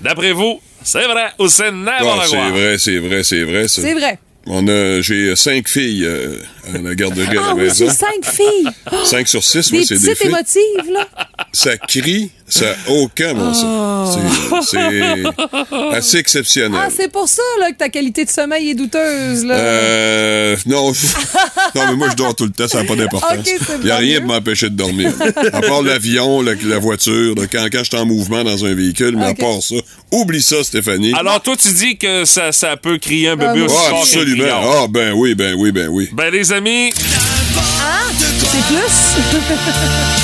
D'après 0.02 0.34
vous, 0.34 0.60
c'est 0.84 1.06
vrai 1.08 1.28
ou 1.40 1.48
c'est 1.48 1.68
Ah, 1.68 1.72
n'importe 1.72 2.18
quoi? 2.18 2.26
c'est 2.28 2.50
vrai, 2.50 2.78
c'est 2.78 2.98
vrai, 2.98 3.24
c'est 3.24 3.44
vrai. 3.44 3.68
C'est 3.70 3.94
vrai. 3.94 4.20
On 4.46 4.68
a, 4.68 5.02
j'ai 5.02 5.36
cinq 5.36 5.68
filles 5.70 6.04
euh, 6.06 6.38
la 6.74 6.96
garderie 6.96 7.38
à 7.38 7.42
Ah 7.44 7.48
la 7.50 7.54
oui, 7.56 7.62
maison. 7.64 7.90
cinq 7.90 8.24
filles. 8.26 8.70
Cinq 9.06 9.28
sur 9.28 9.44
six, 9.44 9.72
Des 9.72 9.78
oui, 9.80 9.86
c'est 9.88 9.96
des 9.96 10.02
petites 10.02 10.18
filles. 10.18 10.28
émotives, 10.28 10.94
là. 10.94 11.08
Ça 11.54 11.78
crie, 11.78 12.30
ça 12.48 12.66
a 12.88 12.92
aucun 12.92 13.34
bon 13.34 13.54
sens. 13.54 14.18
Oh. 14.52 14.58
C'est- 14.62 14.78
C'est 14.78 15.96
assez 15.96 16.18
exceptionnel. 16.20 16.80
Ah, 16.84 16.90
c'est 16.96 17.12
pour 17.12 17.28
ça 17.28 17.42
là, 17.60 17.72
que 17.72 17.78
ta 17.78 17.90
qualité 17.90 18.26
de 18.26 18.30
sommeil 18.30 18.70
est 18.72 18.74
douteuse. 18.76 19.44
Là. 19.46 19.56
Euh, 19.56 20.56
non, 20.66 20.92
non, 21.76 21.82
mais 21.90 21.96
moi 21.96 22.08
je 22.12 22.16
dors 22.16 22.36
tout 22.36 22.46
le 22.46 22.52
temps, 22.52 22.68
ça 22.68 22.80
n'a 22.80 22.84
pas 22.86 22.96
d'importance. 22.96 23.48
Il 23.80 23.86
n'y 23.86 23.92
a 23.92 23.98
rien 23.98 24.20
pour 24.20 24.30
m'empêcher 24.30 24.70
de 24.70 24.76
dormir. 24.76 25.12
À 25.54 25.62
part 25.62 25.82
l'avion, 25.82 26.42
la, 26.42 26.54
la 26.66 26.80
voiture, 26.80 27.36
là, 27.36 27.44
quand, 27.52 27.66
quand 27.72 27.80
je 27.80 27.84
suis 27.90 27.98
en 27.98 28.06
mouvement 28.06 28.44
dans 28.44 28.66
un 28.66 28.74
véhicule, 28.74 29.16
mais 29.18 29.26
à 29.26 29.34
part 29.34 29.62
ça, 29.62 29.76
oublie 30.12 30.42
ça, 30.42 30.64
Stéphanie. 30.64 31.14
Alors, 31.18 31.42
toi, 31.42 31.56
tu 31.58 31.72
dis 31.74 31.98
que 31.98 32.26
ça, 32.26 32.52
ça 32.52 32.78
peut 32.78 32.98
crier 32.98 33.30
un 33.30 33.36
bébé 33.36 33.62
Ah, 33.62 33.66
aussi 33.66 33.76
Ah, 33.78 33.90
fort 33.90 34.00
absolument. 34.02 34.46
Ah, 34.84 34.86
ben 34.90 35.14
oui, 35.14 35.36
ben 35.36 35.56
oui, 35.58 35.72
ben 35.72 35.88
oui. 35.90 36.10
Ben, 36.14 36.30
les 36.32 36.52
amis, 36.58 36.92
C'est 38.50 38.64
plus? 38.66 39.18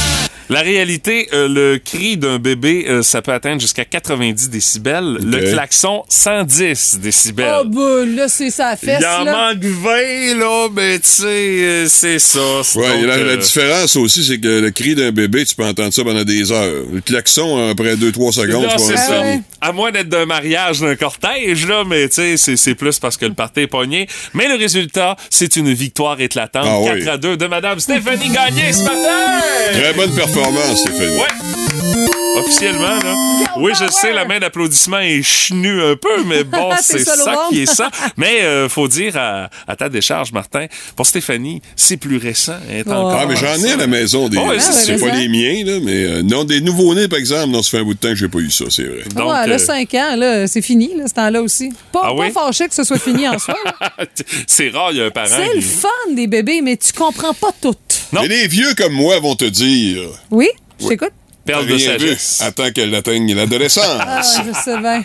la 0.54 0.62
réalité, 0.62 1.28
euh, 1.34 1.48
le 1.48 1.78
cri 1.80 2.18
d'un 2.18 2.40
bébé, 2.40 2.86
euh, 2.88 3.02
ça 3.04 3.22
peut 3.22 3.34
atteindre 3.34 3.60
jusqu'à 3.62 3.86
90 3.86 4.50
décibels. 4.50 5.18
Le 5.22 5.52
klaxon, 5.52 6.04
110 6.10 7.00
décibels. 7.02 7.54
oh, 7.62 7.64
bah, 7.66 8.06
là, 8.06 8.28
c'est 8.28 8.50
sa 8.50 8.76
fesse. 8.76 9.00
Il 9.02 9.06
en 9.06 9.24
là. 9.24 9.50
manque 9.54 9.64
20, 9.64 10.38
là, 10.40 10.68
mais 10.74 11.00
tu 11.00 11.10
sais, 11.10 11.26
euh, 11.26 11.86
c'est 11.90 12.20
ça. 12.20 12.40
C'est 12.64 12.80
Ouais, 12.80 12.98
donc, 12.98 13.06
la, 13.08 13.18
la 13.18 13.38
différence 13.38 13.96
aussi, 13.96 14.24
c'est 14.24 14.40
que 14.40 14.60
le 14.60 14.72
cri 14.72 14.96
d'un 14.96 15.12
bébé, 15.12 15.46
tu 15.46 15.56
peux 15.56 15.66
entendre 15.66 15.94
ça 15.94 16.04
pendant 16.04 16.24
des 16.24 16.52
heures. 16.52 16.72
Le 16.92 17.02
klaxon, 17.02 17.70
après 17.70 17.96
2-3 17.96 18.32
secondes, 18.32 18.64
là, 18.64 18.76
tu 18.78 18.84
c'est 18.84 18.94
vas 18.94 18.98
ça. 18.98 19.20
entendre. 19.20 19.42
À 19.62 19.72
moins 19.72 19.92
d'être 19.92 20.10
d'un 20.10 20.26
mariage, 20.26 20.82
d'un 20.82 20.96
cortège, 20.96 21.66
là, 21.68 21.84
mais 21.88 22.10
tu 22.10 22.16
sais, 22.16 22.38
c'est- 22.38 22.58
c'est 22.58 22.76
plus 22.76 23.00
parce 23.00 23.16
que 23.18 23.26
le 23.26 23.34
party 23.34 23.62
est 23.62 23.68
pogné. 23.68 24.08
Mais 24.34 24.48
le 24.50 24.56
résultat, 24.56 25.16
c'est 25.30 25.56
une 25.56 25.72
victoire 25.74 26.20
éclatante. 26.20 26.66
Ah 26.68 26.78
4 26.86 26.96
oui. 26.96 27.10
à 27.10 27.18
2 27.18 27.38
de 27.38 27.48
Madame 27.48 27.80
Stéphanie 27.80 28.30
Gagné 28.30 28.74
ce 28.74 28.84
matin! 28.84 29.42
Très 29.74 29.94
bonne 29.94 30.14
performance, 30.14 30.43
Stéphanie? 30.76 31.18
Ouais. 31.18 32.40
officiellement, 32.40 33.00
là. 33.00 33.16
Oui, 33.58 33.72
je 33.80 33.90
sais, 33.92 34.12
la 34.12 34.26
main 34.26 34.40
d'applaudissement 34.40 35.00
est 35.00 35.22
chenue 35.22 35.82
un 35.82 35.96
peu, 35.96 36.24
mais 36.26 36.44
bon, 36.44 36.72
c'est 36.82 37.04
ça 37.06 37.48
qui 37.50 37.62
est 37.62 37.66
ça. 37.66 37.90
Mais 38.18 38.42
euh, 38.42 38.68
faut 38.68 38.88
dire 38.88 39.16
à, 39.18 39.50
à 39.68 39.76
ta 39.76 39.90
décharge, 39.90 40.32
Martin, 40.32 40.66
pour 40.96 41.06
Stéphanie, 41.06 41.62
c'est 41.76 41.98
plus 41.98 42.18
récent. 42.18 42.58
Oh. 42.86 42.92
encore 42.92 43.20
Ah, 43.22 43.26
mais 43.28 43.36
j'en 43.36 43.56
ai 43.64 43.74
à 43.74 43.78
la 43.78 43.88
maison 43.88 44.28
des. 44.28 44.38
Oh, 44.38 44.48
ouais, 44.48 44.60
c'est 44.60 45.00
pas 45.00 45.16
les 45.16 45.28
miens, 45.30 45.64
là, 45.66 45.80
mais 45.82 46.04
euh, 46.04 46.22
non, 46.24 46.44
des 46.44 46.62
nouveaux-nés, 46.62 47.08
par 47.08 47.20
exemple, 47.20 47.50
non, 47.50 47.62
ça 47.62 47.72
fait 47.72 47.80
un 47.80 47.84
bout 47.84 47.94
de 47.94 48.00
temps 48.00 48.10
que 48.10 48.16
j'ai 48.16 48.28
pas 48.28 48.40
eu 48.40 48.52
ça, 48.52 48.66
c'est 48.70 48.84
vrai. 48.84 49.04
Donc, 49.16 49.32
ouais, 49.32 49.48
là, 49.48 49.56
euh, 49.56 49.58
5 49.58 49.94
ans, 49.94 50.16
là, 50.18 50.48
c'est 50.48 50.62
fini, 50.62 50.92
là, 50.98 51.08
ce 51.08 51.14
temps-là 51.14 51.42
aussi. 51.42 51.72
Pas, 51.92 52.02
Ah 52.06 52.14
pas 52.16 52.32
fâché 52.32 52.68
que 52.68 52.76
ce 52.76 52.84
soit 52.84 53.00
fini 53.00 53.28
en 53.28 53.40
soi. 53.40 53.56
c'est 54.48 54.70
rare, 54.70 54.90
il 54.92 54.98
y 54.98 55.02
a 55.02 55.06
un 55.06 55.12
parent 55.12 55.28
C'est 55.30 55.56
le 55.56 55.62
fun 55.62 55.88
des 56.14 56.28
bébés, 56.28 56.62
mais 56.62 56.78
tu 56.78 56.92
comprends 56.94 57.34
pas 57.34 57.52
tout. 57.62 57.76
Non. 58.14 58.22
Mais 58.22 58.28
les 58.28 58.48
vieux 58.48 58.74
comme 58.76 58.94
moi 58.94 59.20
vont 59.20 59.36
te 59.36 59.46
dire. 59.46 60.02
Oui? 60.32 60.50
Je 60.80 60.88
t'écoute? 60.88 61.12
Perle 61.46 61.68
de 61.68 61.78
sagesse. 61.78 62.40
Attends 62.42 62.72
qu'elle 62.72 62.94
atteigne 62.96 63.36
l'adolescence. 63.36 63.84
Ah, 64.00 64.22
je 64.22 64.54
sais 64.58 64.78
bien. 64.80 65.04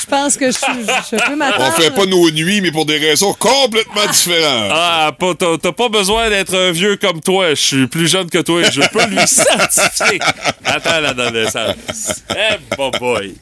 Je 0.00 0.06
pense 0.06 0.36
que 0.38 0.46
je, 0.46 0.56
suis- 0.56 0.66
je 1.10 1.16
peux 1.16 1.32
On 1.32 1.36
m'attendre. 1.36 1.74
fait 1.74 1.90
pas 1.90 2.06
nos 2.06 2.30
nuits, 2.30 2.62
mais 2.62 2.70
pour 2.72 2.86
des 2.86 2.96
raisons 2.96 3.34
complètement 3.34 4.06
différentes. 4.10 4.70
Ah, 4.74 5.12
pas- 5.18 5.34
t'as 5.34 5.72
pas 5.72 5.88
besoin 5.90 6.30
d'être 6.30 6.54
un 6.56 6.70
vieux 6.72 6.96
comme 6.96 7.20
toi. 7.20 7.50
Je 7.50 7.54
suis 7.60 7.86
plus 7.88 8.08
jeune 8.08 8.30
que 8.30 8.38
toi. 8.38 8.62
Je 8.70 8.80
peux 8.90 9.04
lui 9.06 9.26
certifier. 9.26 10.18
Attends 10.64 11.00
l'adolescence. 11.00 11.74
Eh, 12.30 12.76
bon 12.76 12.90
boy. 12.98 13.34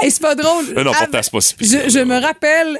Hey, 0.00 0.10
c'est 0.10 0.22
pas 0.22 0.36
drôle. 0.36 0.66
Mais 0.76 0.84
non, 0.84 0.92
Ah, 0.94 0.98
pourtant, 1.06 1.20
c'est 1.22 1.32
pas 1.32 1.40
si 1.40 1.54
pire, 1.54 1.68
Je, 1.86 1.90
je 1.90 1.98
me 2.04 2.20
rappelle 2.20 2.78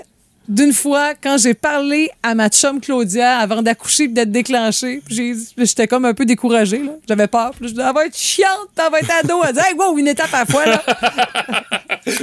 d'une 0.48 0.72
fois 0.72 1.12
quand 1.22 1.36
j'ai 1.38 1.54
parlé 1.54 2.10
à 2.22 2.34
ma 2.34 2.48
chum 2.48 2.80
Claudia 2.80 3.38
avant 3.38 3.62
d'accoucher 3.62 4.04
et 4.04 4.08
d'être 4.08 4.30
déclenchée. 4.32 5.00
J'étais 5.08 5.86
comme 5.86 6.04
un 6.04 6.14
peu 6.14 6.24
découragée. 6.24 6.82
J'avais 7.08 7.26
peur. 7.28 7.52
Puis 7.58 7.68
je 7.68 7.74
dis, 7.74 7.80
elle 7.80 7.94
va 7.94 8.06
être 8.06 8.16
chiante, 8.16 8.48
elle 8.76 8.90
va 8.92 8.98
être 9.00 9.12
ado. 9.24 9.40
Elle 9.46 9.54
dit, 9.54 9.60
hey, 9.60 9.74
wow, 9.76 9.96
une 9.98 10.08
étape 10.08 10.32
à 10.34 10.40
la 10.40 10.46
fois. 10.46 10.66
Là. 10.66 10.82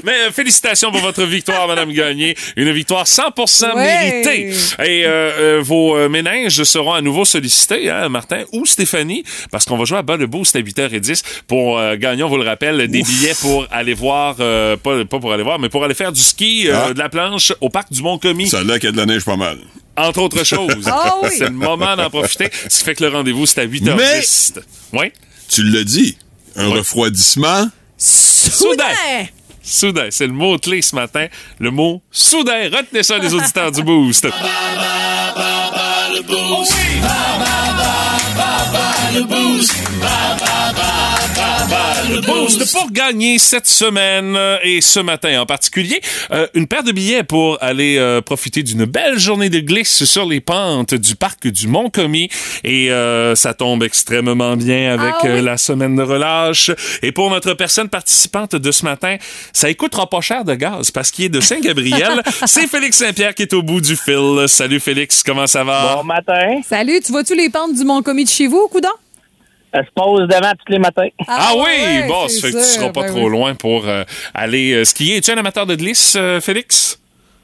Mais 0.03 0.27
euh, 0.27 0.31
félicitations 0.31 0.91
pour 0.91 0.99
votre 1.01 1.23
victoire, 1.23 1.67
Madame 1.67 1.91
Gagné. 1.93 2.35
Une 2.57 2.71
victoire 2.71 3.05
100% 3.05 3.75
Ouais. 3.75 3.83
méritée. 3.85 4.49
Et 4.83 5.05
euh, 5.05 5.57
euh, 5.57 5.61
vos 5.61 5.95
euh, 5.95 6.09
ménages 6.09 6.63
seront 6.63 6.93
à 6.93 7.01
nouveau 7.01 7.23
sollicités, 7.25 7.89
hein, 7.89 8.09
Martin 8.09 8.43
ou 8.51 8.65
Stéphanie, 8.65 9.23
parce 9.51 9.65
qu'on 9.65 9.77
va 9.77 9.85
jouer 9.85 9.99
à 9.99 10.01
bas 10.01 10.17
le 10.17 10.27
boost 10.27 10.55
à 10.55 10.59
8h10 10.59 11.23
pour 11.47 11.77
euh, 11.79 11.95
gagner, 11.95 12.23
on 12.23 12.29
vous 12.29 12.37
le 12.37 12.43
rappelle, 12.43 12.87
des 12.89 13.01
billets 13.03 13.33
pour 13.39 13.65
aller 13.71 13.93
voir, 13.93 14.35
euh, 14.39 14.75
pas, 14.75 15.05
pas 15.05 15.19
pour 15.19 15.31
aller 15.31 15.43
voir, 15.43 15.59
mais 15.59 15.69
pour 15.69 15.83
aller 15.85 15.93
faire 15.93 16.11
du 16.11 16.19
ski, 16.21 16.67
euh, 16.67 16.75
Ah. 16.89 16.93
de 16.93 16.99
la 16.99 17.09
planche 17.09 17.53
au 17.61 17.69
parc 17.69 17.91
du 17.91 18.01
Mont-Commis. 18.01 18.08
Ça 18.47 18.59
a 18.59 18.63
l'air 18.63 18.79
qu'il 18.79 18.85
y 18.85 18.89
a 18.89 18.91
de 18.91 18.97
la 18.97 19.05
neige 19.05 19.23
pas 19.25 19.37
mal. 19.37 19.57
entre 19.97 20.21
autres 20.21 20.43
choses. 20.45 20.85
Ah 20.87 21.15
oui. 21.21 21.29
C'est 21.37 21.45
le 21.45 21.51
moment 21.51 21.95
d'en 21.95 22.09
profiter. 22.09 22.49
Ce 22.69 22.79
qui 22.79 22.85
fait 22.85 22.95
que 22.95 23.03
le 23.03 23.09
rendez-vous, 23.09 23.45
c'est 23.45 23.61
à 23.61 23.65
8h10. 23.65 24.53
Oui. 24.93 25.11
Tu 25.49 25.63
l'as 25.63 25.83
dit, 25.83 26.17
un 26.55 26.69
refroidissement. 26.69 27.67
Soudain. 27.97 28.85
Soudain. 29.61 30.07
C'est 30.09 30.27
le 30.27 30.33
mot-clé 30.33 30.81
ce 30.81 30.95
matin. 30.95 31.27
Le 31.59 31.69
mot 31.71 32.01
soudain. 32.11 32.69
Retenez 32.71 33.03
ça, 33.03 33.17
les 33.17 33.33
auditeurs 33.33 33.71
du 33.71 33.83
Boost. 33.83 34.27
Le 39.13 39.23
Boost 39.23 39.73
pour 42.71 42.91
gagner 42.91 43.37
cette 43.39 43.67
semaine 43.67 44.35
euh, 44.35 44.57
et 44.63 44.81
ce 44.81 44.99
matin 44.99 45.41
en 45.41 45.45
particulier, 45.45 46.01
euh, 46.31 46.47
une 46.53 46.67
paire 46.67 46.83
de 46.83 46.91
billets 46.91 47.23
pour 47.23 47.57
aller 47.61 47.97
euh, 47.97 48.21
profiter 48.21 48.63
d'une 48.63 48.85
belle 48.85 49.19
journée 49.19 49.49
de 49.49 49.59
glisse 49.59 50.03
sur 50.05 50.25
les 50.25 50.39
pentes 50.41 50.93
du 50.93 51.15
parc 51.15 51.47
du 51.47 51.67
Mont-Commis. 51.67 52.29
Et 52.63 52.91
euh, 52.91 53.35
ça 53.35 53.53
tombe 53.53 53.83
extrêmement 53.83 54.55
bien 54.55 54.93
avec 54.99 55.13
Ah 55.19 55.23
oui. 55.23 55.29
euh, 55.29 55.41
la 55.41 55.57
semaine 55.57 55.95
de 55.95 56.01
relâche. 56.03 56.71
Et 57.01 57.11
pour 57.11 57.29
notre 57.29 57.53
personne 57.53 57.89
participante 57.89 58.55
de 58.55 58.71
ce 58.71 58.83
matin, 58.85 59.17
ça 59.53 59.69
écoutera 59.69 60.09
pas 60.09 60.21
cher 60.21 60.43
de 60.45 60.55
gaz 60.55 60.91
parce 60.91 61.11
qu'il 61.11 61.25
est 61.25 61.29
de 61.29 61.39
Saint-Gabriel. 61.41 62.21
C'est 62.45 62.67
Félix 62.67 62.97
Saint-Pierre 62.97 63.35
qui 63.35 63.43
est 63.43 63.53
au 63.53 63.61
bout 63.63 63.81
du 63.81 63.95
fil. 63.95 64.45
Salut 64.47 64.79
Félix, 64.79 65.23
comment 65.23 65.47
ça 65.47 65.63
va? 65.63 65.95
Bon 65.97 66.03
matin. 66.03 66.61
Salut, 66.67 66.99
tu 67.05 67.11
vois-tu 67.11 67.35
les 67.35 67.49
pentes 67.49 67.75
du 67.75 67.83
Mont-Commis 67.83 68.23
de 68.25 68.29
chez 68.29 68.47
vous, 68.47 68.67
coudon? 68.71 68.89
Elle 69.71 69.85
se 69.85 69.91
pose 69.93 70.27
devant 70.27 70.51
tous 70.51 70.71
les 70.71 70.79
matins. 70.79 71.07
Ah, 71.27 71.51
oui, 71.55 71.61
ouais, 71.61 72.07
bon, 72.07 72.27
ça 72.27 72.47
fait 72.47 72.53
que 72.53 72.57
tu 72.57 72.63
seras 72.63 72.89
pas 72.89 73.01
ben 73.03 73.09
trop 73.09 73.25
oui. 73.25 73.31
loin 73.31 73.53
pour 73.55 73.87
euh, 73.87 74.03
aller 74.33 74.73
euh, 74.73 74.83
skier. 74.83 75.17
Es-tu 75.17 75.31
un 75.31 75.37
amateur 75.37 75.65
de 75.67 75.75
glisse, 75.75 76.15
euh, 76.17 76.41
Félix? 76.41 76.99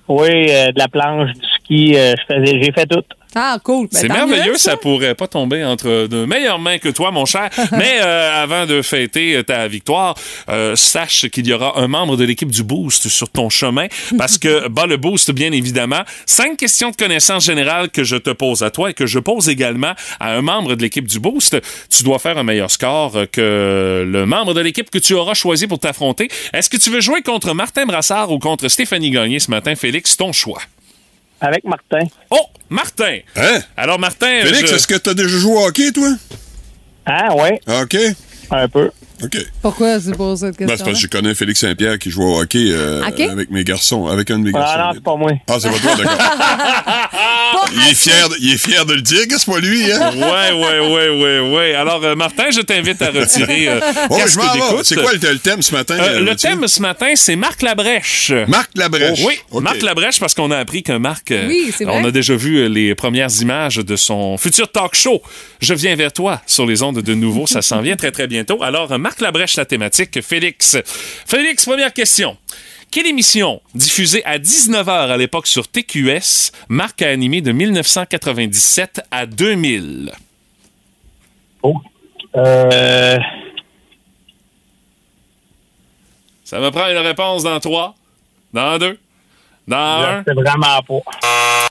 Oui, 0.08 0.50
euh, 0.50 0.72
de 0.72 0.80
la 0.80 0.88
planche, 0.88 1.34
du 1.34 1.48
ski, 1.60 1.96
euh, 1.96 2.14
je 2.18 2.34
faisais, 2.34 2.62
j'ai 2.62 2.72
fait 2.72 2.88
tout. 2.88 3.04
Ah, 3.36 3.60
cool. 3.64 3.88
Ben, 3.92 4.00
C'est 4.00 4.08
merveilleux, 4.08 4.54
mieux, 4.54 4.58
ça. 4.58 4.78
pourrait 4.78 5.14
pas 5.14 5.28
tomber 5.28 5.64
entre 5.66 6.08
de 6.08 6.26
meilleures 6.26 6.58
mains 6.60 6.78
que 6.78 6.88
toi, 6.90 7.12
mon 7.12 7.26
cher. 7.26 7.50
Mais 7.74 8.00
euh, 8.02 8.44
avant 8.44 8.66
de 8.66 8.82
fêter 8.82 9.36
euh, 9.36 9.44
ta 9.44 9.68
victoire, 9.68 10.16
euh, 10.48 10.76
sache 10.76 11.28
qu'il 11.28 11.46
y 11.46 11.52
aura 11.54 11.78
un 11.80 11.88
membre 11.88 12.16
de 12.16 12.24
l'équipe 12.24 12.50
du 12.50 12.64
Boost 12.64 13.10
sur 13.10 13.30
ton 13.30 13.50
chemin 13.50 13.88
parce 14.18 14.38
que 14.38 14.68
bas 14.70 14.86
le 14.86 14.98
Boost, 14.98 15.32
bien 15.32 15.52
évidemment. 15.52 16.02
Cinq 16.26 16.58
questions 16.58 16.92
de 16.92 16.96
connaissance 16.96 17.44
générale 17.46 17.90
que 17.90 18.04
je 18.06 18.16
te 18.16 18.30
pose 18.30 18.64
à 18.64 18.72
toi 18.72 18.92
et 18.92 18.94
que 18.94 19.06
je 19.06 19.20
pose 19.20 19.50
également 19.50 19.94
à 20.20 20.32
un 20.32 20.42
membre 20.42 20.76
de 20.76 20.82
l'équipe 20.82 21.08
du 21.08 21.20
Boost. 21.20 21.58
Tu 21.90 22.04
dois 22.04 22.20
faire 22.20 22.38
un 22.38 22.44
meilleur 22.44 22.72
score 22.72 23.18
euh, 23.18 23.26
que 23.30 24.06
le 24.08 24.26
membre 24.26 24.54
de 24.54 24.62
l'équipe 24.62 24.90
que 24.90 25.00
tu 25.00 25.14
auras 25.14 25.34
choisi 25.34 25.68
pour 25.68 25.80
t'affronter. 25.80 26.30
Est-ce 26.54 26.70
que 26.70 26.78
tu 26.78 26.90
veux 26.90 27.02
jouer 27.02 27.22
contre 27.22 27.54
Martin 27.54 27.86
Brassard 27.86 28.32
ou 28.32 28.40
contre 28.40 28.70
Stéphanie 28.70 29.12
Gagné 29.12 29.40
ce 29.40 29.52
matin, 29.52 29.76
Félix? 29.76 30.16
Ton 30.16 30.32
choix. 30.32 30.62
Avec 31.46 31.64
Martin. 31.64 32.06
Oh, 32.32 32.39
Martin! 32.70 33.20
Hein? 33.36 33.60
Alors, 33.78 34.00
Martin... 34.00 34.41
Félix, 34.41 34.70
je- 34.72 34.76
est-ce 34.76 34.88
que 34.88 34.96
t'as 34.96 35.14
déjà 35.14 35.38
joué 35.38 35.54
au 35.56 35.66
hockey, 35.68 35.91
toi? 35.91 36.10
Ah, 37.06 37.36
ouais, 37.36 37.62
OK. 37.84 37.96
un 38.50 38.68
peu. 38.68 38.89
OK. 39.24 39.38
Pourquoi 39.61 39.99
c'est 39.99 40.16
pour 40.16 40.38
cette 40.38 40.57
Ben, 40.57 40.68
c'est 40.68 40.68
question 40.68 40.86
parce 40.86 40.97
que 40.97 41.01
je 41.01 41.07
connais 41.07 41.36
Félix 41.36 41.59
Saint-Pierre 41.61 41.97
qui 41.99 42.09
joue 42.11 42.24
au 42.24 42.39
hockey 42.41 42.68
euh, 42.72 43.05
OK. 43.07 43.20
avec 43.20 43.49
mes 43.51 43.63
garçons, 43.63 44.07
avec 44.07 44.30
un 44.32 44.39
de 44.39 44.43
mes 44.45 44.51
garçons. 44.51 44.74
Ah 44.76 44.86
non, 44.88 44.91
c'est 44.93 45.03
pas 45.03 45.16
moi. 45.16 45.32
Ah, 45.47 45.57
c'est 45.59 45.70
pas 45.70 45.80
toi, 45.80 45.95
d'accord. 45.95 46.18
il, 47.74 47.91
est 47.91 47.95
fier 47.95 48.30
de, 48.30 48.36
il 48.39 48.53
est 48.53 48.57
fier 48.57 48.86
de 48.86 48.93
le 48.93 49.01
dire 49.01 49.28
que 49.28 49.38
c'est 49.38 49.51
pas 49.51 49.59
lui, 49.59 49.91
hein? 49.91 50.11
Ouais, 50.16 50.51
ouais, 50.53 50.80
ouais, 50.80 51.09
ouais, 51.09 51.55
ouais. 51.55 51.74
Alors, 51.76 52.03
euh, 52.03 52.16
Martin, 52.16 52.45
je 52.51 52.61
t'invite 52.61 53.01
à 53.01 53.11
retirer 53.11 53.68
euh, 53.68 53.80
Oh, 54.09 54.18
je 54.28 54.38
m'en. 54.38 54.84
C'est 54.84 54.95
quoi 54.95 55.13
le, 55.13 55.20
le 55.32 55.39
thème 55.39 55.61
ce 55.61 55.74
matin? 55.74 55.95
Euh, 55.99 56.20
le 56.22 56.36
thème 56.36 56.68
ce 56.68 56.82
matin, 56.82 57.07
c'est 57.16 57.36
Marc 57.36 57.61
Labrèche. 57.61 58.32
Marc 58.47 58.72
Labrèche. 58.76 59.22
Oui. 59.26 59.61
Marc 59.61 59.82
Labrèche, 59.82 60.20
parce 60.20 60.34
qu'on 60.34 60.51
a 60.51 60.57
appris 60.57 60.84
que 60.84 60.97
Marc, 60.97 61.32
euh, 61.32 61.47
Oui, 61.47 61.72
c'est 61.76 61.86
vrai. 61.86 61.95
on 61.99 62.05
a 62.05 62.11
déjà 62.11 62.36
vu 62.36 62.68
les 62.70 62.95
premières 62.95 63.30
images 63.41 63.78
de 63.78 63.95
son 63.95 64.38
futur 64.38 64.72
talk 64.72 64.95
show. 64.95 65.22
Je 65.61 65.74
viens 65.74 65.95
vers 65.95 66.11
toi 66.13 66.41
sur 66.45 66.66
les 66.66 66.84
ondes 66.84 66.99
de 67.01 67.13
nouveau. 67.13 67.47
Ça 67.47 67.61
s'en 67.61 67.82
vient 67.82 67.95
très, 67.95 68.11
très 68.11 68.28
bientôt. 68.28 68.61
Alors, 68.63 68.91
euh, 68.91 68.97
Marc 69.06 69.22
Labrèche, 69.22 69.56
la 69.58 69.66
thématique, 69.66 70.20
Félix. 70.24 70.76
Félix, 71.28 71.64
première 71.68 71.93
question. 71.93 72.38
Quelle 72.89 73.06
émission, 73.06 73.62
diffusée 73.76 74.26
à 74.26 74.39
19h 74.39 74.89
à 74.89 75.16
l'époque 75.16 75.45
sur 75.45 75.68
TQS, 75.68 76.51
Marc 76.70 77.03
a 77.03 77.10
animé 77.10 77.41
de 77.41 77.51
1997 77.51 79.01
à 79.12 79.28
2000? 79.28 80.12
Oh. 81.62 81.76
Euh, 82.36 83.20
Ça 86.43 86.60
me 86.60 86.72
prend 86.72 86.89
une 86.89 86.97
réponse 86.97 87.43
dans 87.43 87.60
3, 87.60 87.93
dans 88.53 88.80
2, 88.80 88.97
dans 89.68 89.78
1. 89.78 90.24
c'est 90.28 90.34
vraiment 90.34 90.82
pas. 90.88 91.11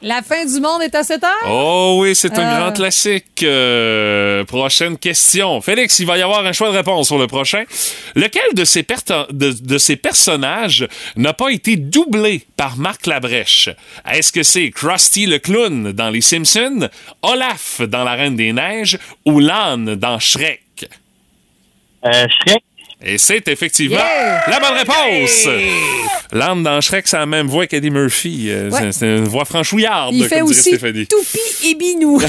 La 0.02 0.20
fin 0.22 0.44
du 0.44 0.60
monde 0.60 0.82
est 0.82 0.94
à 0.94 1.02
7 1.02 1.22
heures? 1.24 1.30
Oh 1.48 1.98
oui, 2.00 2.14
c'est 2.14 2.36
un 2.38 2.42
Euh. 2.42 2.58
grand 2.60 2.72
classique. 2.72 3.42
Euh, 3.42 4.44
prochaine 4.44 4.98
question. 4.98 5.60
Félix, 5.60 5.98
il 6.00 6.06
va 6.06 6.18
y 6.18 6.22
avoir 6.22 6.44
un 6.44 6.52
choix 6.52 6.70
de 6.70 6.76
réponse 6.76 7.08
pour 7.08 7.18
le 7.18 7.26
prochain. 7.26 7.64
Lequel 8.14 8.42
de 8.54 8.64
ces, 8.64 8.82
perto- 8.82 9.26
de, 9.32 9.52
de 9.52 9.78
ces 9.78 9.96
personnages 9.96 10.86
n'a 11.16 11.32
pas 11.32 11.48
été 11.50 11.76
doublé 11.76 12.42
par 12.56 12.76
Marc 12.76 13.06
Labrèche? 13.06 13.70
Est-ce 14.10 14.32
que 14.32 14.42
c'est 14.42 14.70
Krusty 14.70 15.26
le 15.26 15.38
clown 15.38 15.92
dans 15.92 16.10
Les 16.10 16.20
Simpsons, 16.20 16.88
Olaf 17.22 17.80
dans 17.80 18.04
La 18.04 18.12
Reine 18.12 18.36
des 18.36 18.52
Neiges 18.52 18.98
ou 19.24 19.40
Lan 19.40 19.78
dans 19.96 20.18
Shrek? 20.18 20.60
Euh, 22.04 22.26
Shrek. 22.28 22.62
Et 23.02 23.18
c'est 23.18 23.46
effectivement 23.48 23.96
Yeah! 23.96 24.44
la 24.48 24.60
bonne 24.60 24.78
réponse. 24.78 25.46
L'âme 26.32 26.62
dans 26.62 26.80
Shrek, 26.80 27.06
c'est 27.06 27.18
la 27.18 27.26
même 27.26 27.48
voix 27.48 27.66
qu'Eddie 27.66 27.90
Murphy. 27.90 28.46
Euh, 28.48 28.70
Ouais. 28.70 28.92
c'est- 28.92 29.18
une 29.18 29.24
voix 29.24 29.44
franchouillarde, 29.44 30.14
Il 30.14 30.26
fait 30.26 30.38
comme 30.40 30.48
aussi 30.48 30.70
Stéphanie. 30.70 31.06
Toupi 31.06 31.40
et 31.68 31.74
Binou. 31.74 32.20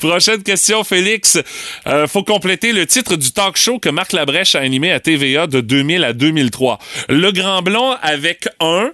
Prochaine 0.00 0.42
question, 0.42 0.84
Félix. 0.84 1.38
Euh, 1.86 2.06
faut 2.06 2.22
compléter 2.24 2.72
le 2.72 2.86
titre 2.86 3.16
du 3.16 3.32
talk 3.32 3.56
show 3.56 3.78
que 3.78 3.88
Marc 3.88 4.12
Labrèche 4.12 4.54
a 4.54 4.60
animé 4.60 4.92
à 4.92 5.00
TVA 5.00 5.46
de 5.46 5.60
2000 5.60 6.04
à 6.04 6.12
2003. 6.12 6.78
Le 7.08 7.30
Grand 7.32 7.62
Blond 7.62 7.96
avec 8.02 8.48
un... 8.60 8.90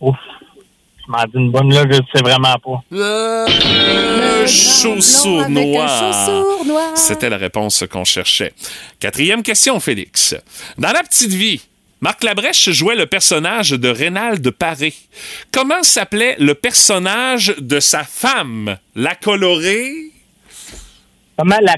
Ouf. 0.00 0.16
Je 1.06 1.12
m'en 1.12 1.24
dis 1.24 1.30
une 1.34 1.50
bonne 1.50 1.72
là, 1.72 1.84
je 1.88 1.96
sais 2.12 2.22
vraiment 2.22 2.56
pas. 2.58 2.82
Le 2.90 4.46
chausseau 4.46 5.38
Avec 5.40 5.56
un 5.56 6.64
noir. 6.64 6.96
C'était 6.96 7.30
la 7.30 7.36
réponse 7.36 7.84
qu'on 7.90 8.04
cherchait. 8.04 8.52
Quatrième 8.98 9.42
question, 9.42 9.78
Félix. 9.78 10.34
Dans 10.78 10.92
La 10.92 11.02
Petite 11.02 11.32
Vie, 11.32 11.62
Marc 12.00 12.24
Labrèche 12.24 12.70
jouait 12.70 12.96
le 12.96 13.06
personnage 13.06 13.70
de 13.70 13.88
Rénal 13.88 14.40
Paré. 14.50 14.92
Comment 15.52 15.82
s'appelait 15.82 16.36
le 16.38 16.54
personnage 16.54 17.54
de 17.58 17.80
sa 17.80 18.02
femme, 18.02 18.76
la 18.94 19.14
colorée? 19.14 20.10
Comment 21.38 21.58
la, 21.62 21.76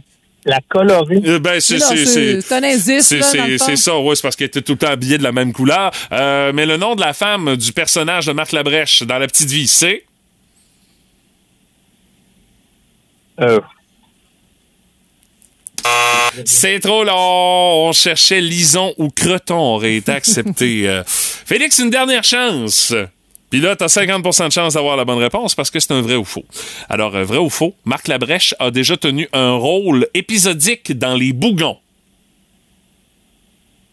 La 0.48 0.60
colorée. 0.66 1.20
Euh, 1.26 1.38
ben, 1.38 1.60
c'est 1.60 1.76
Non, 1.78 1.86
c'est- 1.90 2.06
c'est- 2.06 2.40
c'est 2.40 2.54
un 2.54 2.62
indice, 2.64 3.06
c'est- 3.06 3.76
ça, 3.76 3.98
ouais, 4.00 4.16
c'est 4.16 4.22
parce 4.22 4.34
qu'elle 4.34 4.46
était 4.46 4.62
tout 4.62 4.72
le 4.72 4.78
temps 4.78 4.88
habillée 4.88 5.18
de 5.18 5.22
la 5.22 5.30
même 5.30 5.52
couleur. 5.52 5.90
Euh, 6.10 6.52
mais 6.54 6.64
le 6.64 6.76
nom 6.78 6.94
de 6.94 7.00
la 7.02 7.12
femme 7.12 7.54
du 7.56 7.72
personnage 7.72 8.24
de 8.26 8.32
Marc 8.32 8.52
Labrèche 8.52 9.02
dans 9.02 9.18
La 9.18 9.26
Petite 9.26 9.50
Vie, 9.50 9.68
c'est... 9.68 10.04
Euh, 13.40 13.60
C'est 16.44 16.80
trop 16.80 17.04
long. 17.04 17.88
On 17.88 17.92
cherchait 17.92 18.40
Lison 18.40 18.92
ou 18.98 19.10
Creton 19.10 19.58
aurait 19.74 19.96
été 19.96 20.12
accepté. 20.12 20.88
Euh, 20.88 21.02
Félix, 21.06 21.78
une 21.78 21.90
dernière 21.90 22.24
chance. 22.24 22.94
Puis 23.50 23.60
là, 23.60 23.76
t'as 23.76 23.86
50% 23.86 24.48
de 24.48 24.52
chance 24.52 24.74
d'avoir 24.74 24.96
la 24.96 25.04
bonne 25.04 25.18
réponse 25.18 25.54
parce 25.54 25.70
que 25.70 25.80
c'est 25.80 25.92
un 25.92 26.02
vrai 26.02 26.16
ou 26.16 26.24
faux. 26.24 26.44
Alors, 26.88 27.14
euh, 27.16 27.24
vrai 27.24 27.38
ou 27.38 27.48
faux, 27.48 27.74
Marc 27.84 28.08
Labrèche 28.08 28.54
a 28.58 28.70
déjà 28.70 28.96
tenu 28.96 29.28
un 29.32 29.52
rôle 29.52 30.06
épisodique 30.14 30.96
dans 30.98 31.14
Les 31.14 31.32
Bougons. 31.32 31.78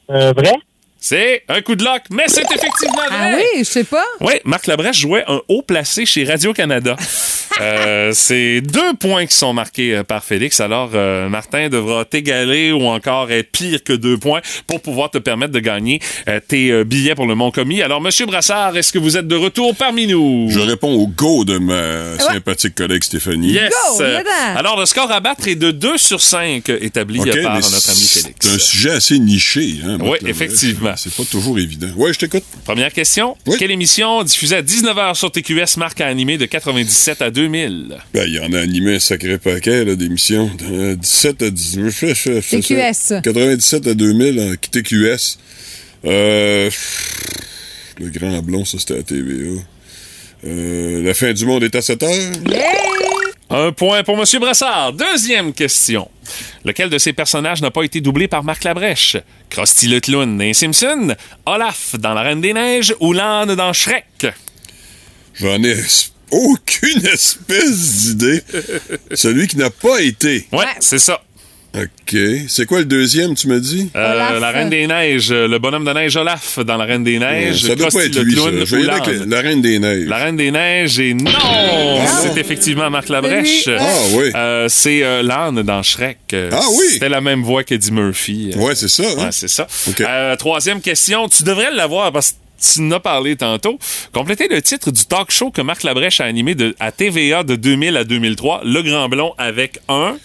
euh, 0.09 0.33
vrai? 0.33 0.53
C'est 0.99 1.43
un 1.49 1.61
coup 1.61 1.75
de 1.75 1.83
lock, 1.83 2.01
mais 2.09 2.23
c'est 2.27 2.41
effectivement 2.51 2.95
vrai. 2.95 3.07
Ah 3.11 3.35
oui, 3.35 3.59
je 3.59 3.63
sais 3.63 3.83
pas. 3.83 4.05
Oui, 4.21 4.33
Marc 4.43 4.65
Labrèche 4.65 4.99
jouait 4.99 5.23
un 5.27 5.39
haut 5.47 5.61
placé 5.61 6.05
chez 6.05 6.23
Radio-Canada. 6.23 6.95
Euh, 7.61 8.11
c'est 8.13 8.61
deux 8.61 8.93
points 8.99 9.25
qui 9.25 9.35
sont 9.35 9.53
marqués 9.53 9.95
euh, 9.95 10.03
par 10.03 10.23
Félix. 10.23 10.59
Alors, 10.59 10.91
euh, 10.93 11.29
Martin 11.29 11.69
devra 11.69 12.03
t'égaler 12.03 12.71
ou 12.73 12.83
encore 12.85 13.31
être 13.31 13.49
pire 13.51 13.81
que 13.83 13.93
deux 13.93 14.17
points 14.17 14.41
pour 14.67 14.81
pouvoir 14.81 15.09
te 15.09 15.17
permettre 15.19 15.53
de 15.53 15.59
gagner 15.59 16.01
euh, 16.27 16.39
tes 16.45 16.69
euh, 16.71 16.83
billets 16.83 17.15
pour 17.15 17.27
le 17.27 17.35
Mont-Commis. 17.35 17.81
Alors, 17.81 18.01
Monsieur 18.01 18.25
Brassard, 18.25 18.75
est-ce 18.75 18.91
que 18.91 18.99
vous 18.99 19.15
êtes 19.15 19.27
de 19.27 19.35
retour 19.35 19.73
parmi 19.75 20.05
nous? 20.07 20.47
Je 20.49 20.59
réponds 20.59 20.93
au 20.93 21.07
go 21.07 21.45
de 21.45 21.57
ma 21.57 22.17
sympathique 22.19 22.75
collègue 22.75 23.03
Stéphanie. 23.03 23.51
Yes! 23.53 23.71
Go, 23.97 24.03
là-dedans. 24.03 24.31
Alors, 24.57 24.79
le 24.79 24.85
score 24.85 25.11
à 25.11 25.19
battre 25.21 25.47
est 25.47 25.55
de 25.55 25.71
2 25.71 25.97
sur 25.97 26.19
5 26.21 26.67
établi 26.81 27.19
par 27.19 27.27
notre 27.27 27.45
ami 27.49 27.63
c'est 27.65 28.21
Félix. 28.23 28.53
un 28.53 28.59
sujet 28.59 28.91
assez 28.91 29.17
niché. 29.19 29.75
Hein, 29.85 29.97
Oui, 30.01 30.17
effectivement. 30.25 30.93
C'est 30.97 31.13
pas 31.13 31.23
toujours 31.23 31.57
évident. 31.57 31.87
Ouais, 31.95 32.11
je 32.11 32.19
t'écoute. 32.19 32.43
Première 32.65 32.91
question. 32.91 33.37
Oui. 33.47 33.55
Quelle 33.57 33.71
émission 33.71 34.23
diffusée 34.23 34.57
à 34.57 34.61
19h 34.61 35.15
sur 35.15 35.31
TQS 35.31 35.77
marque 35.77 36.01
à 36.01 36.07
animer 36.07 36.37
de 36.37 36.45
97 36.45 37.21
à 37.21 37.29
2000? 37.45 37.97
Ben, 38.13 38.23
il 38.25 38.33
y 38.33 38.39
en 38.39 38.51
a 38.53 38.59
animé 38.59 38.95
un 38.95 38.99
sacré 38.99 39.37
paquet 39.37 39.85
là, 39.85 39.95
d'émissions. 39.95 40.49
Euh, 40.63 40.95
17 40.95 41.41
à 41.43 41.49
18. 41.51 42.41
TQS. 42.49 43.21
97 43.23 43.87
à 43.87 43.93
2000 43.93 44.39
en 44.39 44.55
TQS. 44.55 45.37
Euh, 46.05 46.69
le 47.99 48.09
Grand 48.09 48.41
Blond, 48.41 48.65
ça 48.65 48.79
c'était 48.79 48.97
à 48.97 49.03
TVA. 49.03 49.61
Euh, 50.45 51.03
la 51.03 51.13
fin 51.13 51.33
du 51.33 51.45
monde 51.45 51.63
est 51.63 51.75
à 51.75 51.81
7 51.81 52.03
heures. 52.03 52.31
Un 53.51 53.71
point 53.71 54.03
pour 54.03 54.17
M. 54.17 54.25
Brassard. 54.39 54.93
Deuxième 54.93 55.53
question. 55.53 56.09
Lequel 56.63 56.89
de 56.89 56.97
ces 56.97 57.13
personnages 57.13 57.61
n'a 57.61 57.69
pas 57.69 57.83
été 57.83 58.01
doublé 58.01 58.27
par 58.27 58.43
Marc 58.43 58.63
Labrèche? 58.63 59.17
Krusty 59.51 59.87
le 59.87 59.99
Clown 59.99 60.37
dans 60.37 60.43
les 60.43 60.55
Simpsons, 60.55 61.15
Olaf 61.45 61.95
dans 61.99 62.15
La 62.15 62.23
Reine 62.23 62.41
des 62.41 62.53
Neiges 62.53 62.95
ou 62.99 63.13
l'âne 63.13 63.53
dans 63.53 63.71
Shrek? 63.71 64.27
J'en 65.35 65.61
ai 65.63 65.75
aucune 66.31 67.05
espèce 67.05 68.05
d'idée. 68.15 68.41
Celui 69.13 69.47
qui 69.47 69.57
n'a 69.57 69.69
pas 69.69 70.01
été. 70.01 70.47
Ouais, 70.51 70.65
c'est 70.79 70.99
ça. 70.99 71.21
OK. 71.77 72.15
C'est 72.47 72.65
quoi 72.65 72.79
le 72.79 72.85
deuxième, 72.85 73.35
tu 73.35 73.49
m'as 73.49 73.59
dit? 73.59 73.89
Euh, 73.97 74.39
la 74.39 74.49
Reine 74.51 74.69
des 74.69 74.87
Neiges, 74.87 75.33
le 75.33 75.57
bonhomme 75.59 75.83
de 75.83 75.91
neige 75.91 76.15
Olaf 76.15 76.57
dans 76.59 76.77
La 76.77 76.85
Reine 76.85 77.03
des 77.03 77.19
Neiges, 77.19 77.63
ça 77.63 77.75
doit 77.75 77.89
pas 77.89 78.05
être 78.05 78.15
le 78.15 78.21
lui, 78.23 78.33
ça. 78.35 78.43
Clown 78.43 78.65
Je 78.65 78.75
vais 78.77 78.89
avec 78.89 79.07
la, 79.07 79.25
la 79.25 79.41
Reine 79.41 79.61
des 79.61 79.79
Neiges. 79.79 80.07
La 80.07 80.15
Reine 80.23 80.37
des 80.37 80.51
Neiges 80.51 80.99
et 81.01 81.13
non, 81.13 81.29
c'est 82.21 82.39
effectivement 82.39 82.89
Marc 82.89 83.09
Labrèche. 83.09 83.67
Oui. 83.67 83.73
Ah 83.77 83.93
oui. 84.13 84.31
Euh, 84.35 84.67
c'est 84.69 85.03
euh, 85.03 85.21
l'âne 85.21 85.63
dans 85.63 85.83
Shrek. 85.83 86.33
Ah 86.33 86.61
oui. 86.77 86.85
C'était 86.93 87.09
la 87.09 87.19
même 87.19 87.43
voix 87.43 87.65
qu'Eddie 87.65 87.91
Murphy. 87.91 88.51
Ouais, 88.55 88.73
c'est 88.73 88.87
ça. 88.87 89.03
hein? 89.03 89.25
Ouais, 89.25 89.31
c'est 89.31 89.49
ça. 89.49 89.67
OK. 89.89 89.99
Euh, 89.99 90.37
troisième 90.37 90.79
question. 90.79 91.27
Tu 91.27 91.43
devrais 91.43 91.71
l'avoir 91.73 92.13
parce 92.13 92.31
que 92.31 92.35
tu 92.61 92.81
en 92.81 92.91
as 92.91 92.99
parlé 92.99 93.35
tantôt. 93.35 93.77
Complétez 94.13 94.47
le 94.47 94.61
titre 94.61 94.91
du 94.91 95.05
talk 95.05 95.31
show 95.31 95.51
que 95.51 95.61
Marc 95.61 95.83
Labrèche 95.83 96.21
a 96.21 96.25
animé 96.25 96.55
de, 96.55 96.75
à 96.79 96.91
TVA 96.91 97.43
de 97.43 97.55
2000 97.55 97.97
à 97.97 98.03
2003, 98.03 98.61
Le 98.65 98.81
Grand 98.81 99.09
Blond, 99.09 99.33
avec 99.37 99.79
un... 99.89 100.17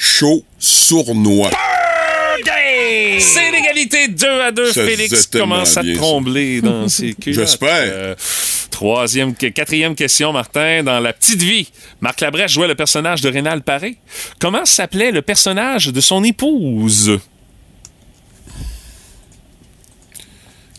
Chaud 0.00 0.44
sournois. 0.60 1.50
C'est 3.18 3.50
l'égalité 3.50 4.08
2 4.08 4.26
à 4.40 4.52
2. 4.52 4.72
Ça 4.72 4.84
Félix 4.84 5.26
commence 5.26 5.76
à 5.76 5.82
ça. 5.82 5.94
trembler 5.96 6.60
dans 6.60 6.88
ses 6.88 7.14
culottes. 7.14 7.40
J'espère. 7.40 7.68
Euh, 7.92 8.14
troisième, 8.70 9.34
quatrième 9.34 9.94
question, 9.96 10.32
Martin. 10.32 10.84
Dans 10.84 11.00
La 11.00 11.12
Petite 11.12 11.42
Vie, 11.42 11.68
Marc 12.00 12.20
Labrèche 12.20 12.52
jouait 12.52 12.68
le 12.68 12.76
personnage 12.76 13.20
de 13.22 13.28
Rénal 13.28 13.62
Paré. 13.62 13.96
Comment 14.40 14.64
s'appelait 14.64 15.10
le 15.10 15.22
personnage 15.22 15.86
de 15.88 16.00
son 16.00 16.22
épouse? 16.22 17.18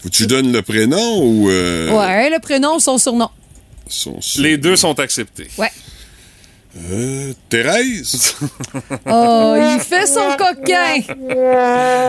Faut 0.01 0.09
que 0.09 0.13
tu 0.15 0.27
donnes 0.27 0.51
le 0.51 0.61
prénom 0.61 1.21
ou 1.23 1.49
euh, 1.49 1.91
Ouais, 1.91 2.29
le 2.29 2.39
prénom 2.39 2.75
ou 2.75 2.79
son 2.79 2.97
surnom. 2.97 3.29
son 3.87 4.19
Les 4.37 4.57
deux 4.57 4.75
sont 4.75 4.97
acceptés. 4.99 5.47
Ouais. 5.57 5.71
Euh, 6.91 7.33
Thérèse? 7.49 8.35
Oh, 9.11 9.55
il 9.57 9.79
fait 9.81 10.05
son 10.05 10.29
coquin. 10.37 10.95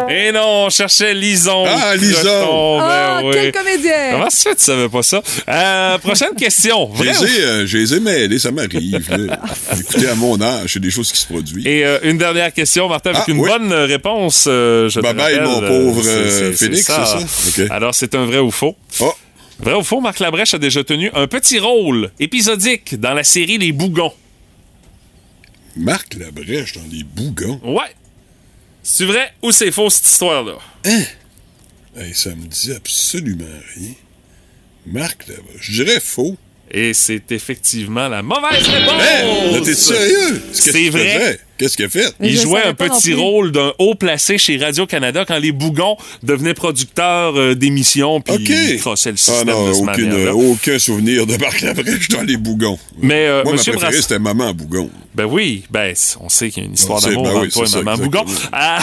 Et 0.08 0.30
non, 0.32 0.66
on 0.66 0.70
cherchait 0.70 1.14
Lison. 1.14 1.64
Ah, 1.66 1.96
Lison. 1.96 2.78
Ben 2.78 2.84
Ah, 2.88 3.20
oui. 3.24 3.30
quel 3.32 3.52
comédien. 3.52 4.10
Comment 4.12 4.30
ça 4.30 4.50
fait 4.50 4.56
tu 4.56 4.64
savais 4.64 4.88
pas 4.88 5.02
ça? 5.02 5.22
Euh, 5.48 5.98
prochaine 5.98 6.34
question. 6.36 6.90
J'ai 7.02 7.42
euh, 7.44 7.66
j'ai 7.66 7.78
les 7.78 7.94
ai 7.94 8.00
mêlés, 8.00 8.38
ça 8.38 8.50
m'arrive. 8.50 9.00
Écoutez, 9.80 10.08
à 10.08 10.14
mon 10.14 10.40
âge, 10.40 10.74
c'est 10.74 10.80
des 10.80 10.90
choses 10.90 11.10
qui 11.10 11.18
se 11.20 11.26
produisent. 11.26 11.66
Et 11.66 11.84
euh, 11.84 11.98
une 12.02 12.18
dernière 12.18 12.52
question, 12.52 12.88
Martin, 12.88 13.10
avec 13.10 13.22
Ah, 13.26 13.30
une 13.30 13.38
oui. 13.40 13.48
bonne 13.48 13.72
réponse. 13.72 14.44
euh, 14.46 14.88
je 14.88 15.00
Bye 15.00 15.14
bye, 15.14 15.40
mon 15.40 15.60
pauvre, 15.60 16.02
euh, 16.06 16.52
c'est- 16.52 16.64
Félix, 16.66 16.86
c'est 16.86 17.66
ça? 17.66 17.74
Alors, 17.74 17.94
c'est 17.94 18.14
un 18.14 18.24
vrai 18.26 18.38
ou 18.38 18.50
faux? 18.50 18.76
Oh, 19.00 19.12
Vrai 19.60 19.74
ou 19.74 19.82
faux, 19.82 20.00
Marc 20.00 20.20
Labrèche 20.20 20.54
a 20.54 20.58
déjà 20.58 20.82
tenu 20.84 21.10
un 21.14 21.26
petit 21.26 21.58
rôle 21.58 22.10
épisodique 22.20 22.98
dans 23.00 23.12
la 23.14 23.24
série 23.24 23.58
Les 23.58 23.72
Bougons. 23.72 24.12
Marc 25.80 26.14
Labrèche 26.14 26.74
dans 26.74 26.86
les 26.92 27.04
bougons. 27.04 27.58
Ouais. 27.64 27.94
C'est 28.82 29.06
vrai 29.06 29.32
ou 29.42 29.50
c'est 29.50 29.72
faux, 29.72 29.88
cette 29.88 30.06
histoire-là? 30.06 30.58
Hey, 30.84 32.14
ça 32.14 32.30
me 32.30 32.46
dit 32.46 32.72
absolument 32.72 33.44
rien. 33.76 33.94
Marc 34.86 35.26
Labrèche. 35.26 35.58
Je 35.60 35.82
dirais 35.82 36.00
faux. 36.00 36.36
Et 36.70 36.94
c'est 36.94 37.32
effectivement 37.32 38.08
la 38.08 38.22
mauvaise 38.22 38.66
réponse! 38.68 39.02
Hey, 39.02 39.62
t'es 39.62 39.74
sérieux? 39.74 40.42
C'est 40.52 40.90
vrai. 40.90 41.40
Qu'est-ce 41.60 41.76
qu'il 41.76 41.84
a 41.84 41.88
fait? 41.90 42.12
Mais 42.18 42.28
Il 42.30 42.40
jouait 42.40 42.62
un 42.64 42.72
petit 42.74 43.12
rôle 43.14 43.52
d'un 43.52 43.72
haut 43.78 43.94
placé 43.94 44.38
chez 44.38 44.56
Radio-Canada 44.56 45.24
quand 45.28 45.38
les 45.38 45.52
Bougons 45.52 45.96
devenaient 46.22 46.54
producteurs 46.54 47.38
euh, 47.38 47.54
d'émissions 47.54 48.20
puis 48.22 48.34
OK. 48.34 48.40
ils 48.48 48.80
crossaient 48.80 49.10
le 49.10 49.16
Ah 49.16 49.18
système 49.18 49.48
non, 49.48 49.68
de 49.68 49.72
ce 49.74 49.78
aucune, 49.80 50.08
manière-là. 50.08 50.34
aucun 50.34 50.78
souvenir 50.78 51.26
de 51.26 51.36
Marc 51.36 51.60
Labrèche 51.60 52.08
dans 52.08 52.22
les 52.22 52.38
bougons. 52.38 52.78
Mais, 53.02 53.26
euh, 53.26 53.42
Moi, 53.44 53.52
ma 53.52 53.58
Monsieur 53.58 53.72
préférée, 53.72 53.92
Brass- 53.92 54.02
c'était 54.02 54.18
Maman 54.18 54.54
Bougon. 54.54 54.88
Ben 55.14 55.24
oui, 55.26 55.64
ben 55.70 55.92
on 56.20 56.28
sait 56.30 56.48
qu'il 56.50 56.62
y 56.62 56.66
a 56.66 56.68
une 56.68 56.74
histoire 56.74 57.00
d'amour 57.02 57.24
ben 57.24 57.30
entre 57.30 57.40
oui, 57.42 57.48
toi 57.50 57.64
et 57.64 57.66
ça, 57.66 57.82
Maman 57.82 58.02
Bougon. 58.02 58.24
Ah. 58.52 58.78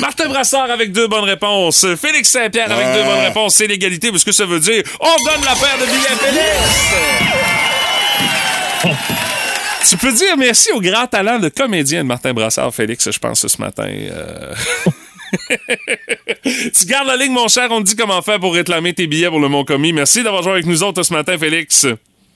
Martin 0.00 0.28
Brassard 0.28 0.70
avec 0.70 0.92
deux 0.92 1.08
bonnes 1.08 1.24
réponses. 1.24 1.86
Félix 2.00 2.28
Saint-Pierre 2.28 2.70
avec 2.70 2.84
Ah. 2.88 2.94
deux 2.96 3.04
bonnes 3.04 3.24
réponses. 3.26 3.54
C'est 3.54 3.66
l'égalité 3.68 4.10
parce 4.10 4.24
que 4.24 4.32
ça 4.32 4.44
veut 4.44 4.60
dire 4.60 4.82
on 5.00 5.06
donne 5.24 5.40
la 5.44 5.54
paire 5.54 5.78
de 5.80 5.86
billets 5.86 6.10
à 6.10 6.16
Félix. 8.86 8.98
Tu 9.92 9.98
peux 9.98 10.12
dire 10.12 10.38
merci 10.38 10.72
au 10.72 10.80
grand 10.80 11.06
talent 11.06 11.38
de 11.38 11.50
comédien 11.50 12.02
de 12.02 12.08
Martin 12.08 12.32
Brassard, 12.32 12.74
Félix, 12.74 13.10
je 13.10 13.18
pense, 13.18 13.46
ce 13.46 13.60
matin. 13.60 13.88
euh. 13.88 14.54
tu 16.44 16.86
gardes 16.86 17.08
la 17.08 17.16
ligne, 17.16 17.32
mon 17.32 17.46
cher. 17.46 17.68
On 17.70 17.82
te 17.82 17.88
dit 17.88 17.94
comment 17.94 18.22
faire 18.22 18.40
pour 18.40 18.54
réclamer 18.54 18.94
tes 18.94 19.06
billets 19.06 19.28
pour 19.28 19.38
le 19.38 19.48
Mont-Commis. 19.48 19.92
Merci 19.92 20.22
d'avoir 20.22 20.42
joué 20.42 20.52
avec 20.52 20.64
nous 20.64 20.82
autres 20.82 21.02
ce 21.02 21.12
matin, 21.12 21.36
Félix. 21.36 21.86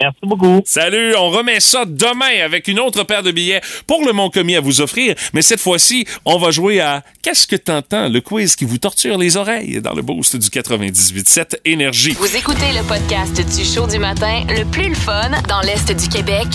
Merci 0.01 0.21
beaucoup. 0.23 0.63
Salut, 0.65 1.15
on 1.17 1.31
remet 1.31 1.61
ça 1.61 1.85
demain 1.87 2.45
avec 2.45 2.69
une 2.69 2.81
autre 2.81 3.05
paire 3.05 3.23
de 3.23 3.31
billets 3.31 3.61
pour 3.87 4.05
le 4.05 4.13
Mont-Commis 4.13 4.57
à 4.57 4.61
vous 4.61 4.81
offrir. 4.81 5.15
Mais 5.33 5.43
cette 5.43 5.61
fois-ci, 5.61 6.07
on 6.25 6.39
va 6.39 6.51
jouer 6.51 6.81
à 6.81 7.03
Qu'est-ce 7.23 7.47
que 7.47 7.57
t'entends? 7.57 8.09
Le 8.09 8.21
quiz 8.21 8.55
qui 8.55 8.65
vous 8.65 8.79
torture 8.79 9.19
les 9.19 9.37
oreilles 9.37 9.81
dans 9.81 9.95
le 9.95 10.03
boost 10.03 10.37
du 10.37 10.49
98.7 10.49 11.57
Énergie. 11.65 12.13
Vous 12.19 12.37
écoutez 12.37 12.73
le 12.73 12.87
podcast 12.87 13.35
du 13.35 13.65
show 13.65 13.87
du 13.87 13.99
matin 13.99 14.45
le 14.49 14.65
plus 14.65 14.89
le 14.89 14.95
fun 14.95 15.31
dans 15.49 15.61
l'Est 15.63 15.91
du 15.91 16.09
Québec 16.09 16.47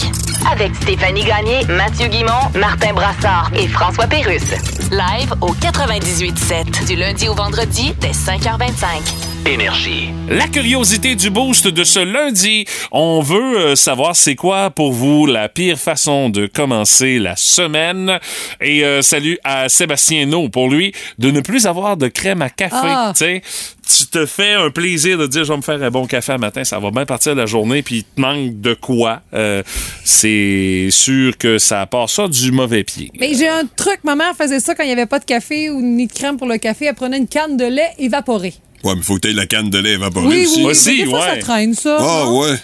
avec 0.49 0.73
Stéphanie 0.75 1.23
Gagné, 1.23 1.65
Mathieu 1.65 2.07
Guimont, 2.07 2.49
Martin 2.55 2.93
Brassard 2.93 3.51
et 3.55 3.67
François 3.67 4.07
Pérusse. 4.07 4.51
Live 4.91 5.33
au 5.41 5.53
98.7 5.53 6.87
du 6.87 6.95
lundi 6.95 7.27
au 7.27 7.35
vendredi 7.35 7.93
dès 7.99 8.11
5h25. 8.11 9.47
Énergie. 9.47 10.09
La 10.29 10.47
curiosité 10.47 11.15
du 11.15 11.29
boost 11.31 11.67
de 11.67 11.83
ce 11.83 11.99
lundi, 11.99 12.65
on 12.91 13.21
veut 13.31 13.57
euh, 13.57 13.75
savoir 13.75 14.15
c'est 14.15 14.35
quoi 14.35 14.69
pour 14.71 14.91
vous 14.91 15.25
la 15.25 15.47
pire 15.47 15.77
façon 15.77 16.29
de 16.29 16.47
commencer 16.47 17.17
la 17.17 17.35
semaine. 17.35 18.19
Et 18.59 18.83
euh, 18.83 19.01
salut 19.01 19.39
à 19.43 19.69
Sébastien 19.69 20.25
No 20.25 20.49
pour 20.49 20.69
lui 20.69 20.93
de 21.17 21.31
ne 21.31 21.39
plus 21.39 21.65
avoir 21.65 21.95
de 21.97 22.07
crème 22.07 22.41
à 22.41 22.49
café. 22.49 22.75
Ah. 22.81 23.13
Tu 23.15 23.23
sais, 23.23 23.41
tu 23.87 24.05
te 24.07 24.25
fais 24.25 24.53
un 24.53 24.69
plaisir 24.69 25.17
de 25.17 25.27
dire 25.27 25.43
je 25.45 25.51
vais 25.51 25.57
me 25.57 25.61
faire 25.61 25.81
un 25.81 25.89
bon 25.89 26.05
café 26.07 26.33
à 26.33 26.37
matin, 26.37 26.63
ça 26.63 26.79
va 26.79 26.91
bien 26.91 27.05
partir 27.05 27.33
la 27.35 27.45
journée, 27.45 27.81
puis 27.81 27.97
il 27.97 28.03
te 28.03 28.19
manque 28.19 28.59
de 28.59 28.73
quoi. 28.73 29.21
Euh, 29.33 29.63
c'est 30.03 30.89
sûr 30.91 31.37
que 31.37 31.57
ça 31.57 31.85
part 31.85 32.09
ça 32.09 32.27
du 32.27 32.51
mauvais 32.51 32.83
pied. 32.83 33.11
Mais 33.19 33.33
j'ai 33.33 33.47
un 33.47 33.63
truc. 33.75 33.99
Ma 34.03 34.15
mère 34.15 34.35
faisait 34.37 34.59
ça 34.59 34.75
quand 34.75 34.83
il 34.83 34.87
n'y 34.87 34.93
avait 34.93 35.05
pas 35.05 35.19
de 35.19 35.25
café 35.25 35.69
ou 35.69 35.81
ni 35.81 36.07
de 36.07 36.11
crème 36.13 36.37
pour 36.37 36.47
le 36.47 36.57
café. 36.57 36.85
Elle 36.85 36.95
prenait 36.95 37.17
une 37.17 37.27
canne 37.27 37.55
de 37.55 37.65
lait 37.65 37.91
évaporé. 37.97 38.53
Ouais, 38.83 38.95
mais 38.95 39.03
faut 39.03 39.15
que 39.15 39.19
t'aies 39.21 39.33
la 39.33 39.45
canne 39.45 39.69
de 39.69 39.77
lait 39.77 39.91
évaporée 39.93 40.25
Oui, 40.27 40.45
aussi. 40.45 40.57
oui. 40.57 40.65
Aussi, 40.71 40.89
mais 40.97 41.03
des 41.03 41.09
fois, 41.09 41.25
ça 41.27 41.37
traîne, 41.37 41.73
ça. 41.75 41.97
Ah, 41.99 42.31
ouais. 42.31 42.55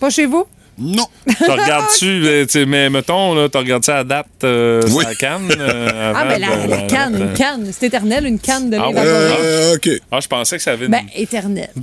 Pas 0.00 0.10
chez 0.10 0.26
vous? 0.26 0.46
Non. 0.78 1.06
Tu 1.26 1.50
regardes-tu, 1.50 2.06
euh, 2.26 2.46
mais 2.66 2.90
mettons, 2.90 3.34
là, 3.34 3.48
tu 3.48 3.56
regardes 3.56 3.84
ça 3.84 3.98
à 3.98 4.04
date, 4.04 4.26
euh, 4.44 4.82
Oui. 4.88 4.90
sur 5.00 5.08
la 5.08 5.14
canne. 5.14 5.48
euh, 5.58 6.12
Ah, 6.14 6.20
avant 6.20 6.30
ben 6.30 6.40
la, 6.68 6.82
canne, 6.86 7.16
une 7.20 7.32
canne. 7.34 7.70
C'est 7.78 7.86
éternel, 7.86 8.26
une 8.26 8.38
canne 8.38 8.68
de 8.70 8.76
Ah. 8.76 8.90
Euh, 8.94 9.74
OK. 9.76 9.88
Ah, 10.12 10.18
je 10.20 10.26
pensais 10.28 10.56
que 10.58 10.62
ça 10.62 10.72
avait 10.72 10.86
une... 10.86 10.92
Ben, 10.92 11.06
éternel. 11.14 11.70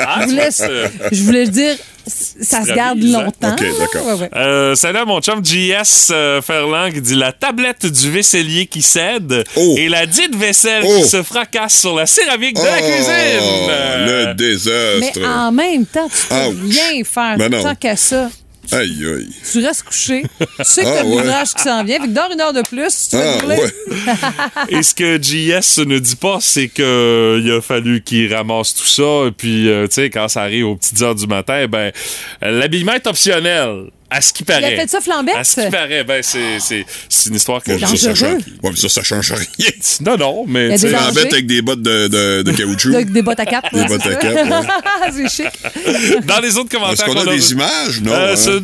Ah, 0.00 0.20
je, 0.22 1.22
voulais, 1.22 1.46
je 1.46 1.50
dire, 1.50 1.74
ça 2.06 2.62
se 2.64 2.72
garde 2.72 3.02
longtemps. 3.02 3.52
OK, 3.52 3.64
d'accord. 3.78 4.06
Ouais, 4.06 4.12
ouais. 4.22 4.30
Euh, 4.36 4.74
salut 4.74 4.98
à 4.98 5.04
mon 5.04 5.20
chum 5.20 5.44
JS 5.44 6.12
Ferland 6.42 6.90
qui 6.92 7.00
dit 7.00 7.14
la 7.14 7.32
tablette 7.32 7.86
du 7.86 8.10
vaisselier 8.10 8.66
qui 8.66 8.82
cède 8.82 9.44
Oh. 9.56 9.74
et 9.78 9.88
la 9.88 10.06
dite 10.06 10.34
vaisselle 10.36 10.82
Oh. 10.86 11.00
qui 11.02 11.08
se 11.08 11.22
fracasse 11.22 11.80
sur 11.80 11.94
la 11.94 12.06
céramique 12.06 12.56
de 12.56 12.62
la 12.64 12.76
Oh, 12.78 12.82
cuisine. 12.82 13.70
Euh, 13.70 14.26
Le 14.28 14.34
désastre. 14.34 15.18
Mais 15.20 15.26
en 15.26 15.52
même 15.52 15.86
temps, 15.86 16.08
tu 16.08 16.26
peux 16.28 16.68
rien 16.68 17.04
faire 17.04 17.36
Ben 17.38 17.50
non. 17.58 17.64
tant 17.64 17.74
qu'à 17.74 17.96
ça. 17.96 18.30
Aïe, 18.70 19.02
aïe. 19.02 19.28
Tu 19.50 19.64
restes 19.64 19.82
couché. 19.84 20.24
Tu 20.38 20.46
sais 20.64 20.82
que 20.82 20.88
Ah, 20.88 20.96
t'as 21.00 21.04
ouais. 21.04 21.16
l'ouvrage 21.16 21.54
qui 21.54 21.62
s'en 21.62 21.82
vient. 21.84 22.00
Fait 22.02 22.06
que 22.08 22.12
dors 22.12 22.28
une 22.30 22.38
heure 22.40 22.52
de 22.52 22.60
plus. 22.60 23.08
Tu 23.08 23.16
vas 23.16 23.38
Ah, 23.40 23.46
ouais. 23.46 23.72
Et 24.78 24.82
ce 24.82 24.94
que 24.94 25.16
JS 25.22 25.86
ne 25.86 25.98
dit 25.98 26.16
pas, 26.16 26.36
c'est 26.42 26.68
que 26.68 27.40
il 27.42 27.50
a 27.50 27.62
fallu 27.62 28.02
qu'il 28.02 28.34
ramasse 28.34 28.74
tout 28.74 28.84
ça. 28.84 29.26
Et 29.28 29.30
puis, 29.30 29.70
euh, 29.70 29.86
tu 29.86 29.94
sais, 29.94 30.10
quand 30.10 30.28
ça 30.28 30.42
arrive 30.42 30.66
aux 30.66 30.76
petites 30.76 31.00
heures 31.00 31.14
du 31.14 31.26
matin, 31.26 31.66
ben, 31.66 31.92
euh, 32.42 32.60
l'habillement 32.60 32.92
est 32.92 33.06
optionnel. 33.06 33.84
À 34.10 34.22
ce 34.22 34.32
qui 34.32 34.42
Il 34.48 34.52
a 34.52 34.60
paraît. 34.60 34.76
fait 34.76 34.88
ça 34.88 35.00
flambette? 35.02 35.34
À 35.36 35.44
ce 35.44 35.60
qui 35.60 35.70
paraît, 35.70 36.02
ben, 36.04 36.22
c'est, 36.22 36.86
une 37.26 37.34
histoire 37.34 37.62
que 37.62 37.72
Ouais, 37.72 37.78
je 37.78 37.86
ça, 37.86 37.96
ça 37.96 38.14
change, 38.14 38.40
ouais, 38.62 38.70
mais 38.70 38.76
ça, 38.76 38.88
ça 38.88 39.02
change 39.02 39.32
rien. 39.32 39.68
Non, 40.00 40.16
non, 40.16 40.44
mais. 40.46 40.66
Il 40.76 40.90
y 40.90 40.94
a 40.94 41.08
tu 41.08 41.14
bête 41.14 41.32
avec 41.32 41.46
des 41.46 41.60
bottes 41.60 41.82
de, 41.82 42.08
de, 42.08 42.42
de 42.42 42.52
caoutchouc. 42.52 42.94
Avec 42.94 43.12
des 43.12 43.20
bottes 43.22 43.40
à 43.40 43.44
cap. 43.46 43.66
Des 43.72 43.80
ouais, 43.80 43.86
bottes 43.88 44.06
à 44.06 44.12
ça. 44.12 44.16
cap, 44.16 45.12
c'est 45.12 45.28
chic. 45.28 46.24
Dans 46.26 46.40
les 46.40 46.56
autres 46.56 46.70
commentaires. 46.70 47.06
Est-ce 47.06 47.14
qu'on 47.14 47.20
a 47.28 47.34
des 47.34 47.52
images? 47.52 48.00
Non. 48.02 48.12
Euh, 48.12 48.34
hein? 48.34 48.60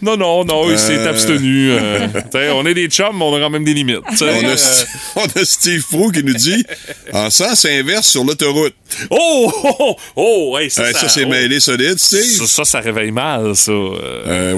non, 0.00 0.16
non, 0.16 0.16
non, 0.16 0.44
non, 0.44 0.70
il 0.70 0.78
s'est 0.78 0.96
Euh. 0.98 1.10
abstenu. 1.10 1.70
euh, 1.72 2.06
on 2.54 2.64
est 2.64 2.74
des 2.74 2.86
chums, 2.88 3.16
mais 3.16 3.24
on 3.24 3.34
a 3.36 3.40
quand 3.40 3.50
même 3.50 3.64
des 3.64 3.74
limites. 3.74 3.98
t'sais. 4.14 4.24
On 4.30 4.44
a, 4.48 4.52
Euh, 4.52 4.84
on 5.16 5.40
a 5.40 5.44
Steve 5.44 5.84
Pro 5.90 6.10
qui 6.10 6.22
nous 6.22 6.34
dit 6.34 6.64
en 7.12 7.28
sens 7.30 7.64
inverse 7.66 8.06
sur 8.08 8.24
l'autoroute. 8.24 8.74
oh, 9.10 9.52
oh, 9.64 9.74
oh, 9.78 9.96
oh, 10.16 10.58
hey, 10.58 10.70
ça, 10.70 10.82
Euh, 10.84 10.92
ça, 10.92 11.08
c'est 11.08 11.24
oh, 11.24 11.28
mêlé 11.28 11.60
solide, 11.60 11.98
Steve. 11.98 12.22
Ça, 12.22 12.46
ça, 12.46 12.64
ça 12.64 12.80
réveille 12.80 13.10
mal, 13.10 13.54
ça. 13.56 13.72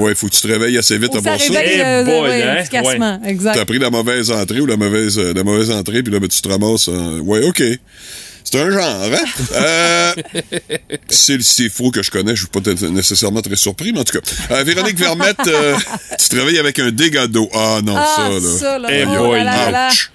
Euh. 0.05 0.07
Euh, 0.07 0.09
ouais, 0.09 0.15
faut 0.15 0.29
que 0.29 0.35
tu 0.35 0.41
te 0.41 0.47
réveilles 0.49 0.79
assez 0.79 0.99
vite 0.99 1.15
avant 1.15 1.39
ça 1.39 1.53
réveille 1.55 1.77
Eh 1.79 1.83
euh, 1.85 2.05
boy, 2.05 2.21
ouais, 2.31 2.43
hein? 2.43 2.57
efficacement. 2.61 3.21
Exact. 3.25 3.55
T'as 3.55 3.65
pris 3.65 3.79
la 3.79 3.91
mauvaise 3.91 4.31
entrée 4.31 4.61
ou 4.61 4.67
la 4.67 4.77
mauvaise, 4.77 5.19
euh, 5.19 5.33
la 5.35 5.45
mauvaise 5.45 5.71
entrée, 5.71 6.03
puis 6.03 6.13
là, 6.13 6.21
ben, 6.21 6.29
tu 6.29 6.41
te 6.41 6.49
ramasses. 6.49 6.89
en- 6.89 7.19
Ouais, 7.21 7.43
OK. 7.45 7.63
C'est 8.47 8.61
un 8.61 8.71
genre, 8.71 8.85
hein? 9.11 9.25
Euh, 9.55 10.13
c'est 11.09 11.37
le 11.39 11.69
Fro 11.71 11.91
que 11.91 12.03
je 12.03 12.11
connais, 12.11 12.37
je 12.37 12.41
suis 12.41 12.49
pas 12.49 12.61
nécessairement 12.91 13.41
très 13.41 13.57
surpris, 13.57 13.93
mais 13.93 14.01
en 14.01 14.05
tout 14.05 14.19
cas. 14.21 14.31
Euh, 14.51 14.63
Véronique 14.65 14.99
Vermette, 14.99 15.39
euh, 15.47 15.75
tu 16.21 16.29
travailles 16.29 16.59
avec 16.59 16.79
un 16.79 16.91
dégât 16.91 17.27
d'eau. 17.27 17.49
Ah 17.55 17.81
non, 17.83 17.95
Ah, 17.97 18.15
ça, 18.17 18.29
là. 18.29 18.59
ça, 18.59 18.79
là. 18.79 18.89
Eh 18.93 19.05
Oh 19.07 19.29
boy, 19.29 19.39
là 19.39 19.45
là 19.45 19.71
là. 19.71 19.89
Ouch. 19.89 20.11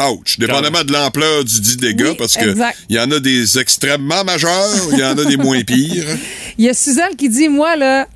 Ouch. 0.00 0.38
Dépendamment 0.38 0.82
de 0.82 0.92
l'ampleur 0.92 1.44
du 1.44 1.60
dit 1.60 1.76
dégât, 1.76 2.10
Oui, 2.10 2.16
parce 2.18 2.34
que 2.34 2.56
il 2.88 2.96
y 2.96 2.98
en 2.98 3.10
a 3.10 3.20
des 3.20 3.58
extrêmement 3.58 4.24
majeurs, 4.24 4.68
il 4.92 4.98
y 4.98 5.04
en 5.04 5.16
a 5.16 5.24
des 5.24 5.36
moins 5.36 5.62
pires. 5.62 6.04
Il 6.58 6.64
y 6.64 6.68
a 6.68 6.74
Suzanne 6.74 7.14
qui 7.16 7.28
dit 7.28 7.48
Moi, 7.48 7.76
là, 7.76 8.06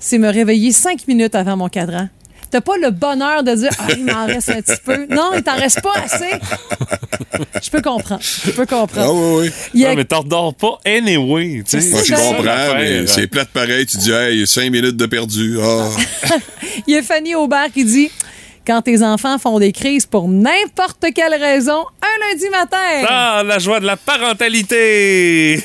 c'est 0.00 0.18
me 0.18 0.28
réveiller 0.30 0.72
cinq 0.72 1.06
minutes 1.08 1.34
avant 1.34 1.56
mon 1.56 1.68
cadran. 1.68 2.08
T'as 2.50 2.60
pas 2.60 2.76
le 2.80 2.90
bonheur 2.90 3.42
de 3.42 3.54
dire 3.54 3.70
Ah, 3.78 3.88
il 3.96 4.04
m'en 4.04 4.24
reste 4.26 4.50
un 4.50 4.62
petit 4.62 4.80
peu. 4.84 5.06
Non, 5.10 5.32
il 5.36 5.42
t'en 5.42 5.56
reste 5.56 5.82
pas 5.82 5.94
assez. 6.04 6.30
Je 7.62 7.70
peux 7.70 7.82
comprendre. 7.82 8.20
Je 8.22 8.50
peux 8.52 8.62
Ah 8.62 8.66
comprendre. 8.76 9.14
oui, 9.14 9.46
oui. 9.48 9.50
Il 9.74 9.80
y 9.80 9.84
a- 9.84 9.90
Ouais, 9.90 9.96
mais 9.96 10.04
t'en 10.04 10.20
redors 10.20 10.54
pas 10.54 10.78
anyway. 10.86 11.62
tu 11.68 11.80
sais. 11.80 11.90
Moi, 11.90 12.02
je 12.06 12.14
comprends, 12.14 12.42
mais 12.42 12.44
l'affaire. 12.44 13.08
c'est 13.08 13.26
plate 13.26 13.48
pareil. 13.48 13.84
Tu 13.86 13.96
dis, 13.98 14.12
hey, 14.12 14.46
cinq 14.46 14.70
minutes 14.70 14.96
de 14.96 15.06
perdu. 15.06 15.58
Ah. 15.60 15.88
Il 16.86 16.94
y 16.94 16.96
a 16.96 17.02
Fanny 17.02 17.34
Aubert 17.34 17.72
qui 17.74 17.84
dit 17.84 18.10
Quand 18.66 18.82
tes 18.82 19.00
enfants 19.04 19.38
font 19.38 19.60
des 19.60 19.70
crises 19.70 20.06
pour 20.06 20.28
n'importe 20.28 21.04
quelle 21.14 21.34
raison, 21.40 21.84
un 22.02 22.28
lundi 22.32 22.48
matin. 22.50 23.06
Ah, 23.08 23.42
la 23.46 23.60
joie 23.60 23.78
de 23.78 23.86
la 23.86 23.96
parentalité! 23.96 25.62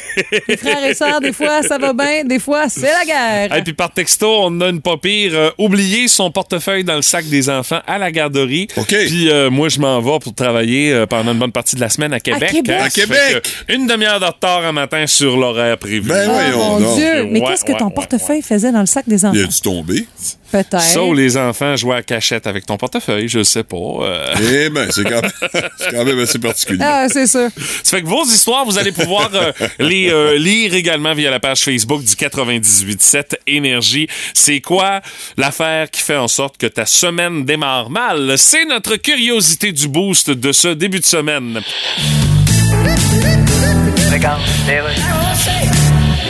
Les 0.47 0.58
frères 0.58 0.84
et 0.84 0.93
sœurs, 0.93 1.20
des 1.20 1.34
fois, 1.34 1.64
ça 1.64 1.78
va 1.80 1.93
bien, 1.93 2.24
des 2.26 2.38
fois, 2.38 2.70
c'est 2.70 2.91
la 2.91 3.04
guerre. 3.06 3.56
Et 3.58 3.64
puis 3.64 3.74
par 3.74 3.91
texto, 3.91 4.28
on 4.43 4.62
a 4.62 4.68
une 4.70 4.82
pas 4.82 4.97
pire. 4.97 5.32
euh, 5.34 5.49
oublier 5.58 6.08
son 6.08 6.30
portefeuille 6.32 6.84
dans 6.84 6.95
le 6.95 7.02
sac 7.02 7.26
des 7.26 7.49
enfants 7.49 7.80
à 7.88 7.97
la 7.97 8.12
garderie. 8.12 8.68
OK. 8.78 8.88
Puis 9.08 9.32
euh, 9.32 9.49
moi, 9.49 9.70
je 9.70 9.80
m'en 9.80 9.99
vais 9.99 10.20
pour 10.20 10.36
travailler 10.36 10.93
euh, 10.93 11.06
pendant 11.08 11.32
une 11.34 11.39
bonne 11.39 11.52
partie 11.52 11.76
de 11.76 11.82
la 11.82 11.89
semaine 11.89 12.14
à 12.14 12.20
Québec. 12.20 12.52
Québec? 12.52 12.76
hein. 12.80 12.86
À 12.86 12.89
Québec? 12.89 13.41
que 13.68 13.74
Une 13.74 13.88
demi-heure 13.88 14.20
de 14.20 14.26
retard 14.26 14.64
un 14.66 14.72
matin 14.74 15.08
sur 15.08 15.38
l'horaire 15.38 15.78
prévu. 15.78 16.02
Ben 16.10 16.30
Oh 16.56 16.80
mon. 16.80 16.95
Dieu! 16.95 17.24
Mais 17.32 17.39
Ouais, 17.39 17.47
qu'est-ce 17.47 17.66
que 17.66 17.72
ton 17.78 17.88
ouais, 17.88 17.93
portefeuille 17.93 18.41
faisait 18.41 18.72
dans 18.72 18.82
le 18.82 18.86
sac 18.86 19.06
des 19.08 19.26
enfants? 19.26 19.36
Il 19.36 19.43
a 19.43 19.47
dû 19.47 19.62
tomber. 19.62 20.06
Peut-être. 20.52 20.82
Ça 20.82 21.02
ou 21.02 21.14
les 21.14 21.38
enfants 21.38 21.78
jouaient 21.78 21.95
à 21.97 22.04
cachette 22.04 22.45
avec 22.45 22.66
ton 22.66 22.76
portefeuille, 22.76 22.91
je 23.28 23.44
sais 23.44 23.64
pas. 23.64 23.76
euh. 23.78 24.36
Eh 24.39 24.70
ben, 24.70 24.89
c'est 24.92 25.04
quand, 25.04 26.06
même 26.06 26.20
assez 26.24 26.39
particulier. 26.39 26.84
Ah, 26.84 27.08
c'est 27.10 27.28
sûr. 27.28 27.50
Ça 27.84 27.98
fait 27.98 28.02
que 28.02 28.08
vos 28.08 28.24
histoires, 28.24 28.66
vous 28.66 28.78
allez 28.78 28.92
pouvoir 28.92 29.30
euh, 29.34 29.52
les 29.80 30.10
euh, 30.10 30.38
lire 30.38 30.74
également 30.74 31.14
via 31.14 31.32
la 31.32 31.39
page 31.39 31.62
Facebook 31.62 32.04
du 32.04 32.14
98.7 32.14 33.38
Énergie. 33.48 34.08
C'est 34.34 34.62
quoi 34.62 35.02
l'affaire 35.38 35.89
qui 35.89 36.02
fait 36.02 36.18
en 36.18 36.28
sorte 36.28 36.58
que 36.58 36.68
ta 36.68 36.86
semaine 36.86 37.46
démarre 37.46 37.89
mal? 37.89 38.38
C'est 38.38 38.66
notre 38.66 38.96
curiosité 38.96 39.72
du 39.72 39.88
boost 39.88 40.30
de 40.30 40.52
ce 40.52 40.70
début 40.70 41.00
de 41.00 41.06
semaine. 41.06 41.62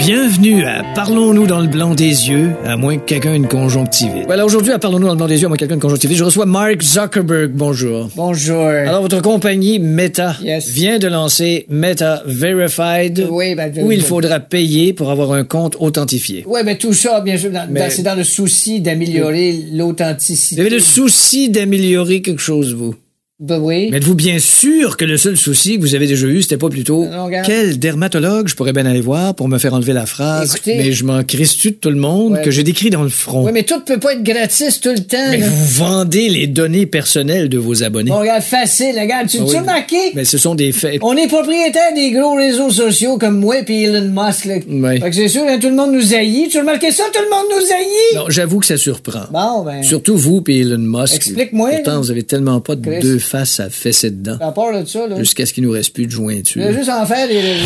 Bienvenue 0.06 0.64
à 0.66 0.84
Parlons-nous 0.96 1.46
dans 1.46 1.60
le 1.60 1.68
blanc 1.68 1.94
des 1.94 2.28
yeux, 2.30 2.54
à 2.66 2.76
moins 2.76 2.98
que 2.98 3.04
quelqu'un 3.06 3.34
ait 3.34 3.38
une 3.38 3.48
conjonctivite. 3.48 4.26
Voilà, 4.26 4.46
aujourd'hui, 4.46 4.72
à 4.72 4.80
Parlons-nous 4.80 5.06
dans 5.06 5.14
le 5.14 5.18
blanc 5.18 5.28
des 5.28 5.40
yeux, 5.40 5.46
à 5.46 5.48
moins 5.50 5.58
que 5.58 5.60
quelqu'un 5.60 5.74
ait 5.74 5.78
une 5.78 5.82
conjonctivite, 5.82 6.18
je 6.18 6.24
reçois 6.24 6.48
Mark 6.48 6.82
Zuckerberg. 6.82 7.52
Bonjour. 7.54 8.10
Bonjour. 8.16 8.66
Alors, 8.66 9.04
votre 9.04 9.22
compagnie 9.22 9.78
Meta 9.78 10.36
Yes. 10.42 10.68
vient 10.70 10.98
de 10.98 11.08
lancer 11.08 11.66
Meta 11.70 12.24
Verified, 12.26 13.28
Oui, 13.30 13.54
ben, 13.54 13.72
où 13.80 13.92
il 13.92 14.00
ben, 14.00 14.06
faudra 14.06 14.40
payer 14.40 14.94
pour 14.94 15.12
avoir 15.12 15.34
un 15.34 15.44
compte 15.44 15.76
authentifié. 15.80 16.44
Ouais, 16.48 16.64
mais 16.64 16.78
tout 16.80 16.94
ça, 16.94 17.22
bien 17.22 17.38
sûr, 17.38 17.52
c'est 17.90 18.02
dans 18.04 18.16
le 18.16 18.24
souci 18.24 18.82
d'améliorer 18.82 19.52
Vous 19.72 19.78
l'authenticité. 19.78 20.62
avez 20.62 20.70
le 20.72 20.80
souci 20.80 21.50
d'améliorer 21.50 22.24
quelque 22.24 22.42
chose, 22.42 22.74
vous. 22.74 22.96
Ben 23.44 23.58
oui. 23.58 23.90
Mais 23.90 23.98
êtes-vous 23.98 24.14
bien 24.14 24.38
sûr 24.38 24.98
que 24.98 25.04
le 25.04 25.18
seul 25.18 25.36
souci 25.36 25.78
que 25.78 25.82
vous 25.82 25.96
avez 25.96 26.06
déjà 26.06 26.28
eu, 26.28 26.44
c'était 26.44 26.58
pas 26.58 26.70
plutôt 26.70 27.06
Non, 27.06 27.28
quel 27.44 27.80
dermatologue 27.80 28.48
je 28.48 28.54
pourrais 28.54 28.72
bien 28.72 28.86
aller 28.86 29.02
voir 29.02 29.34
pour 29.34 29.48
me 29.48 29.58
faire 29.58 29.74
enlever 29.74 29.94
la 29.94 30.06
phrase? 30.06 30.54
Écoutez- 30.56 30.78
mais 30.78 30.92
je 30.92 31.04
m'en 31.04 31.24
crisse-tu 31.24 31.72
de 31.72 31.76
tout 31.76 31.90
le 31.90 31.96
monde 31.96 32.34
Ouais. 32.34 32.42
que 32.44 32.52
j'ai 32.52 32.62
décrit 32.62 32.92
dans 32.92 33.02
le 33.02 33.10
front. 33.10 33.44
Oui, 33.44 33.52
mais 33.52 33.64
tout 33.64 33.80
peut 33.80 33.98
pas 34.00 34.14
être 34.14 34.22
gratis 34.22 34.80
tout 34.80 34.92
le 34.92 35.00
temps. 35.00 35.18
Mais 35.32 35.40
là. 35.40 35.48
vous 35.50 35.66
vendez 35.66 36.30
les 36.30 36.46
données 36.46 36.86
personnelles 36.86 37.50
de 37.50 37.58
vos 37.58 37.82
abonnés. 37.82 38.12
Bon, 38.12 38.20
regarde, 38.20 38.44
facile, 38.44 38.94
regarde. 39.00 39.28
Tu 39.28 39.38
Ah 39.42 39.44
tu 39.44 39.50
oui. 39.50 39.56
as 39.56 39.62
remarqué? 39.62 39.98
Mais 40.14 40.24
ce 40.24 40.38
sont 40.38 40.54
des 40.54 40.72
faits. 40.72 41.00
On 41.02 41.18
est 41.18 41.28
propriétaire 41.28 41.96
des 41.96 42.12
gros 42.12 42.36
réseaux 42.36 42.70
sociaux 42.70 43.18
comme 43.18 43.40
moi 43.40 43.56
et 43.68 43.84
Elon 43.84 44.08
Musk. 44.10 44.46
Là. 44.46 44.56
Ouais. 44.70 45.00
Fait 45.00 45.10
que 45.10 45.16
c'est 45.16 45.28
sûr, 45.30 45.42
hein, 45.50 45.58
tout 45.60 45.70
le 45.70 45.76
monde 45.76 45.94
nous 45.94 46.14
haït. 46.14 46.48
Tu 46.52 46.58
as 46.58 46.62
remarqué 46.62 46.92
ça? 46.92 47.06
Tout 47.12 47.22
le 47.24 47.30
monde 47.36 47.46
nous 47.50 47.72
haït! 47.74 48.18
Non, 48.18 48.26
j'avoue 48.30 48.60
que 48.60 48.68
ça 48.68 48.78
surprend. 48.78 49.24
Bon, 49.34 49.64
ben. 49.66 49.82
Surtout 49.82 50.16
vous 50.16 50.44
et 50.48 50.60
Elon 50.60 50.78
Musk. 50.78 51.16
Explique-moi, 51.16 51.72
Pourtant, 51.84 52.02
vous 52.02 52.12
avez 52.12 52.22
tellement 52.22 52.60
pas 52.62 52.76
de 52.76 52.88
Chris. 52.88 53.00
deux 53.02 53.18
faces 53.32 53.60
à 53.60 53.70
fesser 53.70 54.12
dedans. 54.12 54.38
À 54.42 54.52
part 54.52 54.74
de 54.74 54.86
ça, 54.86 55.08
là. 55.08 55.18
Jusqu'à 55.18 55.46
ce 55.46 55.54
qu'il 55.54 55.64
nous 55.64 55.72
reste 55.72 55.94
plus 55.94 56.06
de 56.06 56.12
jointure. 56.12 56.72
juste 56.74 56.90
en 56.90 57.06
faire 57.06 57.28
des 57.28 57.40
réseaux 57.40 57.66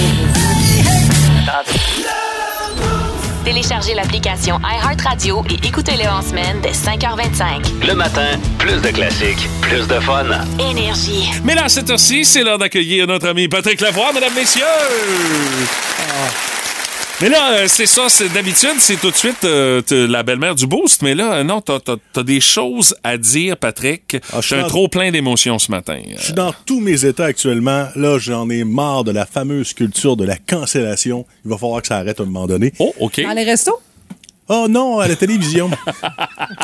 Téléchargez 3.44 3.94
l'application 3.94 4.60
iHeartRadio 4.60 5.44
et 5.50 5.68
écoutez-le 5.68 6.08
en 6.10 6.22
semaine 6.22 6.58
dès 6.62 6.72
5h25. 6.72 7.88
Le 7.88 7.94
matin, 7.94 8.40
plus 8.58 8.82
de 8.82 8.90
classiques, 8.90 9.48
plus 9.62 9.88
de 9.88 10.00
fun. 10.00 10.26
Énergie. 10.60 11.30
Mais 11.44 11.54
là, 11.56 11.66
à 11.66 11.70
cette 11.70 11.90
heure-ci, 11.90 12.26
c'est 12.26 12.44
l'heure 12.44 12.58
d'accueillir 12.58 13.06
notre 13.08 13.28
ami 13.28 13.48
Patrick 13.48 13.82
Lavoie, 13.82 14.14
mesdames, 14.14 14.34
messieurs! 14.36 14.64
Mais 17.22 17.30
là, 17.30 17.54
euh, 17.54 17.66
c'est 17.70 17.86
ça, 17.86 18.10
c'est 18.10 18.28
d'habitude, 18.34 18.76
c'est 18.80 18.98
tout 19.00 19.10
de 19.10 19.16
suite 19.16 19.46
euh, 19.46 19.82
la 19.90 20.22
belle-mère 20.24 20.54
du 20.54 20.68
boost. 20.68 21.02
Mais 21.02 21.16
là, 21.16 21.36
euh, 21.36 21.44
non, 21.44 21.62
t'as 21.62 21.80
as, 22.16 22.24
des 22.24 22.42
choses 22.42 22.94
à 23.06 23.18
dire, 23.18 23.56
Patrick. 23.56 24.18
Ah, 24.34 24.38
je 24.38 24.42
J'ai 24.42 24.48
suis 24.48 24.56
un 24.56 24.62
dans- 24.64 24.68
trop 24.68 24.88
plein 24.90 25.12
d'émotions 25.12 25.58
ce 25.58 25.72
matin. 25.72 26.00
Je 26.18 26.22
suis 26.22 26.34
dans 26.34 26.54
tous 26.66 26.82
mes 26.82 27.06
états 27.06 27.26
actuellement. 27.26 27.88
Là, 27.96 28.18
j'en 28.20 28.50
ai 28.50 28.66
marre 28.66 29.06
de 29.06 29.12
la 29.12 29.26
fameuse 29.26 29.72
culture 29.74 30.18
de 30.18 30.26
la 30.26 30.36
cancellation. 30.36 31.26
Il 31.46 31.52
va 31.52 31.58
falloir 31.58 31.82
que 31.82 31.88
ça 31.88 31.98
arrête 31.98 32.20
à 32.20 32.24
un 32.24 32.26
moment 32.26 32.48
donné. 32.48 32.74
Oh, 32.80 32.94
OK. 33.00 33.22
Dans 33.24 33.32
les 33.32 33.44
restos? 33.46 33.80
Oh 34.48 34.68
non, 34.70 35.00
à 35.00 35.08
la 35.08 35.16
télévision. 35.16 35.72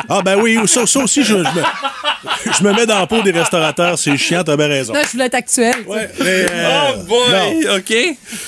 ah 0.08 0.22
ben 0.24 0.38
oui, 0.40 0.56
ça, 0.66 0.86
ça 0.86 1.00
aussi, 1.00 1.24
je, 1.24 1.34
je 1.34 1.34
me, 1.34 2.54
je 2.58 2.62
me 2.62 2.72
mets 2.74 2.86
dans 2.86 2.98
la 3.00 3.06
peau 3.08 3.20
des 3.22 3.32
restaurateurs. 3.32 3.98
C'est 3.98 4.16
chiant, 4.16 4.44
t'as 4.44 4.56
bien 4.56 4.68
raison. 4.68 4.92
Non, 4.94 5.00
je 5.04 5.10
voulais 5.10 5.24
être 5.26 5.34
actuel. 5.34 5.74
Mais, 5.88 6.08
euh, 6.20 6.92
Oh 6.94 7.02
boy, 7.08 7.64
non. 7.64 7.76
OK. 7.78 7.94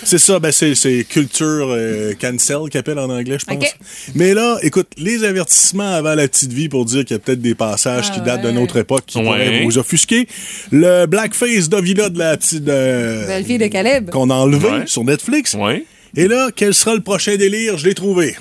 C'est 0.05 0.18
ça, 0.18 0.39
ben 0.39 0.53
c'est, 0.53 1.05
culture 1.09 1.66
euh, 1.70 2.12
cancel 2.20 2.59
qu'ils 2.70 2.78
appellent 2.78 2.99
en 3.01 3.11
anglais, 3.11 3.37
je 3.41 3.45
pense. 3.45 3.57
OK. 3.57 3.74
Mais 4.14 4.35
là, 4.35 4.59
écoute, 4.62 4.87
les 4.99 5.24
avertissements 5.24 5.95
avant 5.95 6.14
la 6.14 6.28
petite 6.28 6.53
vie 6.53 6.68
pour 6.68 6.85
dire 6.85 7.05
qu'il 7.05 7.14
y 7.14 7.16
a 7.16 7.18
peut-être 7.18 7.43
des 7.43 7.57
passages 7.57 8.12
qui 8.12 8.20
datent 8.20 8.43
d'une 8.47 8.59
autre 8.59 8.76
époque 8.76 9.03
qui 9.07 9.18
Ouais. 9.18 9.24
pourraient 9.24 9.62
vous 9.64 9.78
offusquer. 9.78 10.28
Le 10.70 11.07
blackface 11.07 11.68
d'Ovila 11.68 12.09
de 12.09 12.18
la 12.20 12.37
petite... 12.37 12.68
euh, 12.68 13.26
Belle 13.26 13.45
fille 13.45 13.59
de 13.59 13.66
Caleb. 13.66 14.11
qu'on 14.11 14.30
a 14.30 14.35
enlevé 14.35 14.68
Ouais. 14.68 14.82
sur 14.87 15.03
Netflix. 15.03 15.57
Oui. 15.59 15.87
Et 16.16 16.28
là, 16.28 16.51
quel 16.55 16.72
sera 16.72 16.95
le 16.95 17.01
prochain 17.01 17.35
délire? 17.35 17.76
Je 17.78 17.87
l'ai 17.89 17.95
trouvé. 17.95 18.37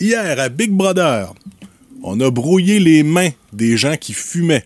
Hier, 0.00 0.38
à 0.38 0.48
Big 0.48 0.70
Brother, 0.70 1.32
on 2.02 2.20
a 2.20 2.30
brouillé 2.30 2.78
les 2.78 3.02
mains 3.02 3.30
des 3.52 3.76
gens 3.76 3.96
qui 3.96 4.12
fumaient. 4.12 4.64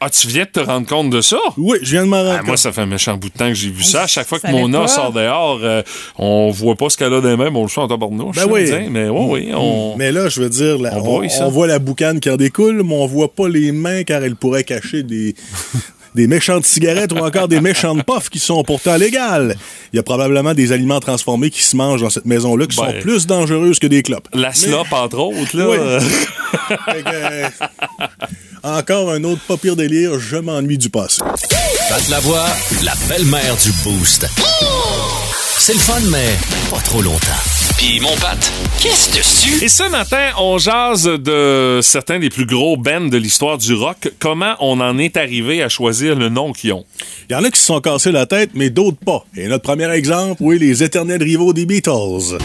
Ah, 0.00 0.10
tu 0.10 0.28
viens 0.28 0.44
de 0.44 0.50
te 0.50 0.60
rendre 0.60 0.86
compte 0.86 1.10
de 1.10 1.20
ça? 1.20 1.38
Oui, 1.56 1.78
je 1.82 1.90
viens 1.92 2.04
de 2.04 2.08
m'en 2.08 2.18
rendre 2.18 2.30
Ah, 2.34 2.38
compte. 2.38 2.46
moi, 2.48 2.56
ça 2.56 2.70
fait 2.70 2.82
un 2.82 2.86
méchant 2.86 3.16
bout 3.16 3.30
de 3.30 3.34
temps 3.34 3.48
que 3.48 3.54
j'ai 3.54 3.70
vu 3.70 3.82
ça. 3.82 4.02
À 4.02 4.06
chaque 4.06 4.28
fois 4.28 4.38
que 4.38 4.46
savais 4.46 4.60
Mona 4.60 4.86
sort 4.86 5.12
dehors, 5.12 5.58
euh, 5.62 5.82
on 6.18 6.50
voit 6.50 6.76
pas 6.76 6.88
ce 6.88 6.96
qu'elle 6.96 7.12
a 7.14 7.20
des 7.20 7.36
mains, 7.36 7.50
mais 7.50 7.58
on 7.58 7.64
le 7.64 7.68
sent 7.68 7.80
en 7.80 7.88
tabarnouche. 7.88 8.36
Ben 8.36 8.46
oui. 8.48 8.66
tiens. 8.66 8.86
Mais 8.90 9.08
oui, 9.08 9.26
oui, 9.28 9.52
on... 9.56 9.96
Mais 9.96 10.12
là, 10.12 10.28
je 10.28 10.40
veux 10.40 10.48
dire, 10.50 10.78
là, 10.78 10.92
On 10.94 11.48
voit 11.48 11.66
la 11.66 11.80
boucane 11.80 12.20
qui 12.20 12.30
en 12.30 12.36
découle, 12.36 12.84
mais 12.84 12.94
on 12.94 13.06
voit 13.06 13.34
pas 13.34 13.48
les 13.48 13.72
mains 13.72 14.04
car 14.04 14.22
elles 14.22 14.36
pourraient 14.36 14.62
cacher 14.62 15.02
des, 15.02 15.34
des 16.18 16.26
méchantes 16.26 16.66
cigarettes 16.66 17.12
ou 17.12 17.18
encore 17.18 17.46
des 17.48 17.60
méchantes 17.60 18.02
puffs 18.04 18.28
qui 18.28 18.40
sont 18.40 18.62
pourtant 18.64 18.96
légales. 18.96 19.56
Il 19.92 19.96
y 19.96 19.98
a 20.00 20.02
probablement 20.02 20.52
des 20.52 20.72
aliments 20.72 20.98
transformés 21.00 21.48
qui 21.50 21.62
se 21.62 21.76
mangent 21.76 22.02
dans 22.02 22.10
cette 22.10 22.26
maison-là 22.26 22.66
qui 22.66 22.76
Ben. 22.76 22.86
sont 22.92 23.00
plus 23.00 23.26
dangereuses 23.26 23.78
que 23.78 23.86
des 23.86 24.02
clopes. 24.02 24.28
La 24.34 24.52
slop, 24.52 24.84
entre 24.90 25.18
autres, 25.18 25.56
là. 25.56 25.68
Oui. 25.68 25.76
euh, 25.80 26.00
Fait 26.86 27.02
que, 27.02 27.08
euh, 27.14 27.48
encore 28.64 29.12
un 29.12 29.22
autre 29.22 29.40
pas 29.46 29.56
pire 29.56 29.76
délire, 29.76 30.18
je 30.18 30.36
m'ennuie 30.36 30.76
du 30.78 30.90
passé. 30.90 31.22
Pat 31.88 32.08
la 32.08 32.18
voix, 32.20 32.46
la 32.82 32.94
belle-mère 33.08 33.56
du 33.62 33.70
Boost. 33.84 34.26
C'est 35.58 35.74
le 35.74 35.78
fun, 35.80 36.00
mais 36.10 36.34
pas 36.70 36.80
trop 36.80 37.00
longtemps. 37.00 37.57
Puis 37.78 38.00
mon 38.00 38.16
Pat, 38.16 38.36
qu'est-ce 38.80 39.16
dessus? 39.16 39.64
Et 39.64 39.68
ce 39.68 39.88
matin, 39.88 40.32
on 40.36 40.58
jase 40.58 41.04
de 41.04 41.78
certains 41.80 42.18
des 42.18 42.28
plus 42.28 42.44
gros 42.44 42.76
bands 42.76 43.06
de 43.06 43.16
l'histoire 43.16 43.56
du 43.56 43.72
rock. 43.72 44.10
Comment 44.18 44.56
on 44.58 44.80
en 44.80 44.98
est 44.98 45.16
arrivé 45.16 45.62
à 45.62 45.68
choisir 45.68 46.16
le 46.16 46.28
nom 46.28 46.52
qu'ils 46.52 46.72
ont? 46.72 46.84
Il 47.30 47.34
y 47.34 47.36
en 47.36 47.44
a 47.44 47.50
qui 47.52 47.60
se 47.60 47.66
sont 47.66 47.80
cassés 47.80 48.10
la 48.10 48.26
tête, 48.26 48.50
mais 48.54 48.70
d'autres 48.70 48.98
pas. 48.98 49.24
Et 49.36 49.46
notre 49.46 49.62
premier 49.62 49.88
exemple, 49.92 50.38
oui, 50.40 50.58
les 50.58 50.82
éternels 50.82 51.22
rivaux 51.22 51.52
des 51.52 51.66
Beatles. 51.66 52.38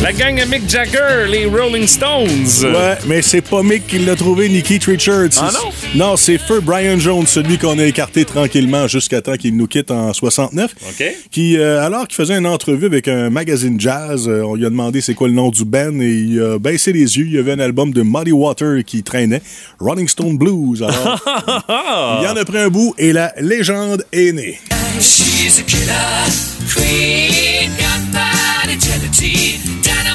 La 0.00 0.12
gang 0.12 0.40
à 0.40 0.46
Mick 0.46 0.68
Jagger, 0.70 1.26
les 1.28 1.46
Rolling 1.46 1.86
Stones. 1.86 2.28
Ouais, 2.62 2.96
mais 3.08 3.20
c'est 3.20 3.40
pas 3.40 3.64
Mick 3.64 3.84
qui 3.88 3.98
l'a 3.98 4.14
trouvé, 4.14 4.48
ni 4.48 4.62
Keith 4.62 4.84
Richards. 4.84 5.30
Ah 5.40 5.50
non? 5.52 5.70
Non, 5.96 6.16
c'est 6.16 6.38
Feu 6.38 6.60
Brian 6.60 7.00
Jones, 7.00 7.26
celui 7.26 7.58
qu'on 7.58 7.76
a 7.80 7.84
écarté 7.84 8.24
tranquillement 8.24 8.86
jusqu'à 8.86 9.20
temps 9.22 9.36
qu'il 9.36 9.56
nous 9.56 9.66
quitte 9.66 9.90
en 9.90 10.12
69. 10.12 10.70
OK. 10.88 11.04
Qui, 11.32 11.58
euh, 11.58 11.84
alors 11.84 12.06
qu'il 12.06 12.14
faisait 12.14 12.38
une 12.38 12.46
entrevue 12.46 12.86
avec 12.86 13.08
un 13.08 13.28
magazine 13.28 13.80
jazz, 13.80 14.28
euh, 14.28 14.42
on 14.42 14.54
lui 14.54 14.66
a 14.66 14.70
demandé 14.70 15.00
c'est 15.00 15.14
quoi 15.14 15.26
le 15.26 15.34
nom 15.34 15.50
du 15.50 15.64
band 15.64 15.98
et 16.00 16.12
il 16.12 16.40
a 16.42 16.58
baissé 16.60 16.92
les 16.92 17.18
yeux. 17.18 17.26
Il 17.26 17.32
y 17.32 17.38
avait 17.38 17.52
un 17.52 17.60
album 17.60 17.92
de 17.92 18.02
Muddy 18.02 18.32
Water 18.32 18.84
qui 18.86 19.02
traînait, 19.02 19.42
Rolling 19.80 20.06
Stone 20.06 20.38
Blues. 20.38 20.80
Alors, 20.80 21.20
il 22.20 22.24
y 22.24 22.28
en 22.28 22.36
a 22.36 22.44
pris 22.44 22.58
un 22.58 22.68
bout 22.68 22.94
et 22.98 23.12
la 23.12 23.32
légende 23.40 24.04
est 24.12 24.32
née. 24.32 24.60
find 28.12 28.70
eternity 28.70 29.58
down 29.82 30.07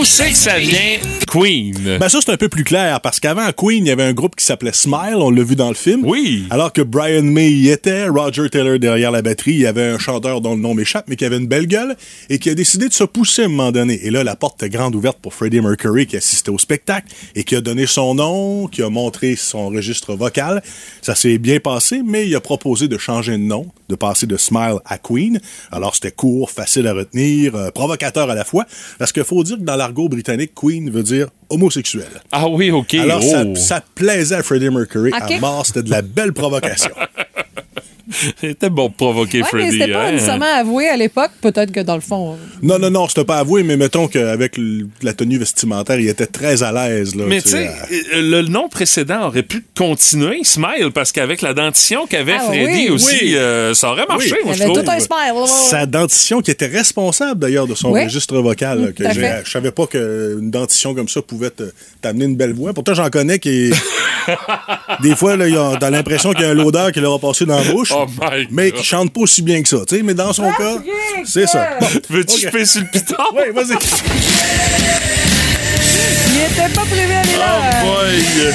D'où 0.00 0.06
c'est 0.06 0.30
que 0.30 0.36
ça 0.36 0.58
vient, 0.58 0.96
Queen? 1.30 1.98
Ben 2.00 2.08
ça, 2.08 2.20
c'est 2.24 2.32
un 2.32 2.38
peu 2.38 2.48
plus 2.48 2.64
clair, 2.64 3.02
parce 3.02 3.20
qu'avant 3.20 3.52
Queen, 3.54 3.84
il 3.84 3.88
y 3.88 3.90
avait 3.90 4.04
un 4.04 4.14
groupe 4.14 4.34
qui 4.34 4.42
s'appelait 4.42 4.72
Smile, 4.72 5.16
on 5.16 5.28
l'a 5.28 5.42
vu 5.42 5.56
dans 5.56 5.68
le 5.68 5.74
film. 5.74 6.06
Oui. 6.06 6.46
Alors 6.48 6.72
que 6.72 6.80
Brian 6.80 7.22
May 7.22 7.50
y 7.50 7.68
était, 7.68 8.08
Roger 8.08 8.48
Taylor 8.48 8.78
derrière 8.78 9.10
la 9.10 9.20
batterie, 9.20 9.52
il 9.52 9.60
y 9.60 9.66
avait 9.66 9.84
un 9.84 9.98
chanteur 9.98 10.40
dont 10.40 10.54
le 10.54 10.60
nom 10.62 10.72
m'échappe, 10.72 11.04
mais 11.08 11.16
qui 11.16 11.26
avait 11.26 11.36
une 11.36 11.48
belle 11.48 11.66
gueule, 11.66 11.96
et 12.30 12.38
qui 12.38 12.48
a 12.48 12.54
décidé 12.54 12.88
de 12.88 12.94
se 12.94 13.04
pousser 13.04 13.42
à 13.42 13.44
un 13.44 13.48
moment 13.48 13.72
donné. 13.72 14.00
Et 14.02 14.10
là, 14.10 14.24
la 14.24 14.36
porte 14.36 14.62
était 14.62 14.74
grande 14.74 14.94
ouverte 14.94 15.18
pour 15.20 15.34
Freddie 15.34 15.60
Mercury, 15.60 16.06
qui 16.06 16.16
assistait 16.16 16.50
au 16.50 16.56
spectacle, 16.56 17.08
et 17.34 17.44
qui 17.44 17.54
a 17.54 17.60
donné 17.60 17.84
son 17.84 18.14
nom, 18.14 18.68
qui 18.68 18.82
a 18.82 18.88
montré 18.88 19.36
son 19.36 19.68
registre 19.68 20.14
vocal. 20.14 20.62
Ça 21.02 21.14
s'est 21.14 21.36
bien 21.36 21.60
passé, 21.60 22.00
mais 22.02 22.26
il 22.26 22.34
a 22.34 22.40
proposé 22.40 22.88
de 22.88 22.96
changer 22.96 23.32
de 23.32 23.36
nom, 23.42 23.66
de 23.90 23.96
passer 23.96 24.26
de 24.26 24.38
Smile 24.38 24.78
à 24.86 24.96
Queen. 24.96 25.42
Alors 25.70 25.94
c'était 25.94 26.10
court, 26.10 26.50
facile 26.50 26.86
à 26.86 26.94
retenir, 26.94 27.54
euh, 27.54 27.70
provocateur 27.70 28.30
à 28.30 28.34
la 28.34 28.46
fois, 28.46 28.64
parce 28.98 29.12
qu'il 29.12 29.24
faut 29.24 29.44
dire 29.44 29.58
que 29.58 29.62
dans 29.62 29.76
l'argot 29.90 30.08
britannique, 30.08 30.52
Queen 30.54 30.88
veut 30.90 31.02
dire 31.02 31.28
homosexuel. 31.48 32.06
Ah 32.30 32.48
oui, 32.48 32.70
OK. 32.70 32.94
Alors, 32.94 33.22
ça, 33.22 33.42
Oh. 33.44 33.54
ça 33.56 33.82
plaisait 33.94 34.36
à 34.36 34.42
Freddie 34.44 34.70
Mercury. 34.70 35.10
À 35.12 35.38
mort, 35.40 35.66
c'était 35.66 35.82
de 35.82 35.90
la 35.90 36.00
belle 36.02 36.32
provocation. 36.32 36.90
C'était 38.40 38.70
bon 38.70 38.88
de 38.88 38.94
provoquer 38.94 39.42
Ouais, 39.42 39.48
Freddy. 39.48 39.78
c'était 39.78 39.92
pas 39.92 40.06
hein? 40.06 40.12
nécessairement 40.12 40.54
avoué 40.58 40.88
à 40.88 40.96
l'époque. 40.96 41.30
Peut-être 41.40 41.72
que 41.72 41.80
dans 41.80 41.94
le 41.94 42.00
fond. 42.00 42.36
non, 42.62 42.78
non, 42.78 42.90
non, 42.90 43.08
c'était 43.08 43.24
pas 43.24 43.38
avoué, 43.38 43.62
mais 43.62 43.76
mettons 43.76 44.08
qu'avec 44.08 44.56
la 45.02 45.12
tenue 45.12 45.38
vestimentaire, 45.38 45.98
il 46.00 46.08
était 46.08 46.26
très 46.26 46.62
à 46.62 46.72
l'aise. 46.72 47.14
là, 47.14 47.24
Mais 47.26 47.40
tu 47.40 47.50
sais, 47.50 47.68
euh, 48.14 48.20
le 48.22 48.42
nom 48.42 48.68
précédent 48.68 49.26
aurait 49.28 49.42
pu 49.42 49.64
continuer, 49.76 50.40
Smile, 50.44 50.90
parce 50.94 51.12
qu'avec 51.12 51.42
la 51.42 51.54
dentition 51.54 52.06
qu'avait 52.06 52.36
Ah 52.38 52.44
Freddy 52.44 52.86
oui. 52.86 52.90
aussi, 52.90 53.16
Oui. 53.22 53.34
euh, 53.36 53.74
ça 53.74 53.90
aurait 53.90 54.06
marché, 54.06 54.32
Oui. 54.32 54.38
moi, 54.44 54.54
je 54.54 54.62
trouve. 54.64 54.82
tout 54.82 54.90
un 54.90 54.98
smile. 54.98 55.46
Sa 55.46 55.86
dentition 55.86 56.40
qui 56.40 56.50
était 56.50 56.66
responsable 56.66 57.40
d'ailleurs 57.40 57.66
de 57.66 57.74
son 57.74 57.90
Oui. 57.92 58.04
registre 58.04 58.36
vocal. 58.38 58.78
Mm, 58.80 58.92
que 58.92 59.04
fait. 59.08 59.42
je 59.44 59.50
savais 59.50 59.70
pas 59.72 59.86
qu'une 59.86 60.50
dentition 60.50 60.94
comme 60.94 61.08
ça 61.08 61.22
pouvait 61.22 61.50
t'amener 62.00 62.24
une 62.24 62.36
belle 62.36 62.52
voix. 62.54 62.72
Pourtant, 62.72 62.94
j'en 62.94 63.08
connais 63.10 63.38
qui. 63.38 63.70
Des 65.02 65.16
fois, 65.16 65.36
là, 65.36 65.48
ils 65.48 65.56
ont- 65.56 65.76
t'as 65.76 65.90
l'impression 65.90 66.32
qu'il 66.32 66.42
y 66.42 66.44
a 66.44 66.50
un 66.50 66.54
l'odeur 66.54 66.92
qui 66.92 67.00
leur 67.00 67.14
a 67.14 67.18
passé 67.18 67.46
dans 67.46 67.56
la 67.58 67.64
bouche, 67.72 67.92
Oh 67.96 67.99
my 68.20 68.46
mais 68.50 68.70
qui 68.72 68.84
chante 68.84 69.12
pas 69.12 69.20
aussi 69.20 69.42
bien 69.42 69.62
que 69.62 69.68
ça. 69.68 69.78
tu 69.86 69.96
sais, 69.96 70.02
Mais 70.02 70.14
dans 70.14 70.32
son 70.32 70.50
cas, 70.52 70.76
c'est 71.24 71.46
ça. 71.46 71.78
Bon, 71.80 71.86
Veux-tu 72.10 72.34
Ok. 72.34 72.40
choper 72.42 72.64
sur 72.64 72.80
le 72.82 72.86
piton? 72.88 73.14
Oui, 73.34 73.42
vas-y. 73.54 73.76
Il 76.32 76.40
était 76.52 76.74
pas 76.74 76.82
prévu 76.82 77.12
à 77.12 77.20
aller 77.20 77.36
Oh 77.36 77.86
boy! 77.86 78.52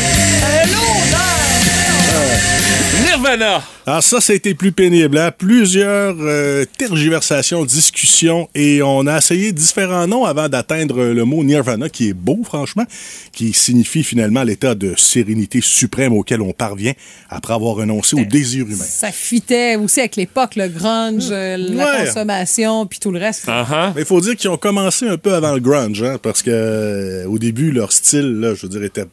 Nirvana! 3.05 3.61
Alors 3.87 4.01
ça, 4.01 4.19
ça 4.19 4.33
a 4.33 4.35
été 4.35 4.55
plus 4.55 4.71
pénible. 4.71 5.17
Hein? 5.17 5.31
Plusieurs 5.37 6.15
euh, 6.19 6.65
tergiversations, 6.77 7.63
discussions, 7.65 8.49
et 8.55 8.81
on 8.81 9.05
a 9.05 9.17
essayé 9.19 9.51
différents 9.51 10.07
noms 10.07 10.25
avant 10.25 10.49
d'atteindre 10.49 11.03
le 11.03 11.23
mot 11.25 11.43
Nirvana, 11.43 11.87
qui 11.89 12.09
est 12.09 12.13
beau, 12.13 12.39
franchement, 12.43 12.85
qui 13.31 13.53
signifie 13.53 14.03
finalement 14.03 14.41
l'état 14.43 14.73
de 14.73 14.93
sérénité 14.97 15.59
suprême 15.61 16.13
auquel 16.13 16.41
on 16.41 16.51
parvient 16.51 16.93
après 17.29 17.53
avoir 17.53 17.75
renoncé 17.75 18.15
au 18.15 18.25
désir 18.25 18.65
humain. 18.65 18.85
Ça 18.87 19.11
fitait 19.11 19.75
aussi 19.75 19.99
avec 19.99 20.15
l'époque, 20.15 20.55
le 20.55 20.67
grunge, 20.67 21.27
euh, 21.31 21.57
la 21.57 21.85
Ouais. 21.85 22.05
consommation, 22.07 22.85
puis 22.87 22.99
tout 22.99 23.11
le 23.11 23.19
reste. 23.19 23.45
Uh-huh. 23.47 23.91
Mais 23.95 24.01
il 24.01 24.05
faut 24.07 24.21
dire 24.21 24.35
qu'ils 24.35 24.49
ont 24.49 24.57
commencé 24.57 25.07
un 25.07 25.17
peu 25.17 25.33
avant 25.33 25.53
le 25.53 25.59
grunge, 25.59 26.01
hein, 26.01 26.17
parce 26.21 26.41
que 26.41 26.49
euh, 26.51 27.25
au 27.27 27.37
début, 27.37 27.71
leur 27.71 27.91
style, 27.91 28.39
là, 28.39 28.55
je 28.55 28.63
veux 28.63 28.69
dire, 28.69 28.83
était 28.83 29.05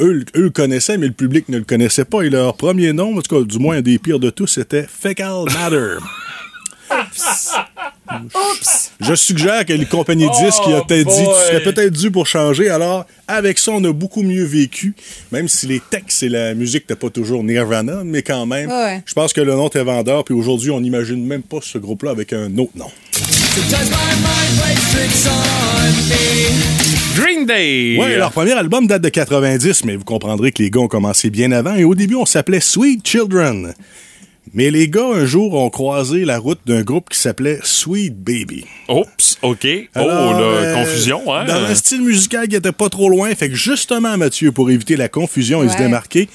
eux, 0.00 0.12
le- 0.12 0.24
eux 0.36 0.42
le 0.44 0.50
connaissaient, 0.50 0.98
mais 0.98 1.06
le 1.06 1.12
public 1.12 1.48
ne 1.48 1.58
le 1.58 1.64
connaissait 1.64 2.04
pas. 2.04 2.22
Et 2.22 2.30
leur 2.30 2.56
premier 2.56 2.92
nom, 2.92 3.16
en 3.18 3.22
tout 3.22 3.36
cas, 3.36 3.44
du 3.46 3.58
moins 3.58 3.76
un 3.76 3.80
des 3.82 3.98
pires 3.98 4.18
de 4.20 4.30
tous, 4.30 4.46
c'était 4.46 4.86
Fecal 4.88 5.44
Matter. 5.46 5.96
Oups! 8.12 8.90
Je 9.00 9.14
suggère 9.14 9.64
que 9.64 9.72
les 9.72 9.86
compagnies 9.86 10.26
de 10.26 10.44
disques 10.44 10.62
qui 10.64 10.72
a 10.72 10.82
peut-être 10.82 11.06
dit 11.08 11.22
tu 11.24 11.46
serais 11.46 11.62
peut-être 11.62 11.92
dû 11.92 12.10
pour 12.10 12.26
changer. 12.26 12.68
Alors, 12.68 13.06
avec 13.28 13.58
ça, 13.58 13.70
on 13.72 13.84
a 13.84 13.92
beaucoup 13.92 14.22
mieux 14.22 14.42
vécu, 14.44 14.94
même 15.30 15.46
si 15.48 15.68
les 15.68 15.80
textes 15.80 16.24
et 16.24 16.28
la 16.28 16.54
musique 16.54 16.82
n'étaient 16.82 16.96
pas 17.00 17.10
toujours 17.10 17.44
Nirvana, 17.44 18.02
mais 18.04 18.22
quand 18.22 18.44
même, 18.46 18.68
Ouais. 18.68 19.02
je 19.06 19.14
pense 19.14 19.32
que 19.32 19.40
le 19.40 19.54
nom 19.54 19.68
était 19.68 19.84
vendeur. 19.84 20.24
Puis 20.24 20.34
aujourd'hui, 20.34 20.70
on 20.72 20.80
n'imagine 20.80 21.24
même 21.24 21.42
pas 21.42 21.58
ce 21.62 21.78
groupe-là 21.78 22.10
avec 22.10 22.32
un 22.32 22.56
autre 22.58 22.72
nom. 22.74 22.90
Green 27.20 27.44
Day! 27.46 27.96
Ouais, 27.98 28.16
leur 28.16 28.32
premier 28.32 28.52
album 28.52 28.86
date 28.86 29.02
de 29.02 29.08
90, 29.10 29.84
mais 29.84 29.96
vous 29.96 30.04
comprendrez 30.04 30.52
que 30.52 30.62
les 30.62 30.70
gars 30.70 30.80
ont 30.80 30.88
commencé 30.88 31.28
bien 31.30 31.52
avant. 31.52 31.74
Et 31.74 31.84
au 31.84 31.94
début, 31.94 32.14
on 32.14 32.24
s'appelait 32.26 32.60
Sweet 32.60 33.06
Children. 33.06 33.74
Mais 34.54 34.70
les 34.70 34.88
gars, 34.88 35.06
un 35.14 35.26
jour, 35.26 35.54
ont 35.54 35.70
croisé 35.70 36.24
la 36.24 36.38
route 36.38 36.58
d'un 36.66 36.82
groupe 36.82 37.10
qui 37.10 37.18
s'appelait 37.18 37.60
Sweet 37.62 38.16
Baby. 38.18 38.64
Oups, 38.88 39.38
OK. 39.42 39.66
Alors, 39.94 40.32
oh, 40.34 40.40
la 40.40 40.46
euh, 40.46 40.74
confusion, 40.76 41.20
hein? 41.34 41.44
Dans 41.44 41.62
un 41.62 41.74
style 41.74 42.00
musical 42.02 42.48
qui 42.48 42.56
était 42.56 42.72
pas 42.72 42.88
trop 42.88 43.08
loin, 43.10 43.32
fait 43.34 43.48
que 43.50 43.54
justement, 43.54 44.16
Mathieu, 44.16 44.50
pour 44.50 44.70
éviter 44.70 44.96
la 44.96 45.08
confusion 45.08 45.62
et 45.62 45.68
se 45.68 45.74
Ouais. 45.74 45.80
démarquer, 45.82 46.28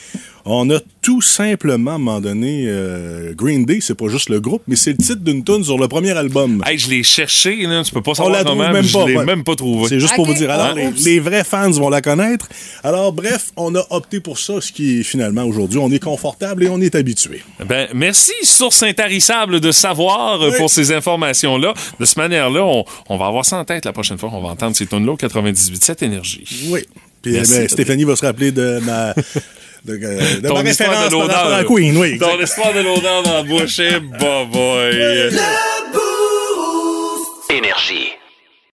On 0.47 0.69
a 0.69 0.79
tout 1.01 1.21
simplement, 1.23 1.91
à 1.91 1.95
un 1.95 1.97
moment 1.97 2.21
donné, 2.21 2.65
euh, 2.67 3.33
Green 3.35 3.65
Day, 3.65 3.79
c'est 3.81 3.95
pas 3.95 4.07
juste 4.09 4.29
le 4.29 4.39
groupe, 4.39 4.61
mais 4.67 4.75
c'est 4.75 4.91
le 4.91 4.97
titre 4.97 5.21
d'une 5.23 5.43
tune 5.43 5.63
sur 5.63 5.77
le 5.79 5.87
premier 5.87 6.11
album. 6.11 6.61
Hey, 6.67 6.77
je 6.77 6.87
l'ai 6.89 7.01
cherché, 7.01 7.55
là, 7.65 7.83
tu 7.83 7.91
peux 7.91 8.03
pas 8.03 8.11
On 8.11 8.15
savoir 8.15 8.33
la 8.35 8.43
trouve 8.43 8.57
même 8.59 8.83
je 8.83 8.93
pas, 8.93 9.07
l'ai 9.07 9.17
ouais. 9.17 9.25
même 9.25 9.43
pas 9.43 9.55
trouvé. 9.55 9.87
C'est 9.89 9.99
juste 9.99 10.13
pour 10.15 10.27
vous 10.27 10.35
dire. 10.35 10.51
Alors, 10.51 10.75
Ah, 10.77 10.89
les, 11.03 11.19
vrais 11.19 11.43
fans 11.43 11.71
vont 11.71 11.89
la 11.89 12.01
connaître. 12.01 12.47
Alors, 12.83 13.11
bref, 13.11 13.51
on 13.57 13.73
a 13.73 13.83
opté 13.89 14.19
pour 14.19 14.37
ça, 14.37 14.61
ce 14.61 14.71
qui 14.71 14.99
est 14.99 15.03
finalement 15.03 15.45
aujourd'hui, 15.45 15.79
on 15.79 15.91
est 15.91 15.97
confortable 16.03 16.63
et 16.63 16.69
on 16.69 16.79
est 16.79 16.93
habitué. 16.93 17.41
Ben, 17.67 17.87
merci, 17.95 18.33
source 18.43 18.83
intarissable 18.83 19.59
de 19.59 19.71
savoir 19.71 20.41
euh, 20.43 20.51
Oui. 20.51 20.57
pour 20.59 20.69
ces 20.69 20.91
informations-là. 20.91 21.73
De 21.99 22.05
cette 22.05 22.17
manière-là, 22.17 22.63
on, 22.63 22.85
on 23.09 23.17
va 23.17 23.25
avoir 23.25 23.45
ça 23.45 23.57
en 23.57 23.65
tête 23.65 23.85
la 23.85 23.93
prochaine 23.93 24.19
fois. 24.19 24.29
On 24.31 24.41
va 24.43 24.49
entendre 24.49 24.75
ces 24.75 24.85
tunes-là 24.85 25.11
au 25.13 25.17
98.7 25.17 26.03
Énergie. 26.05 26.67
Oui. 26.69 26.81
Puis 27.23 27.33
Merci. 27.33 27.53
eh 27.55 27.59
ben, 27.61 27.69
Stéphanie 27.69 28.03
va 28.03 28.15
se 28.15 28.23
rappeler 28.23 28.51
de 28.51 28.79
ma, 28.85 29.15
de, 29.85 29.99
euh, 30.03 30.39
de 30.41 30.47
Ton 30.47 30.55
ma 30.55 30.61
référence 30.61 31.09
de 31.09 31.27
par 31.27 31.53
à. 31.53 31.63
Queen. 31.63 31.95
Oui, 31.97 32.17
Ton 32.17 32.39
histoire 32.41 32.73
de 32.73 32.79
l'odeur 32.81 33.23
dans 33.23 33.33
la 33.33 33.43
bouche, 33.43 33.79
eh, 33.79 33.99
bah, 33.99 34.43
boy. 34.51 35.29
Énergie. 37.49 38.09